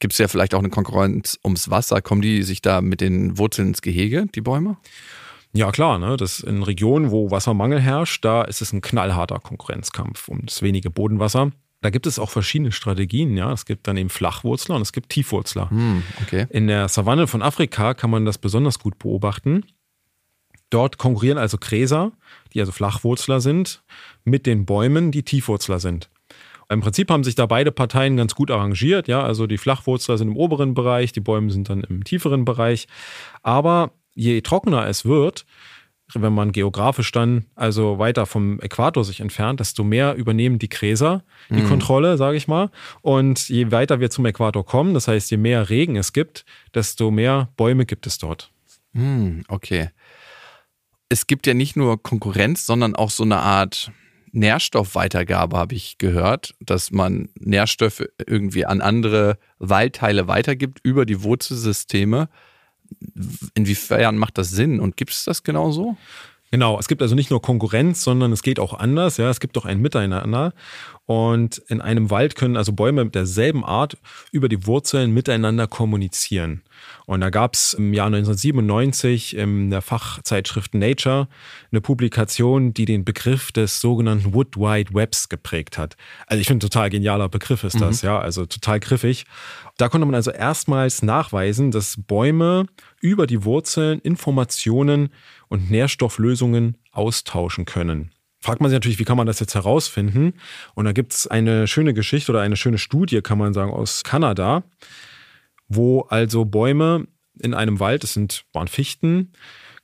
Gibt 0.00 0.12
es 0.12 0.18
ja 0.18 0.28
vielleicht 0.28 0.54
auch 0.54 0.58
eine 0.58 0.70
Konkurrenz 0.70 1.38
ums 1.44 1.70
Wasser? 1.70 2.02
Kommen 2.02 2.22
die 2.22 2.42
sich 2.42 2.62
da 2.62 2.80
mit 2.80 3.00
den 3.00 3.38
Wurzeln 3.38 3.68
ins 3.68 3.82
Gehege, 3.82 4.26
die 4.34 4.40
Bäume? 4.40 4.76
Ja, 5.52 5.70
klar, 5.70 5.98
ne? 5.98 6.16
Das 6.16 6.40
in 6.40 6.62
Regionen, 6.62 7.12
wo 7.12 7.30
Wassermangel 7.30 7.80
herrscht, 7.80 8.24
da 8.24 8.42
ist 8.42 8.60
es 8.60 8.72
ein 8.72 8.80
knallharter 8.80 9.38
Konkurrenzkampf 9.38 10.28
um 10.28 10.44
das 10.44 10.62
wenige 10.62 10.90
Bodenwasser. 10.90 11.52
Da 11.80 11.90
gibt 11.90 12.06
es 12.06 12.18
auch 12.18 12.30
verschiedene 12.30 12.72
Strategien, 12.72 13.36
ja. 13.36 13.52
Es 13.52 13.64
gibt 13.64 13.86
dann 13.86 13.96
eben 13.96 14.08
Flachwurzler 14.08 14.74
und 14.74 14.82
es 14.82 14.92
gibt 14.92 15.10
Tiefwurzler. 15.10 15.70
Hm, 15.70 16.02
okay. 16.22 16.46
In 16.50 16.66
der 16.66 16.88
Savanne 16.88 17.26
von 17.26 17.42
Afrika 17.42 17.94
kann 17.94 18.10
man 18.10 18.24
das 18.24 18.38
besonders 18.38 18.80
gut 18.80 18.98
beobachten. 18.98 19.64
Dort 20.70 20.98
konkurrieren 20.98 21.38
also 21.38 21.56
Gräser, 21.56 22.12
die 22.52 22.60
also 22.60 22.72
Flachwurzler 22.72 23.40
sind, 23.40 23.84
mit 24.24 24.46
den 24.46 24.66
Bäumen, 24.66 25.12
die 25.12 25.22
Tiefwurzler 25.22 25.78
sind. 25.78 26.10
Im 26.68 26.80
Prinzip 26.80 27.10
haben 27.10 27.24
sich 27.24 27.34
da 27.34 27.46
beide 27.46 27.72
Parteien 27.72 28.16
ganz 28.16 28.34
gut 28.34 28.50
arrangiert. 28.50 29.08
Ja, 29.08 29.22
also 29.22 29.46
die 29.46 29.58
Flachwurzler 29.58 30.18
sind 30.18 30.28
im 30.28 30.36
oberen 30.36 30.74
Bereich, 30.74 31.12
die 31.12 31.20
Bäume 31.20 31.50
sind 31.50 31.68
dann 31.68 31.82
im 31.82 32.04
tieferen 32.04 32.44
Bereich. 32.44 32.86
Aber 33.42 33.92
je 34.14 34.40
trockener 34.40 34.86
es 34.86 35.04
wird, 35.04 35.44
wenn 36.12 36.32
man 36.32 36.52
geografisch 36.52 37.10
dann 37.12 37.46
also 37.54 37.98
weiter 37.98 38.26
vom 38.26 38.60
Äquator 38.60 39.04
sich 39.04 39.20
entfernt, 39.20 39.60
desto 39.60 39.84
mehr 39.84 40.14
übernehmen 40.14 40.58
die 40.58 40.68
Gräser 40.68 41.24
die 41.48 41.62
mhm. 41.62 41.68
Kontrolle, 41.68 42.16
sage 42.16 42.36
ich 42.36 42.46
mal. 42.46 42.70
Und 43.00 43.48
je 43.48 43.70
weiter 43.70 44.00
wir 44.00 44.10
zum 44.10 44.26
Äquator 44.26 44.64
kommen, 44.64 44.94
das 44.94 45.08
heißt, 45.08 45.30
je 45.30 45.36
mehr 45.36 45.70
Regen 45.70 45.96
es 45.96 46.12
gibt, 46.12 46.44
desto 46.74 47.10
mehr 47.10 47.48
Bäume 47.56 47.86
gibt 47.86 48.06
es 48.06 48.18
dort. 48.18 48.50
Mhm, 48.92 49.44
okay. 49.48 49.90
Es 51.08 51.26
gibt 51.26 51.46
ja 51.46 51.54
nicht 51.54 51.76
nur 51.76 52.02
Konkurrenz, 52.02 52.66
sondern 52.66 52.94
auch 52.94 53.10
so 53.10 53.24
eine 53.24 53.38
Art 53.38 53.90
Nährstoffweitergabe, 54.34 55.56
habe 55.56 55.74
ich 55.74 55.98
gehört, 55.98 56.54
dass 56.60 56.90
man 56.90 57.28
Nährstoffe 57.38 58.04
irgendwie 58.26 58.66
an 58.66 58.80
andere 58.80 59.38
Waldteile 59.58 60.26
weitergibt 60.26 60.80
über 60.82 61.06
die 61.06 61.22
Wurzelsysteme. 61.22 62.28
Inwiefern 63.54 64.18
macht 64.18 64.36
das 64.36 64.50
Sinn 64.50 64.80
und 64.80 64.96
gibt 64.96 65.12
es 65.12 65.24
das 65.24 65.44
genauso? 65.44 65.96
Genau, 66.54 66.78
es 66.78 66.86
gibt 66.86 67.02
also 67.02 67.16
nicht 67.16 67.30
nur 67.30 67.42
Konkurrenz, 67.42 68.04
sondern 68.04 68.30
es 68.30 68.44
geht 68.44 68.60
auch 68.60 68.74
anders. 68.74 69.16
Ja, 69.16 69.28
es 69.28 69.40
gibt 69.40 69.58
auch 69.58 69.64
ein 69.64 69.80
Miteinander. 69.80 70.52
Und 71.04 71.58
in 71.66 71.80
einem 71.80 72.10
Wald 72.10 72.36
können 72.36 72.56
also 72.56 72.72
Bäume 72.72 73.04
derselben 73.10 73.64
Art 73.64 73.98
über 74.30 74.48
die 74.48 74.64
Wurzeln 74.64 75.12
miteinander 75.12 75.66
kommunizieren. 75.66 76.62
Und 77.06 77.22
da 77.22 77.30
gab 77.30 77.54
es 77.54 77.74
im 77.74 77.92
Jahr 77.92 78.06
1997 78.06 79.36
in 79.36 79.70
der 79.70 79.82
Fachzeitschrift 79.82 80.74
Nature 80.74 81.26
eine 81.72 81.80
Publikation, 81.80 82.72
die 82.72 82.84
den 82.84 83.04
Begriff 83.04 83.50
des 83.50 83.80
sogenannten 83.80 84.32
Wood 84.32 84.56
Wide 84.56 84.94
Webs 84.94 85.28
geprägt 85.28 85.76
hat. 85.76 85.96
Also 86.28 86.40
ich 86.40 86.46
finde, 86.46 86.66
total 86.68 86.88
genialer 86.88 87.28
Begriff 87.28 87.64
ist 87.64 87.80
das, 87.80 88.02
mhm. 88.04 88.06
ja, 88.06 88.18
also 88.20 88.46
total 88.46 88.78
griffig. 88.78 89.26
Da 89.76 89.88
konnte 89.88 90.06
man 90.06 90.14
also 90.14 90.30
erstmals 90.30 91.02
nachweisen, 91.02 91.72
dass 91.72 91.96
Bäume 91.96 92.66
über 93.00 93.26
die 93.26 93.44
Wurzeln 93.44 93.98
Informationen 93.98 95.10
und 95.54 95.70
Nährstofflösungen 95.70 96.76
austauschen 96.90 97.64
können. 97.64 98.10
Fragt 98.40 98.60
man 98.60 98.70
sich 98.70 98.76
natürlich, 98.76 98.98
wie 98.98 99.04
kann 99.04 99.16
man 99.16 99.28
das 99.28 99.38
jetzt 99.38 99.54
herausfinden? 99.54 100.34
Und 100.74 100.84
da 100.84 100.92
gibt 100.92 101.14
es 101.14 101.28
eine 101.28 101.68
schöne 101.68 101.94
Geschichte 101.94 102.32
oder 102.32 102.42
eine 102.42 102.56
schöne 102.56 102.76
Studie, 102.76 103.22
kann 103.22 103.38
man 103.38 103.54
sagen, 103.54 103.72
aus 103.72 104.02
Kanada, 104.02 104.64
wo 105.68 106.02
also 106.02 106.44
Bäume 106.44 107.06
in 107.40 107.54
einem 107.54 107.78
Wald, 107.78 108.02
das 108.02 108.14
sind, 108.14 108.44
waren 108.52 108.68
Fichten, 108.68 109.32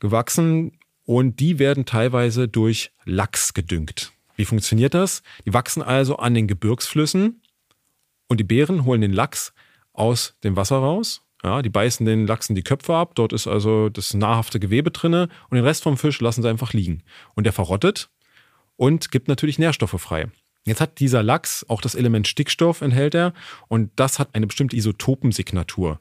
gewachsen 0.00 0.72
und 1.04 1.38
die 1.38 1.60
werden 1.60 1.86
teilweise 1.86 2.48
durch 2.48 2.90
Lachs 3.04 3.54
gedüngt. 3.54 4.12
Wie 4.34 4.44
funktioniert 4.44 4.94
das? 4.94 5.22
Die 5.46 5.54
wachsen 5.54 5.82
also 5.82 6.16
an 6.16 6.34
den 6.34 6.48
Gebirgsflüssen 6.48 7.42
und 8.28 8.40
die 8.40 8.44
Bären 8.44 8.84
holen 8.84 9.02
den 9.02 9.12
Lachs 9.12 9.52
aus 9.92 10.34
dem 10.42 10.56
Wasser 10.56 10.78
raus. 10.78 11.22
Ja, 11.42 11.62
die 11.62 11.70
beißen 11.70 12.04
den 12.04 12.26
Lachsen 12.26 12.54
die 12.54 12.62
Köpfe 12.62 12.94
ab, 12.94 13.14
dort 13.14 13.32
ist 13.32 13.46
also 13.46 13.88
das 13.88 14.12
nahrhafte 14.12 14.60
Gewebe 14.60 14.90
drinne 14.90 15.28
und 15.48 15.56
den 15.56 15.64
Rest 15.64 15.82
vom 15.82 15.96
Fisch 15.96 16.20
lassen 16.20 16.42
sie 16.42 16.48
einfach 16.48 16.74
liegen. 16.74 17.02
Und 17.34 17.44
der 17.44 17.52
verrottet 17.52 18.10
und 18.76 19.10
gibt 19.10 19.28
natürlich 19.28 19.58
Nährstoffe 19.58 20.00
frei. 20.00 20.28
Jetzt 20.66 20.80
hat 20.80 21.00
dieser 21.00 21.22
Lachs 21.22 21.64
auch 21.68 21.80
das 21.80 21.94
Element 21.94 22.28
Stickstoff 22.28 22.82
enthält 22.82 23.14
er 23.14 23.32
und 23.68 23.90
das 23.96 24.18
hat 24.18 24.34
eine 24.34 24.46
bestimmte 24.46 24.76
Isotopensignatur. 24.76 26.00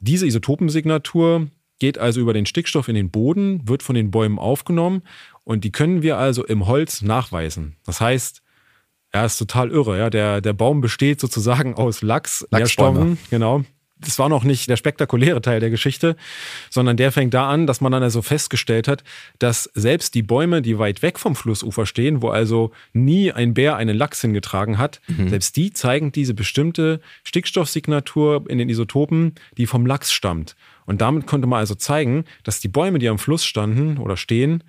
Diese 0.00 0.26
Isotopensignatur 0.26 1.48
geht 1.78 1.98
also 1.98 2.20
über 2.20 2.32
den 2.32 2.46
Stickstoff 2.46 2.88
in 2.88 2.96
den 2.96 3.10
Boden, 3.10 3.68
wird 3.68 3.84
von 3.84 3.94
den 3.94 4.10
Bäumen 4.10 4.38
aufgenommen 4.38 5.02
und 5.44 5.62
die 5.62 5.70
können 5.70 6.02
wir 6.02 6.18
also 6.18 6.44
im 6.44 6.66
Holz 6.66 7.02
nachweisen. 7.02 7.76
Das 7.84 8.00
heißt, 8.00 8.42
ja, 9.14 9.24
ist 9.24 9.38
total 9.38 9.70
irre. 9.70 9.98
Ja. 9.98 10.10
Der, 10.10 10.40
der 10.40 10.52
Baum 10.52 10.80
besteht 10.80 11.20
sozusagen 11.20 11.74
aus 11.74 12.02
Lachs, 12.02 12.46
Nährstoffen, 12.50 13.18
genau. 13.30 13.64
Das 13.98 14.18
war 14.18 14.28
noch 14.28 14.44
nicht 14.44 14.68
der 14.68 14.76
spektakuläre 14.76 15.40
Teil 15.40 15.58
der 15.58 15.70
Geschichte, 15.70 16.16
sondern 16.68 16.98
der 16.98 17.12
fängt 17.12 17.32
da 17.32 17.48
an, 17.48 17.66
dass 17.66 17.80
man 17.80 17.92
dann 17.92 18.02
also 18.02 18.20
festgestellt 18.20 18.88
hat, 18.88 19.04
dass 19.38 19.70
selbst 19.74 20.14
die 20.14 20.22
Bäume, 20.22 20.60
die 20.60 20.78
weit 20.78 21.00
weg 21.00 21.18
vom 21.18 21.34
Flussufer 21.34 21.86
stehen, 21.86 22.20
wo 22.20 22.28
also 22.28 22.72
nie 22.92 23.32
ein 23.32 23.54
Bär 23.54 23.76
einen 23.76 23.96
Lachs 23.96 24.20
hingetragen 24.20 24.76
hat, 24.76 25.00
mhm. 25.08 25.30
selbst 25.30 25.56
die 25.56 25.72
zeigen 25.72 26.12
diese 26.12 26.34
bestimmte 26.34 27.00
Stickstoffsignatur 27.24 28.44
in 28.48 28.58
den 28.58 28.68
Isotopen, 28.68 29.34
die 29.56 29.66
vom 29.66 29.86
Lachs 29.86 30.12
stammt. 30.12 30.56
Und 30.84 31.00
damit 31.00 31.26
konnte 31.26 31.46
man 31.46 31.60
also 31.60 31.74
zeigen, 31.74 32.24
dass 32.44 32.60
die 32.60 32.68
Bäume, 32.68 32.98
die 32.98 33.08
am 33.08 33.18
Fluss 33.18 33.46
standen 33.46 33.96
oder 33.96 34.18
stehen, 34.18 34.62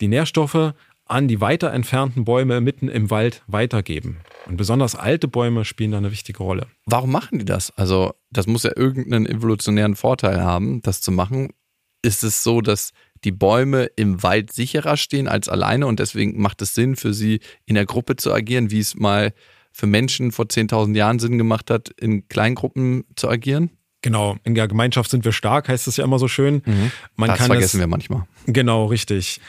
die 0.00 0.08
Nährstoffe 0.08 0.74
an 1.06 1.28
die 1.28 1.40
weiter 1.40 1.72
entfernten 1.72 2.24
Bäume 2.24 2.60
mitten 2.60 2.88
im 2.88 3.10
Wald 3.10 3.42
weitergeben. 3.46 4.18
Und 4.46 4.56
besonders 4.56 4.94
alte 4.94 5.28
Bäume 5.28 5.64
spielen 5.64 5.92
da 5.92 5.98
eine 5.98 6.10
wichtige 6.10 6.38
Rolle. 6.38 6.66
Warum 6.86 7.10
machen 7.12 7.38
die 7.38 7.44
das? 7.44 7.72
Also, 7.76 8.14
das 8.30 8.46
muss 8.46 8.62
ja 8.62 8.72
irgendeinen 8.74 9.26
evolutionären 9.26 9.96
Vorteil 9.96 10.42
haben, 10.42 10.82
das 10.82 11.00
zu 11.00 11.12
machen. 11.12 11.50
Ist 12.02 12.24
es 12.24 12.42
so, 12.42 12.60
dass 12.60 12.92
die 13.24 13.32
Bäume 13.32 13.84
im 13.96 14.22
Wald 14.22 14.52
sicherer 14.52 14.96
stehen 14.96 15.28
als 15.28 15.48
alleine 15.48 15.86
und 15.86 15.98
deswegen 15.98 16.40
macht 16.40 16.60
es 16.62 16.74
Sinn 16.74 16.96
für 16.96 17.14
sie 17.14 17.40
in 17.64 17.74
der 17.74 17.86
Gruppe 17.86 18.16
zu 18.16 18.32
agieren, 18.32 18.70
wie 18.70 18.80
es 18.80 18.94
mal 18.94 19.32
für 19.72 19.86
Menschen 19.86 20.30
vor 20.30 20.44
10.000 20.44 20.94
Jahren 20.94 21.18
Sinn 21.18 21.38
gemacht 21.38 21.70
hat, 21.70 21.88
in 21.88 22.28
Kleingruppen 22.28 23.04
zu 23.16 23.28
agieren? 23.28 23.70
Genau, 24.02 24.36
in 24.44 24.54
der 24.54 24.68
Gemeinschaft 24.68 25.10
sind 25.10 25.24
wir 25.24 25.32
stark, 25.32 25.68
heißt 25.68 25.88
es 25.88 25.96
ja 25.96 26.04
immer 26.04 26.18
so 26.18 26.28
schön. 26.28 26.62
Mhm. 26.66 26.92
Man 27.16 27.30
das 27.30 27.38
vergessen 27.38 27.78
es, 27.78 27.80
wir 27.80 27.86
manchmal. 27.86 28.24
Genau, 28.46 28.84
richtig. 28.84 29.40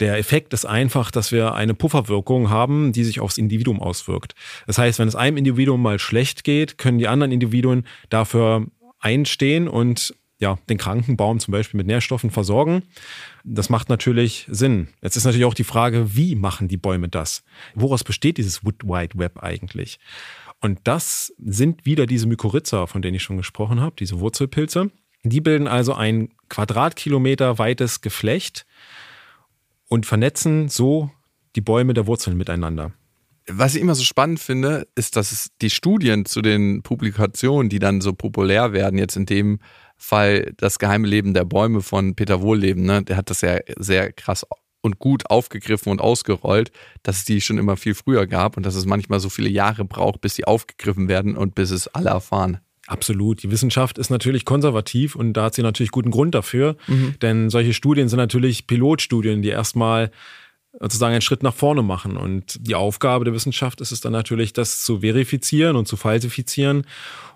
Der 0.00 0.16
Effekt 0.16 0.52
ist 0.54 0.64
einfach, 0.64 1.10
dass 1.10 1.32
wir 1.32 1.54
eine 1.54 1.74
Pufferwirkung 1.74 2.50
haben, 2.50 2.92
die 2.92 3.04
sich 3.04 3.20
aufs 3.20 3.38
Individuum 3.38 3.80
auswirkt. 3.80 4.34
Das 4.66 4.78
heißt, 4.78 4.98
wenn 4.98 5.08
es 5.08 5.16
einem 5.16 5.36
Individuum 5.36 5.82
mal 5.82 5.98
schlecht 5.98 6.44
geht, 6.44 6.78
können 6.78 6.98
die 6.98 7.08
anderen 7.08 7.32
Individuen 7.32 7.84
dafür 8.08 8.66
einstehen 9.00 9.68
und 9.68 10.14
ja, 10.40 10.56
den 10.68 10.78
kranken 10.78 11.16
Baum 11.16 11.40
zum 11.40 11.52
Beispiel 11.52 11.78
mit 11.78 11.88
Nährstoffen 11.88 12.30
versorgen. 12.30 12.82
Das 13.42 13.70
macht 13.70 13.88
natürlich 13.88 14.46
Sinn. 14.48 14.88
Jetzt 15.02 15.16
ist 15.16 15.24
natürlich 15.24 15.46
auch 15.46 15.54
die 15.54 15.64
Frage, 15.64 16.14
wie 16.14 16.36
machen 16.36 16.68
die 16.68 16.76
Bäume 16.76 17.08
das? 17.08 17.42
Woraus 17.74 18.04
besteht 18.04 18.38
dieses 18.38 18.64
Wood 18.64 18.84
Wide 18.84 19.18
Web 19.18 19.42
eigentlich? 19.42 19.98
Und 20.60 20.80
das 20.84 21.32
sind 21.38 21.86
wieder 21.86 22.06
diese 22.06 22.26
Mykorrhiza, 22.26 22.86
von 22.86 23.02
denen 23.02 23.16
ich 23.16 23.22
schon 23.22 23.36
gesprochen 23.36 23.80
habe, 23.80 23.96
diese 23.98 24.20
Wurzelpilze. 24.20 24.90
Die 25.24 25.40
bilden 25.40 25.66
also 25.66 25.94
ein 25.94 26.30
Quadratkilometer 26.48 27.58
weites 27.58 28.00
Geflecht 28.00 28.64
und 29.88 30.06
vernetzen 30.06 30.68
so 30.68 31.10
die 31.56 31.60
Bäume 31.60 31.94
der 31.94 32.06
Wurzeln 32.06 32.36
miteinander. 32.36 32.92
Was 33.50 33.74
ich 33.74 33.80
immer 33.80 33.94
so 33.94 34.04
spannend 34.04 34.40
finde, 34.40 34.86
ist, 34.94 35.16
dass 35.16 35.50
die 35.62 35.70
Studien 35.70 36.26
zu 36.26 36.42
den 36.42 36.82
Publikationen, 36.82 37.70
die 37.70 37.78
dann 37.78 38.02
so 38.02 38.12
populär 38.12 38.72
werden, 38.74 38.98
jetzt 38.98 39.16
in 39.16 39.24
dem 39.24 39.60
Fall 39.96 40.52
das 40.58 40.78
geheime 40.78 41.08
Leben 41.08 41.32
der 41.32 41.44
Bäume 41.44 41.80
von 41.80 42.14
Peter 42.14 42.42
Wohlleben, 42.42 42.84
ne, 42.84 43.02
der 43.02 43.16
hat 43.16 43.30
das 43.30 43.40
ja 43.40 43.58
sehr 43.78 44.12
krass 44.12 44.44
und 44.82 44.98
gut 44.98 45.30
aufgegriffen 45.30 45.90
und 45.90 46.00
ausgerollt, 46.00 46.70
dass 47.02 47.18
es 47.18 47.24
die 47.24 47.40
schon 47.40 47.58
immer 47.58 47.76
viel 47.76 47.94
früher 47.94 48.26
gab 48.26 48.56
und 48.56 48.64
dass 48.64 48.74
es 48.74 48.84
manchmal 48.84 49.18
so 49.18 49.28
viele 49.28 49.48
Jahre 49.48 49.84
braucht, 49.84 50.20
bis 50.20 50.34
sie 50.34 50.44
aufgegriffen 50.44 51.08
werden 51.08 51.36
und 51.36 51.54
bis 51.54 51.70
es 51.70 51.88
alle 51.88 52.10
erfahren. 52.10 52.60
Absolut. 52.88 53.42
Die 53.42 53.50
Wissenschaft 53.50 53.98
ist 53.98 54.08
natürlich 54.08 54.46
konservativ 54.46 55.14
und 55.14 55.34
da 55.34 55.44
hat 55.44 55.54
sie 55.54 55.62
natürlich 55.62 55.90
guten 55.90 56.10
Grund 56.10 56.34
dafür. 56.34 56.76
Mhm. 56.86 57.14
Denn 57.20 57.50
solche 57.50 57.74
Studien 57.74 58.08
sind 58.08 58.16
natürlich 58.16 58.66
Pilotstudien, 58.66 59.42
die 59.42 59.50
erstmal 59.50 60.10
sozusagen 60.80 61.12
einen 61.12 61.20
Schritt 61.20 61.42
nach 61.42 61.52
vorne 61.52 61.82
machen. 61.82 62.16
Und 62.16 62.56
die 62.66 62.74
Aufgabe 62.74 63.26
der 63.26 63.34
Wissenschaft 63.34 63.82
ist 63.82 63.92
es 63.92 64.00
dann 64.00 64.12
natürlich, 64.12 64.54
das 64.54 64.82
zu 64.82 65.00
verifizieren 65.00 65.76
und 65.76 65.86
zu 65.86 65.98
falsifizieren. 65.98 66.86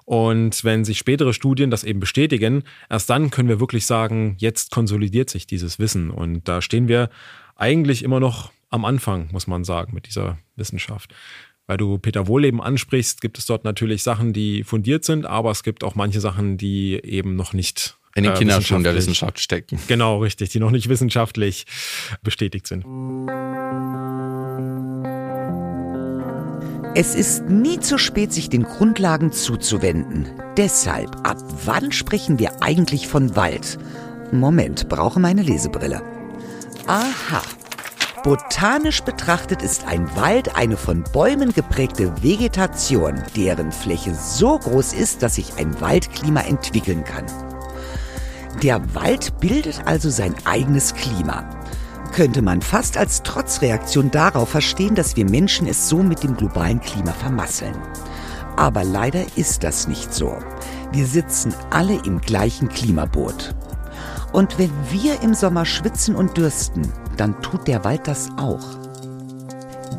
Und 0.07 0.65
wenn 0.65 0.87
sich 0.87 0.97
spätere 0.97 1.35
Studien 1.35 1.71
das 1.71 1.85
eben 1.85 2.01
bestätigen, 2.01 2.65
erst 2.89 3.11
dann 3.11 3.31
können 3.31 3.51
wir 3.51 3.61
wirklich 3.61 3.85
sagen, 3.85 4.37
jetzt 4.39 4.71
konsolidiert 4.71 5.29
sich 5.29 5.47
dieses 5.47 5.79
Wissen. 5.79 6.11
Und 6.11 6.49
da 6.49 6.63
stehen 6.63 6.89
wir 6.89 7.11
eigentlich 7.57 8.03
immer 8.03 8.21
noch 8.21 8.53
am 8.71 8.87
Anfang, 8.87 9.29
muss 9.33 9.47
man 9.47 9.65
sagen, 9.65 9.93
mit 9.95 10.07
dieser 10.07 10.39
Wissenschaft. 10.57 11.15
Weil 11.67 11.77
du 11.77 11.99
Peter 11.99 12.27
Wohlleben 12.27 12.61
ansprichst, 12.61 13.21
gibt 13.21 13.39
es 13.39 13.47
dort 13.47 13.65
natürlich 13.65 14.03
Sachen, 14.03 14.33
die 14.33 14.65
fundiert 14.65 15.05
sind, 15.05 15.27
aber 15.27 15.51
es 15.51 15.63
gibt 15.63 15.85
auch 15.85 15.95
manche 15.95 16.21
Sachen, 16.21 16.59
die 16.59 17.01
eben 17.03 17.37
noch 17.37 17.53
nicht 17.53 17.97
in 18.15 18.25
den 18.25 18.33
äh, 18.33 18.37
Kinderschuhen 18.37 18.83
der 18.83 18.95
Wissenschaft 18.95 19.39
stecken. 19.39 19.79
Genau, 19.87 20.19
richtig, 20.19 20.51
die 20.51 20.61
noch 20.61 20.71
nicht 20.71 20.89
wissenschaftlich 20.89 21.65
bestätigt 22.23 22.67
sind. 22.67 22.85
Es 26.95 27.15
ist 27.15 27.49
nie 27.49 27.81
zu 27.81 27.97
spät, 27.97 28.35
sich 28.35 28.51
den 28.51 28.65
Grundlagen 28.65 29.33
zuzuwenden. 29.33 30.27
Deshalb, 30.59 31.27
ab 31.27 31.39
wann 31.65 31.91
sprechen 31.91 32.39
wir 32.39 32.63
eigentlich 32.63 33.09
von 33.09 33.35
Wald? 33.35 33.79
Moment, 34.31 34.91
brauche 34.91 35.19
meine 35.19 35.43
Lesebrille. 35.43 36.03
Aha. 36.87 37.43
Botanisch 38.23 39.03
betrachtet 39.03 39.63
ist 39.63 39.89
ein 39.89 40.15
Wald 40.15 40.55
eine 40.55 40.77
von 40.77 41.03
Bäumen 41.13 41.53
geprägte 41.53 42.23
Vegetation, 42.23 43.21
deren 43.35 43.73
Fläche 43.73 44.15
so 44.15 44.61
groß 44.61 44.93
ist, 44.93 45.25
dass 45.25 45.35
sich 45.35 45.57
ein 45.57 45.81
Waldklima 45.81 46.43
entwickeln 46.43 47.03
kann. 47.03 47.27
Der 48.63 48.95
Wald 48.95 49.41
bildet 49.41 49.87
also 49.87 50.09
sein 50.09 50.37
eigenes 50.45 50.95
Klima. 50.95 51.51
Könnte 52.13 52.43
man 52.43 52.63
fast 52.63 52.97
als 52.97 53.25
Trotzreaktion 53.25 54.13
darauf 54.13 54.51
verstehen, 54.51 54.95
dass 54.95 55.17
wir 55.17 55.29
Menschen 55.29 55.67
es 55.67 55.89
so 55.89 55.97
mit 55.97 56.23
dem 56.23 56.37
globalen 56.37 56.81
Klima 56.81 57.13
vermasseln. 57.13 57.75
Aber 58.57 58.85
leider 58.85 59.25
ist 59.35 59.65
das 59.65 59.89
nicht 59.89 60.15
so. 60.15 60.37
Wir 60.93 61.07
sitzen 61.07 61.53
alle 61.71 61.95
im 62.05 62.21
gleichen 62.21 62.69
Klimaboot. 62.69 63.53
Und 64.33 64.59
wenn 64.59 64.71
wir 64.91 65.23
im 65.23 65.35
Sommer 65.35 65.65
schwitzen 65.65 66.15
und 66.15 66.37
dürsten, 66.37 66.93
dann 67.17 67.41
tut 67.43 67.69
der 67.69 67.85
Wald 67.85 68.07
das 68.07 68.31
auch. 68.37 68.83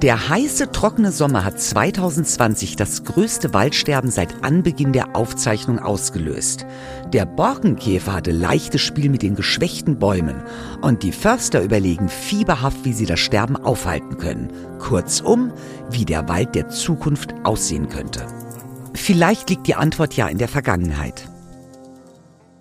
Der 0.03 0.27
heiße, 0.27 0.73
trockene 0.73 1.13
Sommer 1.13 1.45
hat 1.45 1.61
2020 1.61 2.75
das 2.75 3.05
größte 3.05 3.53
Waldsterben 3.53 4.11
seit 4.11 4.43
Anbeginn 4.43 4.91
der 4.91 5.15
Aufzeichnung 5.15 5.79
ausgelöst. 5.79 6.65
Der 7.13 7.25
Borkenkäfer 7.25 8.11
hatte 8.11 8.31
leichtes 8.31 8.81
Spiel 8.81 9.09
mit 9.09 9.21
den 9.21 9.35
geschwächten 9.35 9.99
Bäumen 9.99 10.43
und 10.81 11.03
die 11.03 11.13
Förster 11.13 11.63
überlegen 11.63 12.09
fieberhaft, 12.09 12.83
wie 12.83 12.91
sie 12.91 13.05
das 13.05 13.21
Sterben 13.21 13.55
aufhalten 13.55 14.17
können. 14.17 14.51
Kurzum, 14.77 15.53
wie 15.89 16.03
der 16.03 16.27
Wald 16.27 16.53
der 16.53 16.67
Zukunft 16.67 17.33
aussehen 17.45 17.87
könnte. 17.87 18.27
Vielleicht 18.93 19.49
liegt 19.49 19.67
die 19.67 19.75
Antwort 19.75 20.15
ja 20.15 20.27
in 20.27 20.37
der 20.37 20.49
Vergangenheit. 20.49 21.29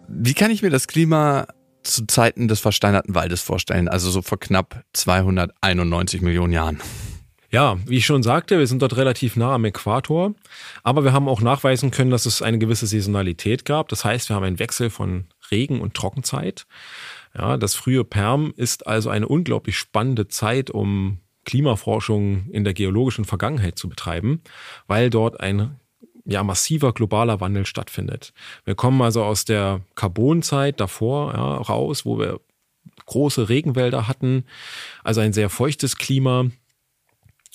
Wie 0.06 0.34
kann 0.34 0.52
ich 0.52 0.62
mir 0.62 0.70
das 0.70 0.86
Klima 0.86 1.46
zu 1.82 2.06
Zeiten 2.06 2.48
des 2.48 2.60
versteinerten 2.60 3.14
Waldes 3.14 3.42
vorstellen, 3.42 3.88
also 3.88 4.10
so 4.10 4.22
vor 4.22 4.38
knapp 4.38 4.84
291 4.92 6.22
Millionen 6.22 6.52
Jahren? 6.52 6.80
Ja, 7.50 7.76
wie 7.86 7.98
ich 7.98 8.06
schon 8.06 8.22
sagte, 8.22 8.58
wir 8.58 8.66
sind 8.66 8.80
dort 8.80 8.96
relativ 8.96 9.36
nah 9.36 9.54
am 9.54 9.66
Äquator, 9.66 10.34
aber 10.82 11.04
wir 11.04 11.12
haben 11.12 11.28
auch 11.28 11.42
nachweisen 11.42 11.90
können, 11.90 12.10
dass 12.10 12.24
es 12.24 12.40
eine 12.40 12.58
gewisse 12.58 12.86
Saisonalität 12.86 13.66
gab. 13.66 13.90
Das 13.90 14.06
heißt, 14.06 14.30
wir 14.30 14.36
haben 14.36 14.44
einen 14.44 14.58
Wechsel 14.58 14.88
von 14.88 15.26
Regen- 15.50 15.82
und 15.82 15.92
Trockenzeit. 15.92 16.66
Ja, 17.36 17.58
das 17.58 17.74
frühe 17.74 18.04
Perm 18.04 18.54
ist 18.56 18.86
also 18.86 19.10
eine 19.10 19.28
unglaublich 19.28 19.76
spannende 19.76 20.28
Zeit, 20.28 20.70
um 20.70 21.18
Klimaforschung 21.44 22.48
in 22.50 22.64
der 22.64 22.72
geologischen 22.72 23.26
Vergangenheit 23.26 23.78
zu 23.78 23.88
betreiben, 23.88 24.40
weil 24.86 25.10
dort 25.10 25.40
ein 25.40 25.78
ja, 26.24 26.42
massiver 26.42 26.92
globaler 26.92 27.40
Wandel 27.40 27.66
stattfindet. 27.66 28.32
Wir 28.64 28.74
kommen 28.74 29.00
also 29.02 29.24
aus 29.24 29.44
der 29.44 29.80
Carbonzeit 29.94 30.80
davor 30.80 31.32
ja, 31.34 31.56
raus, 31.56 32.04
wo 32.04 32.18
wir 32.18 32.40
große 33.06 33.48
Regenwälder 33.48 34.08
hatten, 34.08 34.44
also 35.02 35.20
ein 35.20 35.32
sehr 35.32 35.50
feuchtes 35.50 35.96
Klima, 35.96 36.50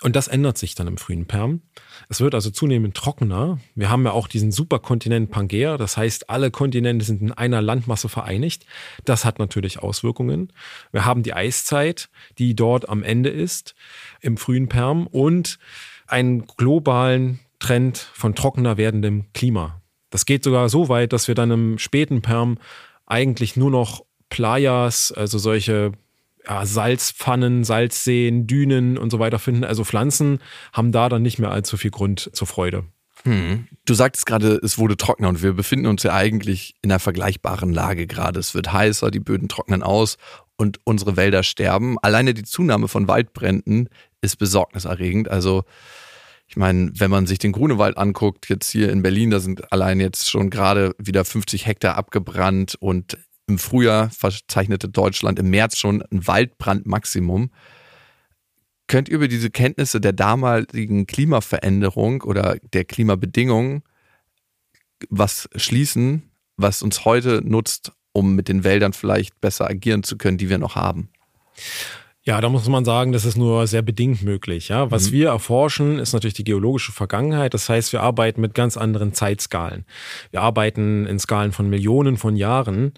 und 0.04 0.16
das 0.16 0.28
ändert 0.28 0.60
sich 0.60 0.76
dann 0.76 0.86
im 0.86 0.98
frühen 0.98 1.26
Perm. 1.26 1.62
Es 2.08 2.22
wird 2.22 2.36
also 2.36 2.52
zunehmend 2.52 2.96
trockener. 2.96 3.60
Wir 3.74 3.90
haben 3.90 4.06
ja 4.06 4.12
auch 4.12 4.28
diesen 4.28 4.52
Superkontinent 4.52 5.32
Pangea, 5.32 5.78
das 5.78 5.98
heißt, 5.98 6.30
alle 6.30 6.52
Kontinente 6.52 7.04
sind 7.04 7.22
in 7.22 7.32
einer 7.32 7.64
Landmasse 7.64 8.08
vereinigt. 8.08 8.68
Das 9.06 9.26
hat 9.26 9.40
natürlich 9.40 9.80
Auswirkungen. 9.80 10.54
Wir 10.92 11.06
haben 11.06 11.24
die 11.24 11.34
Eiszeit, 11.34 12.10
die 12.38 12.56
dort 12.56 12.90
am 12.90 13.02
Ende 13.02 13.30
ist, 13.30 13.74
im 14.22 14.38
frühen 14.38 14.70
Perm 14.70 15.08
und 15.08 15.58
einen 16.06 16.46
globalen 16.46 17.40
Trend 17.60 17.98
von 17.98 18.36
trockener 18.36 18.78
werdendem 18.78 19.26
Klima. 19.34 19.82
Das 20.10 20.26
geht 20.26 20.44
sogar 20.44 20.70
so 20.70 20.90
weit, 20.90 21.14
dass 21.14 21.28
wir 21.28 21.36
dann 21.36 21.52
im 21.52 21.78
späten 21.78 22.22
Perm 22.22 22.58
eigentlich 23.06 23.56
nur 23.58 23.72
noch 23.72 24.06
Playas, 24.30 25.12
also 25.12 25.38
solche 25.38 25.92
ja, 26.48 26.66
Salzpfannen, 26.66 27.64
Salzseen, 27.64 28.48
Dünen 28.48 28.98
und 28.98 29.12
so 29.12 29.20
weiter 29.20 29.40
finden. 29.40 29.64
Also 29.64 29.84
Pflanzen 29.84 30.40
haben 30.74 30.92
da 30.92 31.10
dann 31.10 31.22
nicht 31.22 31.40
mehr 31.40 31.52
allzu 31.52 31.78
viel 31.78 31.92
Grund 31.92 32.30
zur 32.34 32.48
Freude. 32.48 32.86
Hm. 33.24 33.68
Du 33.86 33.94
sagtest 33.94 34.26
gerade, 34.26 34.60
es 34.64 34.78
wurde 34.78 34.96
trockener 34.96 35.30
und 35.30 35.42
wir 35.42 35.54
befinden 35.54 35.88
uns 35.88 36.04
ja 36.04 36.14
eigentlich 36.14 36.76
in 36.82 36.92
einer 36.92 37.00
vergleichbaren 37.00 37.74
Lage 37.74 38.08
gerade. 38.08 38.40
Es 38.40 38.54
wird 38.54 38.72
heißer, 38.72 39.12
die 39.12 39.20
Böden 39.20 39.50
trocknen 39.50 39.84
aus 39.84 40.18
und 40.56 40.80
unsere 40.84 41.18
Wälder 41.18 41.44
sterben. 41.44 41.98
Alleine 42.02 42.34
die 42.34 42.44
Zunahme 42.44 42.88
von 42.88 43.08
Waldbränden 43.08 43.90
ist 44.22 44.38
besorgniserregend. 44.38 45.30
Also 45.30 45.64
ich 46.48 46.56
meine, 46.56 46.92
wenn 46.94 47.12
man 47.12 47.28
sich 47.28 47.40
den 47.40 47.52
Grunewald 47.52 47.98
anguckt, 47.98 48.48
jetzt 48.50 48.72
hier 48.72 48.92
in 48.92 49.02
Berlin, 49.02 49.32
da 49.32 49.40
sind 49.40 49.72
allein 49.72 50.00
jetzt 50.00 50.30
schon 50.30 50.50
gerade 50.50 50.96
wieder 50.98 51.26
50 51.26 51.66
Hektar 51.66 51.96
abgebrannt 51.96 52.76
und 52.80 53.18
im 53.48 53.60
Frühjahr 53.60 54.10
verzeichnete 54.10 54.90
Deutschland 54.90 55.40
im 55.40 55.50
März 55.50 55.78
schon 55.78 56.02
ein 56.04 56.26
Waldbrandmaximum. 56.26 57.52
Könnt 58.88 59.10
ihr 59.10 59.16
über 59.16 59.28
diese 59.28 59.50
Kenntnisse 59.50 60.00
der 60.00 60.14
damaligen 60.14 61.06
Klimaveränderung 61.08 62.22
oder 62.22 62.58
der 62.74 62.86
Klimabedingungen 62.86 63.84
was 65.10 65.50
schließen, 65.56 66.32
was 66.56 66.82
uns 66.82 67.06
heute 67.06 67.42
nutzt, 67.44 67.92
um 68.14 68.36
mit 68.36 68.48
den 68.48 68.64
Wäldern 68.64 68.94
vielleicht 68.94 69.40
besser 69.42 69.70
agieren 69.70 70.04
zu 70.04 70.18
können, 70.18 70.38
die 70.38 70.50
wir 70.50 70.58
noch 70.58 70.76
haben? 70.76 71.10
Ja, 72.28 72.42
da 72.42 72.50
muss 72.50 72.68
man 72.68 72.84
sagen, 72.84 73.14
das 73.14 73.24
ist 73.24 73.38
nur 73.38 73.68
sehr 73.68 73.82
bedingt 73.82 74.22
möglich. 74.22 74.68
Ja, 74.68 74.92
was 74.92 75.08
mhm. 75.08 75.12
wir 75.14 75.28
erforschen, 75.30 75.98
ist 75.98 76.12
natürlich 76.12 76.34
die 76.34 76.44
geologische 76.44 76.92
Vergangenheit. 76.92 77.54
Das 77.54 77.70
heißt, 77.70 77.94
wir 77.94 78.02
arbeiten 78.04 78.42
mit 78.42 78.54
ganz 78.54 78.76
anderen 78.76 79.14
Zeitskalen. 79.14 79.86
Wir 80.32 80.42
arbeiten 80.42 81.06
in 81.06 81.20
Skalen 81.20 81.54
von 81.54 81.70
Millionen 81.70 82.18
von 82.18 82.36
Jahren. 82.36 82.92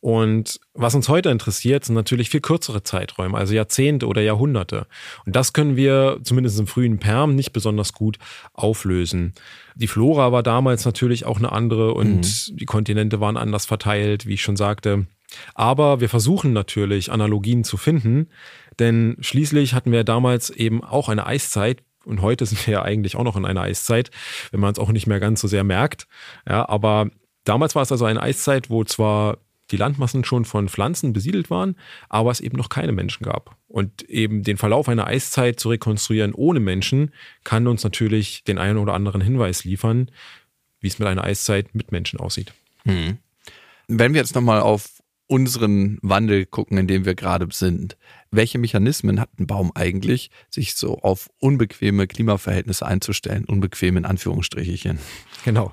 Und 0.00 0.60
was 0.72 0.94
uns 0.94 1.08
heute 1.08 1.30
interessiert, 1.30 1.84
sind 1.84 1.96
natürlich 1.96 2.30
viel 2.30 2.40
kürzere 2.40 2.84
Zeiträume, 2.84 3.36
also 3.36 3.54
Jahrzehnte 3.54 4.06
oder 4.06 4.22
Jahrhunderte. 4.22 4.86
Und 5.24 5.34
das 5.34 5.52
können 5.52 5.74
wir 5.74 6.20
zumindest 6.22 6.60
im 6.60 6.68
frühen 6.68 7.00
Perm 7.00 7.34
nicht 7.34 7.52
besonders 7.52 7.92
gut 7.92 8.20
auflösen. 8.52 9.34
Die 9.74 9.88
Flora 9.88 10.30
war 10.30 10.44
damals 10.44 10.84
natürlich 10.84 11.26
auch 11.26 11.38
eine 11.38 11.50
andere 11.50 11.92
und 11.92 12.20
mhm. 12.20 12.56
die 12.56 12.66
Kontinente 12.66 13.18
waren 13.18 13.36
anders 13.36 13.66
verteilt, 13.66 14.26
wie 14.26 14.34
ich 14.34 14.42
schon 14.42 14.56
sagte. 14.56 15.08
Aber 15.54 16.00
wir 16.00 16.08
versuchen 16.08 16.52
natürlich 16.52 17.10
Analogien 17.10 17.64
zu 17.64 17.76
finden, 17.76 18.28
denn 18.78 19.16
schließlich 19.20 19.74
hatten 19.74 19.92
wir 19.92 20.04
damals 20.04 20.50
eben 20.50 20.82
auch 20.84 21.08
eine 21.08 21.26
Eiszeit, 21.26 21.82
und 22.04 22.22
heute 22.22 22.46
sind 22.46 22.64
wir 22.66 22.74
ja 22.74 22.82
eigentlich 22.82 23.16
auch 23.16 23.24
noch 23.24 23.36
in 23.36 23.44
einer 23.44 23.62
Eiszeit, 23.62 24.10
wenn 24.52 24.60
man 24.60 24.72
es 24.72 24.78
auch 24.78 24.90
nicht 24.90 25.08
mehr 25.08 25.18
ganz 25.18 25.40
so 25.40 25.48
sehr 25.48 25.64
merkt. 25.64 26.06
Ja, 26.46 26.68
aber 26.68 27.10
Damals 27.46 27.76
war 27.76 27.82
es 27.82 27.92
also 27.92 28.04
eine 28.04 28.22
Eiszeit, 28.22 28.70
wo 28.70 28.84
zwar 28.84 29.38
die 29.70 29.76
Landmassen 29.76 30.24
schon 30.24 30.44
von 30.44 30.68
Pflanzen 30.68 31.12
besiedelt 31.12 31.48
waren, 31.48 31.76
aber 32.08 32.30
es 32.30 32.40
eben 32.40 32.56
noch 32.56 32.68
keine 32.68 32.92
Menschen 32.92 33.24
gab. 33.24 33.56
Und 33.68 34.02
eben 34.02 34.42
den 34.42 34.56
Verlauf 34.56 34.88
einer 34.88 35.06
Eiszeit 35.06 35.58
zu 35.58 35.70
rekonstruieren 35.70 36.34
ohne 36.34 36.60
Menschen 36.60 37.12
kann 37.44 37.66
uns 37.66 37.82
natürlich 37.84 38.44
den 38.44 38.58
einen 38.58 38.78
oder 38.78 38.94
anderen 38.94 39.20
Hinweis 39.20 39.64
liefern, 39.64 40.10
wie 40.80 40.88
es 40.88 40.98
mit 40.98 41.08
einer 41.08 41.24
Eiszeit 41.24 41.74
mit 41.74 41.92
Menschen 41.92 42.18
aussieht. 42.18 42.52
Hm. 42.84 43.18
Wenn 43.86 44.12
wir 44.12 44.20
jetzt 44.20 44.34
nochmal 44.34 44.60
auf 44.60 44.95
unseren 45.28 45.98
Wandel 46.02 46.46
gucken, 46.46 46.78
in 46.78 46.86
dem 46.86 47.04
wir 47.04 47.14
gerade 47.14 47.46
sind. 47.50 47.96
Welche 48.30 48.58
Mechanismen 48.58 49.20
hat 49.20 49.30
ein 49.38 49.46
Baum 49.46 49.72
eigentlich, 49.74 50.30
sich 50.50 50.74
so 50.74 50.98
auf 50.98 51.28
unbequeme 51.40 52.06
Klimaverhältnisse 52.06 52.86
einzustellen? 52.86 53.44
Unbequem 53.44 53.96
in 53.96 54.04
Anführungsstrichen. 54.04 54.98
Genau. 55.44 55.72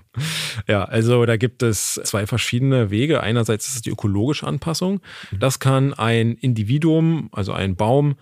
Ja, 0.67 0.83
also 0.83 1.25
da 1.25 1.37
gibt 1.37 1.63
es 1.63 1.99
zwei 2.03 2.27
verschiedene 2.27 2.91
Wege. 2.91 3.21
Einerseits 3.21 3.67
ist 3.67 3.75
es 3.75 3.81
die 3.81 3.89
ökologische 3.89 4.45
Anpassung. 4.47 5.01
Das 5.31 5.59
kann 5.59 5.93
ein 5.93 6.33
Individuum, 6.33 7.29
also 7.31 7.53
ein 7.53 7.75
Baum, 7.75 8.15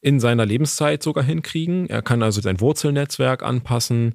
in 0.00 0.20
seiner 0.20 0.46
Lebenszeit 0.46 1.02
sogar 1.02 1.24
hinkriegen. 1.24 1.88
Er 1.88 2.02
kann 2.02 2.22
also 2.22 2.40
sein 2.40 2.60
Wurzelnetzwerk 2.60 3.42
anpassen 3.42 4.14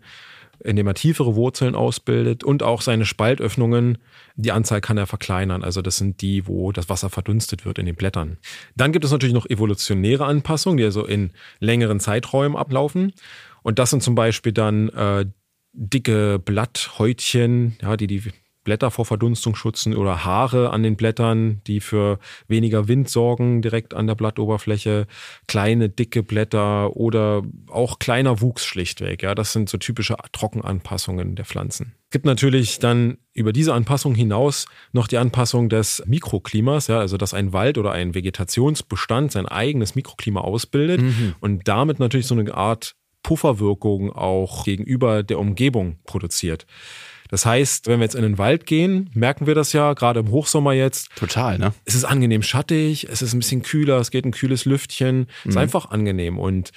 indem 0.60 0.88
er 0.88 0.94
tiefere 0.94 1.36
Wurzeln 1.36 1.76
ausbildet 1.76 2.44
und 2.44 2.64
auch 2.64 2.82
seine 2.82 3.06
Spaltöffnungen, 3.06 3.98
die 4.36 4.52
Anzahl 4.52 4.82
kann 4.82 4.98
er 4.98 5.08
verkleinern. 5.08 5.64
Also 5.64 5.82
das 5.82 5.98
sind 5.98 6.22
die, 6.22 6.48
wo 6.48 6.72
das 6.72 6.90
Wasser 6.90 7.10
verdunstet 7.10 7.66
wird 7.66 7.80
in 7.80 7.86
den 7.86 7.96
Blättern. 7.96 8.38
Dann 8.76 8.92
gibt 8.92 9.06
es 9.06 9.12
natürlich 9.12 9.34
noch 9.34 9.46
evolutionäre 9.46 10.26
Anpassungen, 10.26 10.78
die 10.78 10.86
also 10.86 11.06
in 11.06 11.32
längeren 11.60 12.00
Zeiträumen 12.00 12.58
ablaufen. 12.58 13.14
Und 13.62 13.80
das 13.80 13.90
sind 13.90 14.04
zum 14.04 14.16
Beispiel 14.16 14.52
dann 14.52 14.90
äh, 14.90 15.26
dicke 15.74 16.40
Blatthäutchen, 16.40 17.78
ja, 17.82 17.98
die 17.98 18.08
die 18.08 18.24
Blätter 18.64 18.92
vor 18.92 19.06
Verdunstung 19.06 19.56
schützen 19.56 19.96
oder 19.96 20.24
Haare 20.24 20.72
an 20.72 20.84
den 20.84 20.96
Blättern, 20.96 21.62
die 21.68 21.80
für 21.80 22.20
weniger 22.48 22.88
Wind 22.88 23.10
sorgen, 23.10 23.62
direkt 23.62 23.94
an 23.94 24.08
der 24.08 24.16
Blattoberfläche, 24.16 25.08
kleine, 25.48 25.90
dicke 25.90 26.24
Blätter 26.24 26.96
oder 26.96 27.44
auch 27.68 28.00
kleiner 28.00 28.42
Wuchs 28.42 28.66
schlichtweg. 28.66 29.24
Ja, 29.24 29.36
das 29.36 29.54
sind 29.54 29.70
so 29.70 29.78
typische 29.78 30.16
Trockenanpassungen 30.32 31.36
der 31.36 31.46
Pflanzen. 31.46 31.94
Es 32.06 32.12
gibt 32.12 32.26
natürlich 32.26 32.80
dann 32.80 33.18
über 33.34 33.54
diese 33.54 33.74
Anpassung 33.74 34.14
hinaus 34.14 34.68
noch 34.92 35.08
die 35.08 35.18
Anpassung 35.18 35.68
des 35.68 36.04
Mikroklimas, 36.06 36.88
ja, 36.88 37.00
also 37.00 37.18
dass 37.18 37.34
ein 37.34 37.54
Wald 37.54 37.78
oder 37.78 37.92
ein 37.92 38.14
Vegetationsbestand 38.14 39.32
sein 39.32 39.48
eigenes 39.48 39.96
Mikroklima 39.96 40.42
ausbildet 40.42 41.02
mhm. 41.02 41.36
und 41.40 41.68
damit 41.68 42.00
natürlich 42.00 42.28
so 42.28 42.36
eine 42.36 42.54
Art 42.54 42.96
Pufferwirkung 43.24 44.12
auch 44.12 44.66
gegenüber 44.66 45.24
der 45.24 45.40
Umgebung 45.40 45.98
produziert. 46.04 46.68
Das 47.34 47.48
heißt, 47.48 47.88
wenn 47.88 48.00
wir 48.00 48.04
jetzt 48.04 48.14
in 48.14 48.22
den 48.22 48.38
Wald 48.38 48.68
gehen, 48.68 49.10
merken 49.16 49.48
wir 49.48 49.56
das 49.56 49.74
ja, 49.74 49.94
gerade 49.94 50.20
im 50.20 50.30
Hochsommer 50.30 50.74
jetzt. 50.74 51.10
Total, 51.16 51.58
ne? 51.58 51.74
Es 51.84 51.96
ist 51.96 52.04
angenehm 52.04 52.44
schattig, 52.44 53.08
es 53.10 53.24
ist 53.24 53.34
ein 53.34 53.40
bisschen 53.40 53.64
kühler, 53.64 53.98
es 53.98 54.12
geht 54.12 54.24
ein 54.24 54.30
kühles 54.34 54.66
Lüftchen, 54.66 55.22
mhm. 55.22 55.26
es 55.40 55.46
ist 55.48 55.56
mhm. 55.56 55.62
einfach 55.62 55.90
angenehm. 55.90 56.38
Und 56.38 56.70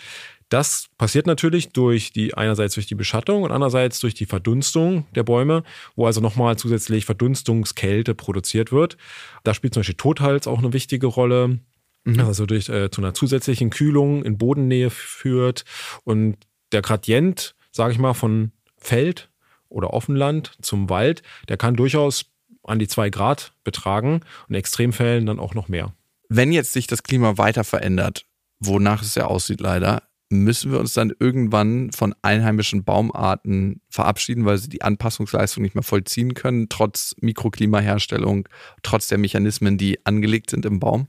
das 0.48 0.86
passiert 0.96 1.26
natürlich 1.26 1.74
durch 1.74 2.10
die, 2.10 2.32
einerseits 2.32 2.72
durch 2.72 2.86
die 2.86 2.94
Beschattung 2.94 3.42
und 3.42 3.52
andererseits 3.52 4.00
durch 4.00 4.14
die 4.14 4.24
Verdunstung 4.24 5.04
der 5.14 5.24
Bäume, 5.24 5.62
wo 5.94 6.06
also 6.06 6.22
nochmal 6.22 6.56
zusätzlich 6.56 7.04
Verdunstungskälte 7.04 8.14
produziert 8.14 8.72
wird. 8.72 8.96
Da 9.44 9.52
spielt 9.52 9.74
zum 9.74 9.80
Beispiel 9.82 9.96
Totholz 9.96 10.46
auch 10.46 10.60
eine 10.60 10.72
wichtige 10.72 11.06
Rolle. 11.06 11.60
Mhm. 12.04 12.20
Also 12.20 12.46
durch 12.46 12.70
äh, 12.70 12.90
zu 12.90 13.02
einer 13.02 13.12
zusätzlichen 13.12 13.68
Kühlung 13.68 14.24
in 14.24 14.38
Bodennähe 14.38 14.88
führt. 14.88 15.66
Und 16.04 16.38
der 16.72 16.80
Gradient, 16.80 17.54
sage 17.72 17.92
ich 17.92 17.98
mal, 17.98 18.14
von 18.14 18.52
Feld 18.78 19.28
oder 19.68 19.92
Offenland 19.92 20.52
zum 20.60 20.88
Wald, 20.88 21.22
der 21.48 21.56
kann 21.56 21.76
durchaus 21.76 22.26
an 22.64 22.78
die 22.78 22.88
zwei 22.88 23.10
Grad 23.10 23.52
betragen 23.64 24.20
und 24.48 24.50
in 24.50 24.54
Extremfällen 24.56 25.26
dann 25.26 25.38
auch 25.38 25.54
noch 25.54 25.68
mehr. 25.68 25.92
Wenn 26.28 26.52
jetzt 26.52 26.72
sich 26.72 26.86
das 26.86 27.02
Klima 27.02 27.38
weiter 27.38 27.64
verändert, 27.64 28.26
wonach 28.58 29.02
es 29.02 29.14
ja 29.14 29.26
aussieht 29.26 29.60
leider, 29.60 30.02
müssen 30.28 30.72
wir 30.72 30.80
uns 30.80 30.92
dann 30.92 31.12
irgendwann 31.18 31.92
von 31.92 32.14
einheimischen 32.22 32.82
Baumarten 32.82 33.80
verabschieden, 33.88 34.44
weil 34.44 34.58
sie 34.58 34.68
die 34.68 34.82
Anpassungsleistung 34.82 35.62
nicht 35.62 35.74
mehr 35.74 35.84
vollziehen 35.84 36.34
können, 36.34 36.68
trotz 36.68 37.14
Mikroklimaherstellung, 37.20 38.48
trotz 38.82 39.06
der 39.06 39.18
Mechanismen, 39.18 39.78
die 39.78 40.04
angelegt 40.04 40.50
sind 40.50 40.66
im 40.66 40.80
Baum? 40.80 41.06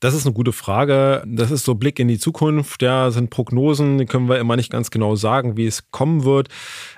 Das 0.00 0.14
ist 0.14 0.24
eine 0.24 0.32
gute 0.32 0.52
Frage. 0.52 1.22
Das 1.26 1.50
ist 1.50 1.66
so 1.66 1.74
Blick 1.74 1.98
in 1.98 2.08
die 2.08 2.18
Zukunft. 2.18 2.80
Ja, 2.80 3.10
sind 3.10 3.28
Prognosen, 3.28 3.98
die 3.98 4.06
können 4.06 4.30
wir 4.30 4.38
immer 4.38 4.56
nicht 4.56 4.72
ganz 4.72 4.90
genau 4.90 5.14
sagen, 5.14 5.58
wie 5.58 5.66
es 5.66 5.90
kommen 5.90 6.24
wird. 6.24 6.48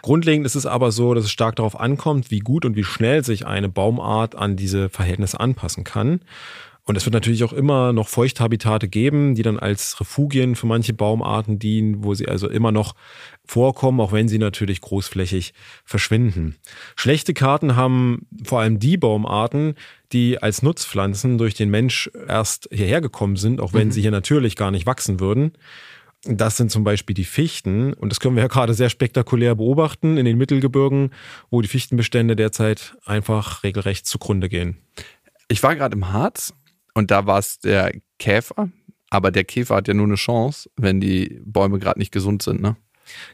Grundlegend 0.02 0.46
ist 0.46 0.54
es 0.54 0.66
aber 0.66 0.92
so, 0.92 1.12
dass 1.12 1.24
es 1.24 1.32
stark 1.32 1.56
darauf 1.56 1.78
ankommt, 1.78 2.30
wie 2.30 2.38
gut 2.38 2.64
und 2.64 2.76
wie 2.76 2.84
schnell 2.84 3.24
sich 3.24 3.44
eine 3.44 3.68
Baumart 3.68 4.36
an 4.36 4.54
diese 4.54 4.88
Verhältnisse 4.88 5.40
anpassen 5.40 5.82
kann. 5.82 6.20
Und 6.84 6.96
es 6.96 7.06
wird 7.06 7.14
natürlich 7.14 7.44
auch 7.44 7.52
immer 7.52 7.92
noch 7.92 8.08
Feuchthabitate 8.08 8.88
geben, 8.88 9.36
die 9.36 9.42
dann 9.42 9.58
als 9.58 10.00
Refugien 10.00 10.56
für 10.56 10.66
manche 10.66 10.92
Baumarten 10.92 11.60
dienen, 11.60 12.02
wo 12.02 12.14
sie 12.14 12.26
also 12.26 12.48
immer 12.48 12.72
noch 12.72 12.94
vorkommen, 13.44 14.00
auch 14.00 14.10
wenn 14.10 14.28
sie 14.28 14.38
natürlich 14.38 14.80
großflächig 14.80 15.54
verschwinden. 15.84 16.56
Schlechte 16.96 17.34
Karten 17.34 17.76
haben 17.76 18.26
vor 18.42 18.60
allem 18.60 18.80
die 18.80 18.96
Baumarten, 18.96 19.74
die 20.12 20.42
als 20.42 20.62
Nutzpflanzen 20.62 21.38
durch 21.38 21.54
den 21.54 21.70
Mensch 21.70 22.10
erst 22.26 22.68
hierher 22.72 23.00
gekommen 23.00 23.36
sind, 23.36 23.60
auch 23.60 23.72
wenn 23.72 23.88
mhm. 23.88 23.92
sie 23.92 24.02
hier 24.02 24.10
natürlich 24.10 24.56
gar 24.56 24.72
nicht 24.72 24.86
wachsen 24.86 25.20
würden. 25.20 25.52
Das 26.24 26.56
sind 26.56 26.70
zum 26.70 26.84
Beispiel 26.84 27.14
die 27.14 27.24
Fichten. 27.24 27.92
Und 27.94 28.10
das 28.10 28.18
können 28.18 28.36
wir 28.36 28.42
ja 28.42 28.48
gerade 28.48 28.74
sehr 28.74 28.90
spektakulär 28.90 29.54
beobachten 29.54 30.18
in 30.18 30.24
den 30.24 30.38
Mittelgebirgen, 30.38 31.10
wo 31.50 31.62
die 31.62 31.68
Fichtenbestände 31.68 32.34
derzeit 32.34 32.96
einfach 33.04 33.62
regelrecht 33.62 34.06
zugrunde 34.06 34.48
gehen. 34.48 34.78
Ich 35.48 35.62
war 35.62 35.74
gerade 35.76 35.94
im 35.96 36.12
Harz 36.12 36.54
und 36.94 37.10
da 37.10 37.26
war 37.26 37.38
es 37.38 37.58
der 37.58 37.92
Käfer. 38.18 38.70
Aber 39.10 39.30
der 39.30 39.44
Käfer 39.44 39.76
hat 39.76 39.88
ja 39.88 39.94
nur 39.94 40.06
eine 40.06 40.14
Chance, 40.14 40.70
wenn 40.76 41.00
die 41.00 41.40
Bäume 41.44 41.78
gerade 41.78 41.98
nicht 41.98 42.12
gesund 42.12 42.42
sind, 42.42 42.62
ne? 42.62 42.76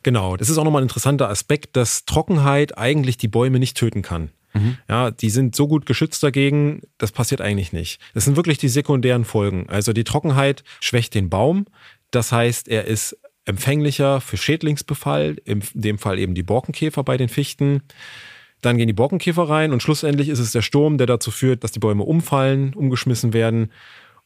Genau, 0.03 0.37
das 0.37 0.49
ist 0.49 0.59
auch 0.59 0.65
nochmal 0.65 0.83
ein 0.83 0.89
interessanter 0.89 1.29
Aspekt, 1.29 1.77
dass 1.77 2.05
Trockenheit 2.05 2.77
eigentlich 2.77 3.17
die 3.17 3.29
Bäume 3.29 3.59
nicht 3.59 3.77
töten 3.77 4.03
kann. 4.03 4.31
Mhm. 4.55 4.79
Ja, 4.89 5.11
die 5.11 5.31
sind 5.31 5.55
so 5.55 5.69
gut 5.69 5.87
geschützt 5.87 6.23
dagegen, 6.23 6.83
das 6.97 7.13
passiert 7.13 7.41
eigentlich 7.41 7.73
nicht. 7.73 8.01
Das 8.15 8.25
sind 8.25 8.37
wirklich 8.37 8.59
die 8.59 8.69
sekundären 8.69 9.25
Folgen. 9.25 9.69
Also 9.69 9.93
die 9.93 10.05
Trockenheit 10.05 10.65
schwächt 10.81 11.15
den 11.15 11.29
Baum. 11.31 11.67
Das 12.11 12.33
heißt, 12.33 12.69
er 12.69 12.87
ist 12.87 13.17
empfänglicher 13.45 14.21
für 14.21 14.37
Schädlingsbefall, 14.37 15.37
in 15.45 15.63
dem 15.75 15.99
Fall 15.99 16.19
eben 16.19 16.35
die 16.35 16.43
Borkenkäfer 16.43 17.03
bei 17.05 17.17
den 17.17 17.29
Fichten. 17.29 17.83
Dann 18.61 18.77
gehen 18.77 18.87
die 18.87 18.93
Borkenkäfer 18.93 19.49
rein 19.49 19.73
und 19.73 19.83
schlussendlich 19.83 20.29
ist 20.29 20.41
es 20.41 20.53
der 20.53 20.63
Sturm, 20.63 20.99
der 20.99 21.07
dazu 21.07 21.31
führt, 21.31 21.63
dass 21.65 21.73
die 21.73 21.79
Bäume 21.79 22.05
umfallen, 22.05 22.75
umgeschmissen 22.75 23.33
werden. 23.33 23.71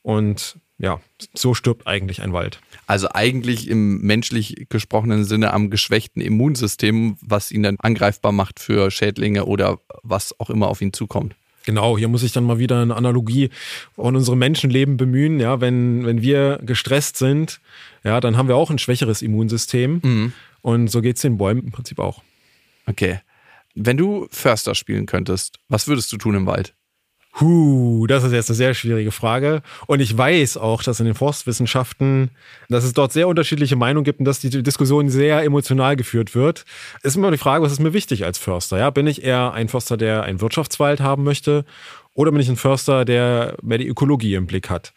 Und 0.03 0.59
ja, 0.78 1.01
so 1.35 1.55
stirbt 1.55 1.87
eigentlich 1.87 2.22
ein 2.22 2.33
Wald. 2.33 2.61
Also 2.87 3.09
eigentlich 3.12 3.68
im 3.68 4.01
menschlich 4.01 4.66
gesprochenen 4.68 5.24
Sinne 5.24 5.53
am 5.53 5.70
geschwächten 5.70 6.20
Immunsystem, 6.20 7.16
was 7.20 7.53
ihn 7.53 7.62
dann 7.62 7.76
angreifbar 7.78 8.33
macht 8.33 8.59
für 8.59 8.91
Schädlinge 8.91 9.45
oder 9.45 9.78
was 10.03 10.39
auch 10.41 10.51
immer 10.51 10.68
auf 10.68 10.80
ihn 10.80 10.93
zukommt. 10.93 11.37
Genau, 11.64 11.97
hier 11.97 12.09
muss 12.09 12.24
ich 12.24 12.33
dann 12.33 12.45
mal 12.45 12.59
wieder 12.59 12.83
eine 12.83 12.97
Analogie 12.97 13.51
von 13.95 14.16
unserem 14.16 14.41
Menschenleben 14.41 14.97
bemühen. 14.97 15.39
Ja, 15.39 15.61
wenn, 15.61 16.05
wenn 16.05 16.20
wir 16.20 16.59
gestresst 16.62 17.16
sind, 17.16 17.61
ja, 18.03 18.20
dann 18.20 18.37
haben 18.37 18.49
wir 18.49 18.57
auch 18.57 18.70
ein 18.70 18.78
schwächeres 18.78 19.22
Immunsystem. 19.22 20.01
Mhm. 20.03 20.33
Und 20.62 20.89
so 20.89 21.01
geht 21.01 21.16
es 21.16 21.22
den 21.22 21.39
Bäumen 21.39 21.62
im 21.64 21.70
Prinzip 21.70 22.01
auch. 22.01 22.22
Okay. 22.87 23.20
Wenn 23.75 23.97
du 23.97 24.27
Förster 24.31 24.75
spielen 24.75 25.07
könntest, 25.07 25.59
was 25.68 25.89
würdest 25.89 26.12
du 26.12 26.16
tun 26.18 26.35
im 26.35 26.47
Wald? 26.47 26.75
Huh, 27.41 28.07
das 28.07 28.25
ist 28.25 28.33
jetzt 28.33 28.51
eine 28.51 28.57
sehr 28.57 28.75
schwierige 28.75 29.11
Frage. 29.11 29.62
Und 29.87 30.01
ich 30.01 30.16
weiß 30.16 30.59
auch, 30.59 30.83
dass 30.83 31.01
in 31.01 31.07
den 31.07 31.14
Forstwissenschaften, 31.14 32.31
dass 32.68 32.85
es 32.85 32.93
dort 32.93 33.12
sehr 33.12 33.27
unterschiedliche 33.27 33.75
Meinungen 33.75 34.05
gibt 34.05 34.18
und 34.18 34.27
dass 34.27 34.41
die 34.41 34.62
Diskussion 34.62 35.09
sehr 35.09 35.43
emotional 35.43 35.97
geführt 35.97 36.35
wird. 36.35 36.66
Ist 37.03 37.16
immer 37.16 37.31
die 37.31 37.39
Frage, 37.39 37.64
was 37.64 37.73
ist 37.73 37.81
mir 37.81 37.95
wichtig 37.95 38.27
als 38.27 38.37
Förster? 38.37 38.79
Ja, 38.79 38.91
bin 38.91 39.07
ich 39.07 39.25
eher 39.25 39.53
ein 39.55 39.68
Förster, 39.68 39.97
der 39.97 40.25
einen 40.25 40.43
Wirtschaftswald 40.43 41.01
haben 41.01 41.25
möchte? 41.25 41.64
Oder 42.12 42.33
bin 42.33 42.41
ich 42.41 42.51
ein 42.51 42.57
Förster, 42.57 43.07
der 43.07 43.57
mehr 43.62 43.79
die 43.79 43.89
Ökologie 43.89 44.35
im 44.35 44.47
Blick 44.47 44.68
hat? 44.68 44.93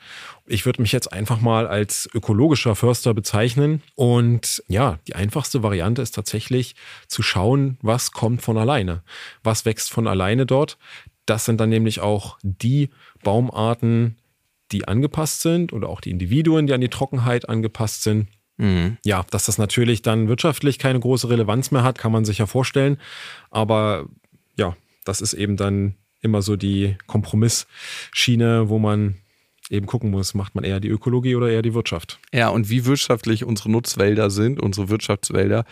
Ich 0.47 0.65
würde 0.65 0.81
mich 0.81 0.91
jetzt 0.91 1.11
einfach 1.11 1.41
mal 1.41 1.67
als 1.67 2.07
ökologischer 2.13 2.75
Förster 2.75 3.13
bezeichnen. 3.13 3.81
Und 3.95 4.63
ja, 4.67 4.99
die 5.07 5.15
einfachste 5.15 5.63
Variante 5.63 6.01
ist 6.01 6.11
tatsächlich 6.11 6.75
zu 7.07 7.23
schauen, 7.23 7.77
was 7.81 8.11
kommt 8.11 8.41
von 8.41 8.57
alleine. 8.57 9.03
Was 9.43 9.65
wächst 9.65 9.91
von 9.91 10.07
alleine 10.07 10.45
dort? 10.45 10.77
Das 11.25 11.45
sind 11.45 11.59
dann 11.59 11.69
nämlich 11.69 11.99
auch 11.99 12.37
die 12.43 12.89
Baumarten, 13.23 14.17
die 14.71 14.87
angepasst 14.87 15.41
sind 15.41 15.73
oder 15.73 15.89
auch 15.89 16.01
die 16.01 16.11
Individuen, 16.11 16.67
die 16.67 16.73
an 16.73 16.81
die 16.81 16.89
Trockenheit 16.89 17.49
angepasst 17.49 18.03
sind. 18.03 18.27
Mhm. 18.57 18.97
Ja, 19.03 19.25
dass 19.31 19.45
das 19.45 19.57
natürlich 19.57 20.01
dann 20.01 20.27
wirtschaftlich 20.27 20.79
keine 20.79 20.99
große 20.99 21.29
Relevanz 21.29 21.71
mehr 21.71 21.83
hat, 21.83 21.97
kann 21.97 22.11
man 22.11 22.25
sich 22.25 22.37
ja 22.37 22.45
vorstellen. 22.45 22.97
Aber 23.49 24.05
ja, 24.57 24.75
das 25.03 25.21
ist 25.21 25.33
eben 25.33 25.57
dann 25.57 25.95
immer 26.21 26.41
so 26.41 26.55
die 26.55 26.97
Kompromissschiene, 27.07 28.69
wo 28.69 28.79
man 28.79 29.15
eben 29.69 29.85
gucken 29.85 30.11
muss, 30.11 30.33
macht 30.33 30.55
man 30.55 30.63
eher 30.63 30.79
die 30.79 30.89
Ökologie 30.89 31.35
oder 31.35 31.49
eher 31.49 31.61
die 31.61 31.73
Wirtschaft. 31.73 32.19
Ja, 32.33 32.49
und 32.49 32.69
wie 32.69 32.85
wirtschaftlich 32.85 33.43
unsere 33.43 33.71
Nutzwälder 33.71 34.29
sind, 34.29 34.61
unsere 34.61 34.89
Wirtschaftswälder, 34.89 35.65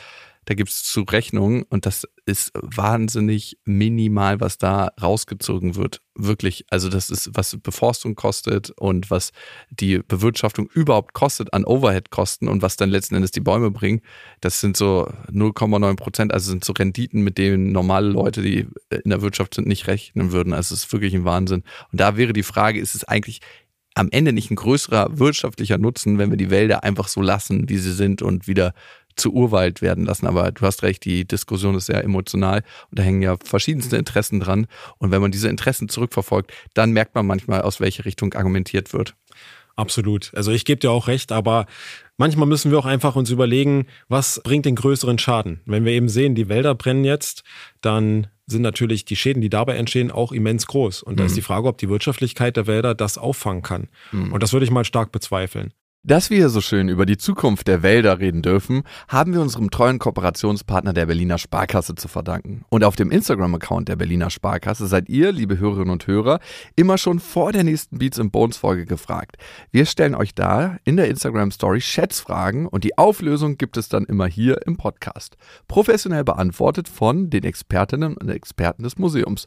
da 0.45 0.55
gibt 0.55 0.69
es 0.69 0.83
Zurechnungen 0.83 1.63
und 1.63 1.85
das 1.85 2.05
ist 2.25 2.51
wahnsinnig 2.53 3.57
minimal, 3.65 4.41
was 4.41 4.57
da 4.57 4.91
rausgezogen 5.01 5.75
wird. 5.75 6.01
Wirklich, 6.15 6.65
also 6.69 6.89
das 6.89 7.09
ist, 7.09 7.31
was 7.33 7.57
Beforstung 7.61 8.15
kostet 8.15 8.71
und 8.71 9.09
was 9.09 9.31
die 9.69 9.99
Bewirtschaftung 9.99 10.69
überhaupt 10.73 11.13
kostet 11.13 11.53
an 11.53 11.65
Overhead-Kosten 11.65 12.47
und 12.47 12.61
was 12.61 12.75
dann 12.75 12.89
letzten 12.89 13.15
Endes 13.15 13.31
die 13.31 13.39
Bäume 13.39 13.71
bringen. 13.71 14.01
Das 14.41 14.59
sind 14.59 14.77
so 14.77 15.11
0,9 15.31 15.95
Prozent, 15.95 16.33
also 16.33 16.51
sind 16.51 16.65
so 16.65 16.73
Renditen, 16.73 17.23
mit 17.23 17.37
denen 17.37 17.71
normale 17.71 18.09
Leute, 18.09 18.41
die 18.41 18.67
in 18.89 19.09
der 19.09 19.21
Wirtschaft 19.21 19.53
sind, 19.53 19.67
nicht 19.67 19.87
rechnen 19.87 20.31
würden. 20.31 20.53
Also 20.53 20.75
es 20.75 20.85
ist 20.85 20.93
wirklich 20.93 21.13
ein 21.13 21.25
Wahnsinn. 21.25 21.63
Und 21.91 22.01
da 22.01 22.17
wäre 22.17 22.33
die 22.33 22.43
Frage, 22.43 22.79
ist 22.79 22.95
es 22.95 23.05
eigentlich 23.05 23.39
am 23.95 24.09
Ende 24.11 24.33
nicht 24.33 24.51
ein 24.51 24.55
größerer 24.55 25.19
wirtschaftlicher 25.19 25.77
Nutzen, 25.77 26.17
wenn 26.17 26.29
wir 26.29 26.37
die 26.37 26.49
Wälder 26.49 26.83
einfach 26.83 27.07
so 27.07 27.21
lassen, 27.21 27.69
wie 27.69 27.77
sie 27.77 27.93
sind 27.93 28.21
und 28.21 28.47
wieder 28.47 28.73
zu 29.15 29.31
Urwald 29.33 29.81
werden 29.81 30.05
lassen. 30.05 30.27
Aber 30.27 30.51
du 30.51 30.65
hast 30.65 30.83
recht, 30.83 31.05
die 31.05 31.25
Diskussion 31.25 31.75
ist 31.75 31.85
sehr 31.85 32.03
emotional 32.03 32.63
und 32.89 32.99
da 32.99 33.03
hängen 33.03 33.21
ja 33.21 33.37
verschiedenste 33.43 33.97
Interessen 33.97 34.39
dran. 34.39 34.67
Und 34.97 35.11
wenn 35.11 35.21
man 35.21 35.31
diese 35.31 35.49
Interessen 35.49 35.89
zurückverfolgt, 35.89 36.51
dann 36.73 36.91
merkt 36.91 37.15
man 37.15 37.25
manchmal, 37.25 37.61
aus 37.61 37.79
welche 37.79 38.05
Richtung 38.05 38.33
argumentiert 38.33 38.93
wird. 38.93 39.15
Absolut. 39.75 40.31
Also 40.35 40.51
ich 40.51 40.65
gebe 40.65 40.79
dir 40.79 40.91
auch 40.91 41.07
recht, 41.07 41.31
aber 41.31 41.65
manchmal 42.17 42.47
müssen 42.47 42.69
wir 42.69 42.77
auch 42.77 42.85
einfach 42.85 43.15
uns 43.15 43.31
überlegen, 43.31 43.87
was 44.07 44.39
bringt 44.43 44.65
den 44.65 44.75
größeren 44.75 45.17
Schaden. 45.17 45.61
Wenn 45.65 45.83
wir 45.83 45.93
eben 45.93 46.09
sehen, 46.09 46.35
die 46.35 46.47
Wälder 46.47 46.75
brennen 46.75 47.03
jetzt, 47.03 47.43
dann 47.81 48.27
sind 48.45 48.61
natürlich 48.61 49.05
die 49.05 49.15
Schäden, 49.15 49.41
die 49.41 49.49
dabei 49.49 49.75
entstehen, 49.75 50.11
auch 50.11 50.31
immens 50.31 50.67
groß. 50.67 51.03
Und 51.03 51.19
da 51.19 51.23
mhm. 51.23 51.27
ist 51.27 51.37
die 51.37 51.41
Frage, 51.41 51.67
ob 51.67 51.77
die 51.77 51.89
Wirtschaftlichkeit 51.89 52.57
der 52.57 52.67
Wälder 52.67 52.95
das 52.95 53.17
auffangen 53.17 53.61
kann. 53.61 53.89
Mhm. 54.11 54.33
Und 54.33 54.43
das 54.43 54.53
würde 54.53 54.65
ich 54.65 54.71
mal 54.71 54.85
stark 54.85 55.11
bezweifeln. 55.11 55.73
Dass 56.06 56.30
wir 56.30 56.49
so 56.49 56.60
schön 56.60 56.89
über 56.89 57.06
die 57.06 57.16
Zukunft 57.16 57.66
der 57.66 57.82
Wälder 57.82 58.20
reden 58.20 58.41
dürfen, 58.41 58.84
haben 59.08 59.34
wir 59.34 59.39
unserem 59.39 59.72
treuen 59.72 59.99
Kooperationspartner 59.99 60.91
der 60.91 61.06
Berliner 61.06 61.38
Sparkasse 61.38 61.95
zu 61.95 62.10
verdanken. 62.10 62.66
Und 62.68 62.84
auf 62.84 62.97
dem 62.97 63.10
Instagram-Account 63.10 63.88
der 63.88 63.95
Berliner 63.95 64.30
Sparkasse 64.30 64.88
seid 64.88 65.08
ihr, 65.08 65.32
liebe 65.32 65.60
Hörerinnen 65.60 65.91
und 65.91 66.06
Hörer, 66.06 66.41
immer 66.76 66.97
schon 66.97 67.22
vor 67.22 67.54
der 67.54 67.64
nächsten 67.64 67.99
Beats 67.99 68.20
Bones 68.22 68.58
Folge 68.58 68.86
gefragt. 68.86 69.38
Wir 69.72 69.86
stellen 69.86 70.14
euch 70.14 70.36
da 70.36 70.76
in 70.84 70.97
der 70.97 71.08
Instagram-Story 71.08 71.80
Schätzfragen 71.80 72.68
und 72.68 72.84
die 72.84 72.97
Auflösung 72.97 73.58
gibt 73.58 73.78
es 73.78 73.88
dann 73.88 74.04
immer 74.04 74.28
hier 74.28 74.68
im 74.68 74.76
Podcast. 74.76 75.38
Professionell 75.70 76.26
beantwortet 76.26 76.89
von 76.89 77.30
den 77.30 77.45
Expertinnen 77.45 78.18
und 78.18 78.28
Experten 78.28 78.84
des 78.84 78.97
Museums. 78.97 79.45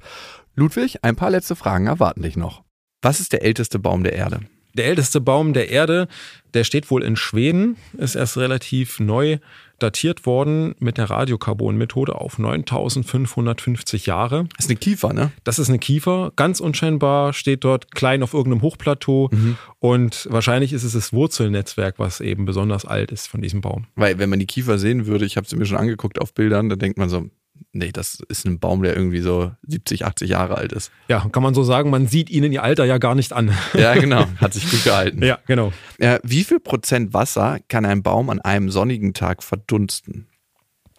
Ludwig, 0.55 1.05
ein 1.05 1.17
paar 1.17 1.29
letzte 1.29 1.55
Fragen 1.55 1.87
erwarten 1.87 2.23
dich 2.23 2.39
noch. 2.39 2.63
Was 3.03 3.21
ist 3.21 3.35
der 3.35 3.45
älteste 3.45 3.79
Baum 3.79 4.05
der 4.05 4.15
Erde? 4.15 4.41
Der 4.77 4.87
älteste 4.87 5.20
Baum 5.22 5.55
der 5.55 5.70
Erde, 5.70 6.07
der 6.53 6.64
steht 6.64 6.91
wohl 6.91 7.03
in 7.03 7.16
Schweden, 7.16 7.77
ist 7.97 8.14
erst 8.14 8.37
relativ 8.37 9.01
neu 9.01 9.39
datiert 9.79 10.27
worden 10.27 10.74
mit 10.79 10.99
der 10.99 11.11
Radiokarbonmethode 11.11 12.14
auf 12.14 12.39
9550 12.39 14.07
Jahre. 14.07 14.49
Das 14.57 14.66
ist 14.66 14.70
eine 14.70 14.79
Kiefer, 14.79 15.12
ne? 15.12 15.33
Das 15.45 15.59
ist 15.59 15.68
eine 15.68 15.79
Kiefer. 15.79 16.33
Ganz 16.37 16.61
unscheinbar 16.61 17.33
steht 17.33 17.64
dort 17.64 17.95
klein 17.95 18.22
auf 18.22 18.35
irgendeinem 18.35 18.62
Hochplateau 18.62 19.29
mhm. 19.33 19.57
und 19.79 20.29
wahrscheinlich 20.31 20.72
ist 20.72 20.85
es 20.85 20.93
das 20.93 21.12
Wurzelnetzwerk, 21.12 21.99
was 21.99 22.20
eben 22.20 22.45
besonders 22.45 22.85
alt 22.85 23.12
ist 23.12 23.29
von 23.29 23.41
diesem 23.41 23.61
Baum. 23.61 23.87
Weil 23.97 24.18
wenn 24.18 24.31
man 24.31 24.39
die 24.39 24.47
Kiefer 24.47 24.79
sehen 24.79 25.07
würde, 25.07 25.24
ich 25.24 25.37
habe 25.37 25.47
sie 25.47 25.57
mir 25.57 25.66
schon 25.66 25.79
angeguckt 25.79 26.20
auf 26.20 26.35
Bildern, 26.35 26.68
dann 26.68 26.79
denkt 26.79 26.99
man 26.99 27.09
so, 27.09 27.29
Nee, 27.77 27.93
das 27.93 28.20
ist 28.29 28.47
ein 28.47 28.59
Baum, 28.59 28.83
der 28.83 28.97
irgendwie 28.97 29.20
so 29.20 29.53
70, 29.66 30.05
80 30.07 30.31
Jahre 30.31 30.57
alt 30.57 30.72
ist. 30.72 30.91
Ja, 31.09 31.29
kann 31.31 31.43
man 31.43 31.55
so 31.55 31.62
sagen, 31.62 31.91
man 31.91 32.07
sieht 32.07 32.31
ihnen 32.31 32.53
ihr 32.53 32.62
Alter 32.62 32.85
ja 32.85 32.99
gar 32.99 33.14
nicht 33.14 33.33
an. 33.33 33.53
Ja, 33.74 33.95
genau, 33.95 34.24
hat 34.39 34.55
sich 34.55 34.70
gut 34.70 34.85
gehalten. 34.85 35.22
ja, 35.22 35.39
genau. 35.47 35.72
Äh, 35.99 36.18
wie 36.22 36.45
viel 36.45 36.61
Prozent 36.61 37.12
Wasser 37.12 37.59
kann 37.68 37.85
ein 37.85 38.03
Baum 38.03 38.31
an 38.31 38.41
einem 38.41 38.70
sonnigen 38.70 39.12
Tag 39.12 39.43
verdunsten? 39.43 40.27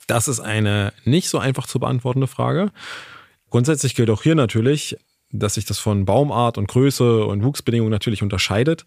Das 0.06 0.28
ist 0.28 0.40
eine 0.40 0.94
nicht 1.04 1.30
so 1.30 1.40
einfach 1.40 1.66
zu 1.68 1.80
beantwortende 1.80 2.28
Frage. 2.28 2.72
Grundsätzlich 3.50 3.96
gilt 3.96 4.10
auch 4.10 4.24
hier 4.24 4.36
natürlich, 4.36 4.98
dass 5.40 5.56
sich 5.56 5.66
das 5.66 5.80
von 5.80 6.06
Baumart 6.06 6.58
und 6.58 6.68
Größe 6.68 7.26
und 7.26 7.44
Wuchsbedingungen 7.44 7.92
natürlich 7.92 8.24
unterscheidet. 8.24 8.86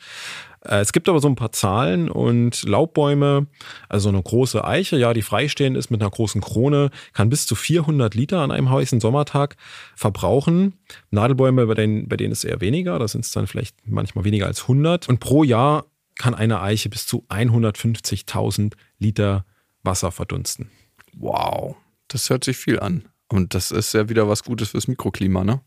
Äh, 0.65 0.81
es 0.81 0.93
gibt 0.93 1.09
aber 1.09 1.21
so 1.21 1.29
ein 1.29 1.37
paar 1.37 1.53
Zahlen 1.53 2.11
und 2.11 2.63
Laubbäume, 2.63 3.47
also 3.89 4.09
eine 4.09 4.23
große 4.23 4.65
Eiche, 4.65 4.97
ja, 4.97 5.15
die 5.15 5.23
freistehend 5.23 5.77
ist 5.77 5.91
mit 5.91 6.01
einer 6.01 6.11
großen 6.11 6.41
Krone, 6.41 6.91
kann 7.13 7.31
bis 7.31 7.47
zu 7.47 7.55
400 7.55 8.15
Liter 8.15 8.41
an 8.41 8.51
einem 8.51 8.71
heißen 8.71 9.01
Sommertag 9.01 9.57
verbrauchen. 9.97 10.75
Nadelbäume, 11.11 11.67
bei 11.67 11.75
denen, 11.75 12.09
bei 12.09 12.17
denen 12.17 12.33
ist 12.33 12.45
es 12.45 12.51
eher 12.51 12.61
weniger, 12.61 12.99
da 12.99 13.09
sind 13.09 13.25
es 13.25 13.33
dann 13.33 13.47
vielleicht 13.47 13.77
manchmal 13.87 14.25
weniger 14.25 14.47
als 14.47 14.63
100. 14.63 15.09
Und 15.09 15.21
pro 15.21 15.45
Jahr 15.45 15.87
kann 16.17 16.35
eine 16.35 16.61
Eiche 16.61 16.91
bis 16.91 17.07
zu 17.07 17.25
150.000 17.29 18.75
Liter 18.99 19.45
Wasser 19.83 20.13
verdunsten. 20.13 20.71
Wow, 21.15 21.77
das 22.09 22.29
hört 22.29 22.45
sich 22.45 22.59
viel 22.59 22.79
an. 22.79 23.05
Und 23.29 23.55
das 23.55 23.71
ist 23.71 23.95
ja 23.95 24.09
wieder 24.09 24.29
was 24.29 24.45
Gutes 24.45 24.71
fürs 24.71 24.89
Mikroklima, 24.89 25.45
ne? 25.45 25.61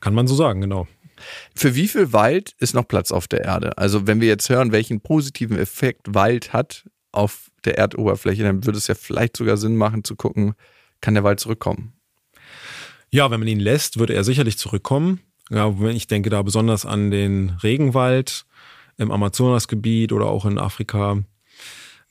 Kann 0.00 0.14
man 0.14 0.26
so 0.26 0.34
sagen, 0.34 0.60
genau. 0.60 0.86
Für 1.54 1.74
wie 1.74 1.88
viel 1.88 2.12
Wald 2.12 2.54
ist 2.58 2.74
noch 2.74 2.86
Platz 2.86 3.10
auf 3.10 3.26
der 3.28 3.44
Erde? 3.44 3.78
Also 3.78 4.06
wenn 4.06 4.20
wir 4.20 4.28
jetzt 4.28 4.48
hören, 4.48 4.72
welchen 4.72 5.00
positiven 5.00 5.58
Effekt 5.58 6.14
Wald 6.14 6.52
hat 6.52 6.84
auf 7.12 7.50
der 7.64 7.78
Erdoberfläche, 7.78 8.42
dann 8.42 8.64
würde 8.64 8.78
es 8.78 8.86
ja 8.86 8.94
vielleicht 8.94 9.36
sogar 9.36 9.56
Sinn 9.56 9.76
machen 9.76 10.04
zu 10.04 10.16
gucken, 10.16 10.54
kann 11.00 11.14
der 11.14 11.24
Wald 11.24 11.40
zurückkommen? 11.40 11.94
Ja, 13.10 13.30
wenn 13.30 13.40
man 13.40 13.48
ihn 13.48 13.60
lässt, 13.60 13.98
würde 13.98 14.14
er 14.14 14.24
sicherlich 14.24 14.58
zurückkommen. 14.58 15.20
Ja, 15.50 15.72
ich 15.88 16.06
denke 16.06 16.28
da 16.28 16.42
besonders 16.42 16.84
an 16.84 17.10
den 17.10 17.50
Regenwald 17.62 18.44
im 18.98 19.10
Amazonasgebiet 19.10 20.12
oder 20.12 20.26
auch 20.26 20.44
in 20.44 20.58
Afrika. 20.58 21.22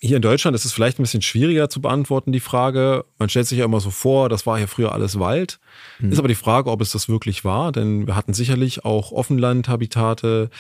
Hier 0.05 0.17
in 0.17 0.21
Deutschland 0.21 0.53
ist 0.53 0.65
es 0.65 0.71
vielleicht 0.71 0.99
ein 0.99 1.03
bisschen 1.03 1.23
schwieriger 1.23 1.67
zu 1.67 1.81
beantworten, 1.81 2.31
die 2.31 2.39
Frage. 2.39 3.05
Man 3.17 3.27
stellt 3.27 3.47
sich 3.47 3.57
ja 3.57 3.65
immer 3.65 3.79
so 3.79 3.89
vor, 3.89 4.29
das 4.29 4.45
war 4.45 4.55
hier 4.59 4.67
früher 4.67 4.91
alles 4.91 5.19
Wald. 5.19 5.59
Mhm. 5.97 6.11
Ist 6.11 6.19
aber 6.19 6.27
die 6.27 6.35
Frage, 6.35 6.69
ob 6.69 6.79
es 6.81 6.91
das 6.91 7.09
wirklich 7.09 7.43
war, 7.43 7.71
denn 7.71 8.05
wir 8.05 8.15
hatten 8.15 8.35
sicherlich 8.35 8.85
auch 8.85 9.11
Offenlandhabitate, 9.11 10.51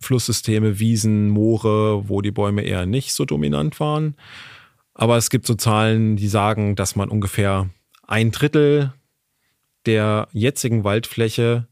Flusssysteme, 0.00 0.80
Wiesen, 0.80 1.28
Moore, 1.28 2.08
wo 2.08 2.22
die 2.22 2.32
Bäume 2.32 2.62
eher 2.62 2.86
nicht 2.86 3.12
so 3.12 3.24
dominant 3.24 3.78
waren. 3.78 4.16
Aber 4.94 5.16
es 5.16 5.30
gibt 5.30 5.46
so 5.46 5.54
Zahlen, 5.54 6.16
die 6.16 6.26
sagen, 6.26 6.74
dass 6.74 6.96
man 6.96 7.08
ungefähr 7.08 7.70
ein 8.04 8.32
Drittel 8.32 8.92
der 9.86 10.26
jetzigen 10.32 10.82
Waldfläche 10.82 11.68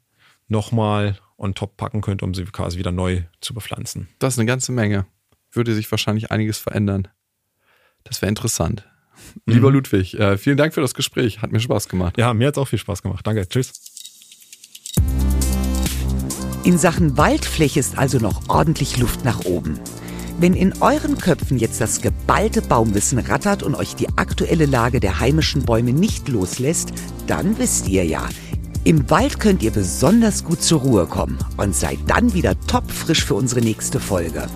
nochmal 0.47 1.19
on 1.39 1.57
top 1.57 1.77
packen 1.77 2.03
könnte, 2.03 2.25
um 2.25 2.35
sie 2.35 2.45
quasi 2.45 2.79
wieder 2.79 2.93
neu 2.93 3.23
zu 3.41 3.53
bepflanzen. 3.53 4.07
Das 4.21 4.35
ist 4.35 4.39
eine 4.39 4.47
ganze 4.47 4.71
Menge 4.71 5.07
würde 5.57 5.75
sich 5.75 5.91
wahrscheinlich 5.91 6.31
einiges 6.31 6.59
verändern. 6.59 7.09
Das 8.07 8.23
wäre 8.23 8.29
interessant. 8.29 8.85
Mhm. 9.45 9.55
Lieber 9.55 9.71
Ludwig, 9.71 10.15
äh, 10.19 10.39
vielen 10.39 10.57
Dank 10.57 10.75
für 10.75 10.81
das 10.81 10.95
Gespräch. 10.95 11.43
Hat 11.43 11.53
mir 11.53 11.61
Spaß 11.61 11.89
gemacht. 11.89 12.17
Ja, 12.19 12.33
mir 12.35 12.49
hat 12.49 12.57
es 12.57 12.59
auch 12.59 12.69
viel 12.69 12.79
Spaß 12.79 13.03
gemacht. 13.03 13.27
Danke. 13.27 13.49
Tschüss. 13.49 13.73
In 16.65 16.79
Sachen 16.79 17.17
Waldfläche 17.17 17.79
ist 17.79 17.97
also 17.97 18.19
noch 18.19 18.49
ordentlich 18.49 18.97
Luft 18.97 19.25
nach 19.25 19.45
oben. 19.45 19.79
Wenn 20.39 20.53
in 20.53 20.75
euren 20.83 21.17
Köpfen 21.17 21.59
jetzt 21.59 21.81
das 21.81 22.03
geballte 22.03 22.61
Baumwissen 22.61 23.19
rattert 23.19 23.63
und 23.63 23.75
euch 23.75 23.95
die 23.95 24.09
aktuelle 24.17 24.67
Lage 24.67 25.01
der 25.01 25.21
heimischen 25.21 25.65
Bäume 25.65 25.93
nicht 25.93 26.29
loslässt, 26.29 26.93
dann 27.27 27.57
wisst 27.59 27.89
ihr 27.89 28.05
ja, 28.05 28.29
im 28.85 29.09
Wald 29.11 29.41
könnt 29.41 29.63
ihr 29.63 29.71
besonders 29.71 30.45
gut 30.45 30.63
zur 30.63 30.81
Ruhe 30.81 31.07
kommen 31.07 31.39
und 31.57 31.75
seid 31.75 31.99
dann 32.07 32.35
wieder 32.35 32.55
topfrisch 32.67 33.25
für 33.25 33.35
unsere 33.35 33.61
nächste 33.61 33.99
Folge. 33.99 34.47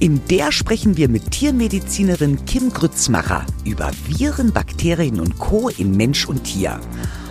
In 0.00 0.20
der 0.28 0.50
sprechen 0.52 0.96
wir 0.96 1.08
mit 1.08 1.30
Tiermedizinerin 1.30 2.44
Kim 2.46 2.72
Grützmacher 2.72 3.46
über 3.64 3.90
Viren, 4.06 4.52
Bakterien 4.52 5.20
und 5.20 5.38
Co. 5.38 5.68
in 5.68 5.96
Mensch 5.96 6.26
und 6.26 6.44
Tier. 6.44 6.80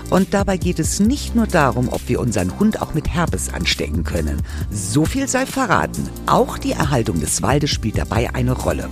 Und 0.09 0.33
dabei 0.33 0.57
geht 0.57 0.79
es 0.79 0.99
nicht 0.99 1.35
nur 1.35 1.47
darum, 1.47 1.89
ob 1.89 2.07
wir 2.07 2.19
unseren 2.19 2.57
Hund 2.59 2.81
auch 2.81 2.93
mit 2.93 3.09
Herpes 3.09 3.53
anstecken 3.53 4.03
können. 4.03 4.41
So 4.71 5.05
viel 5.05 5.27
sei 5.27 5.45
verraten. 5.45 6.09
Auch 6.25 6.57
die 6.57 6.71
Erhaltung 6.71 7.19
des 7.19 7.41
Waldes 7.41 7.69
spielt 7.69 7.97
dabei 7.97 8.33
eine 8.33 8.53
Rolle. 8.53 8.89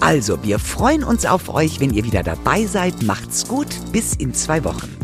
Also, 0.00 0.42
wir 0.42 0.58
freuen 0.58 1.04
uns 1.04 1.26
auf 1.26 1.48
euch, 1.48 1.80
wenn 1.80 1.92
ihr 1.92 2.04
wieder 2.04 2.22
dabei 2.22 2.66
seid. 2.66 3.02
Macht's 3.02 3.46
gut, 3.46 3.68
bis 3.92 4.14
in 4.14 4.34
zwei 4.34 4.64
Wochen. 4.64 5.03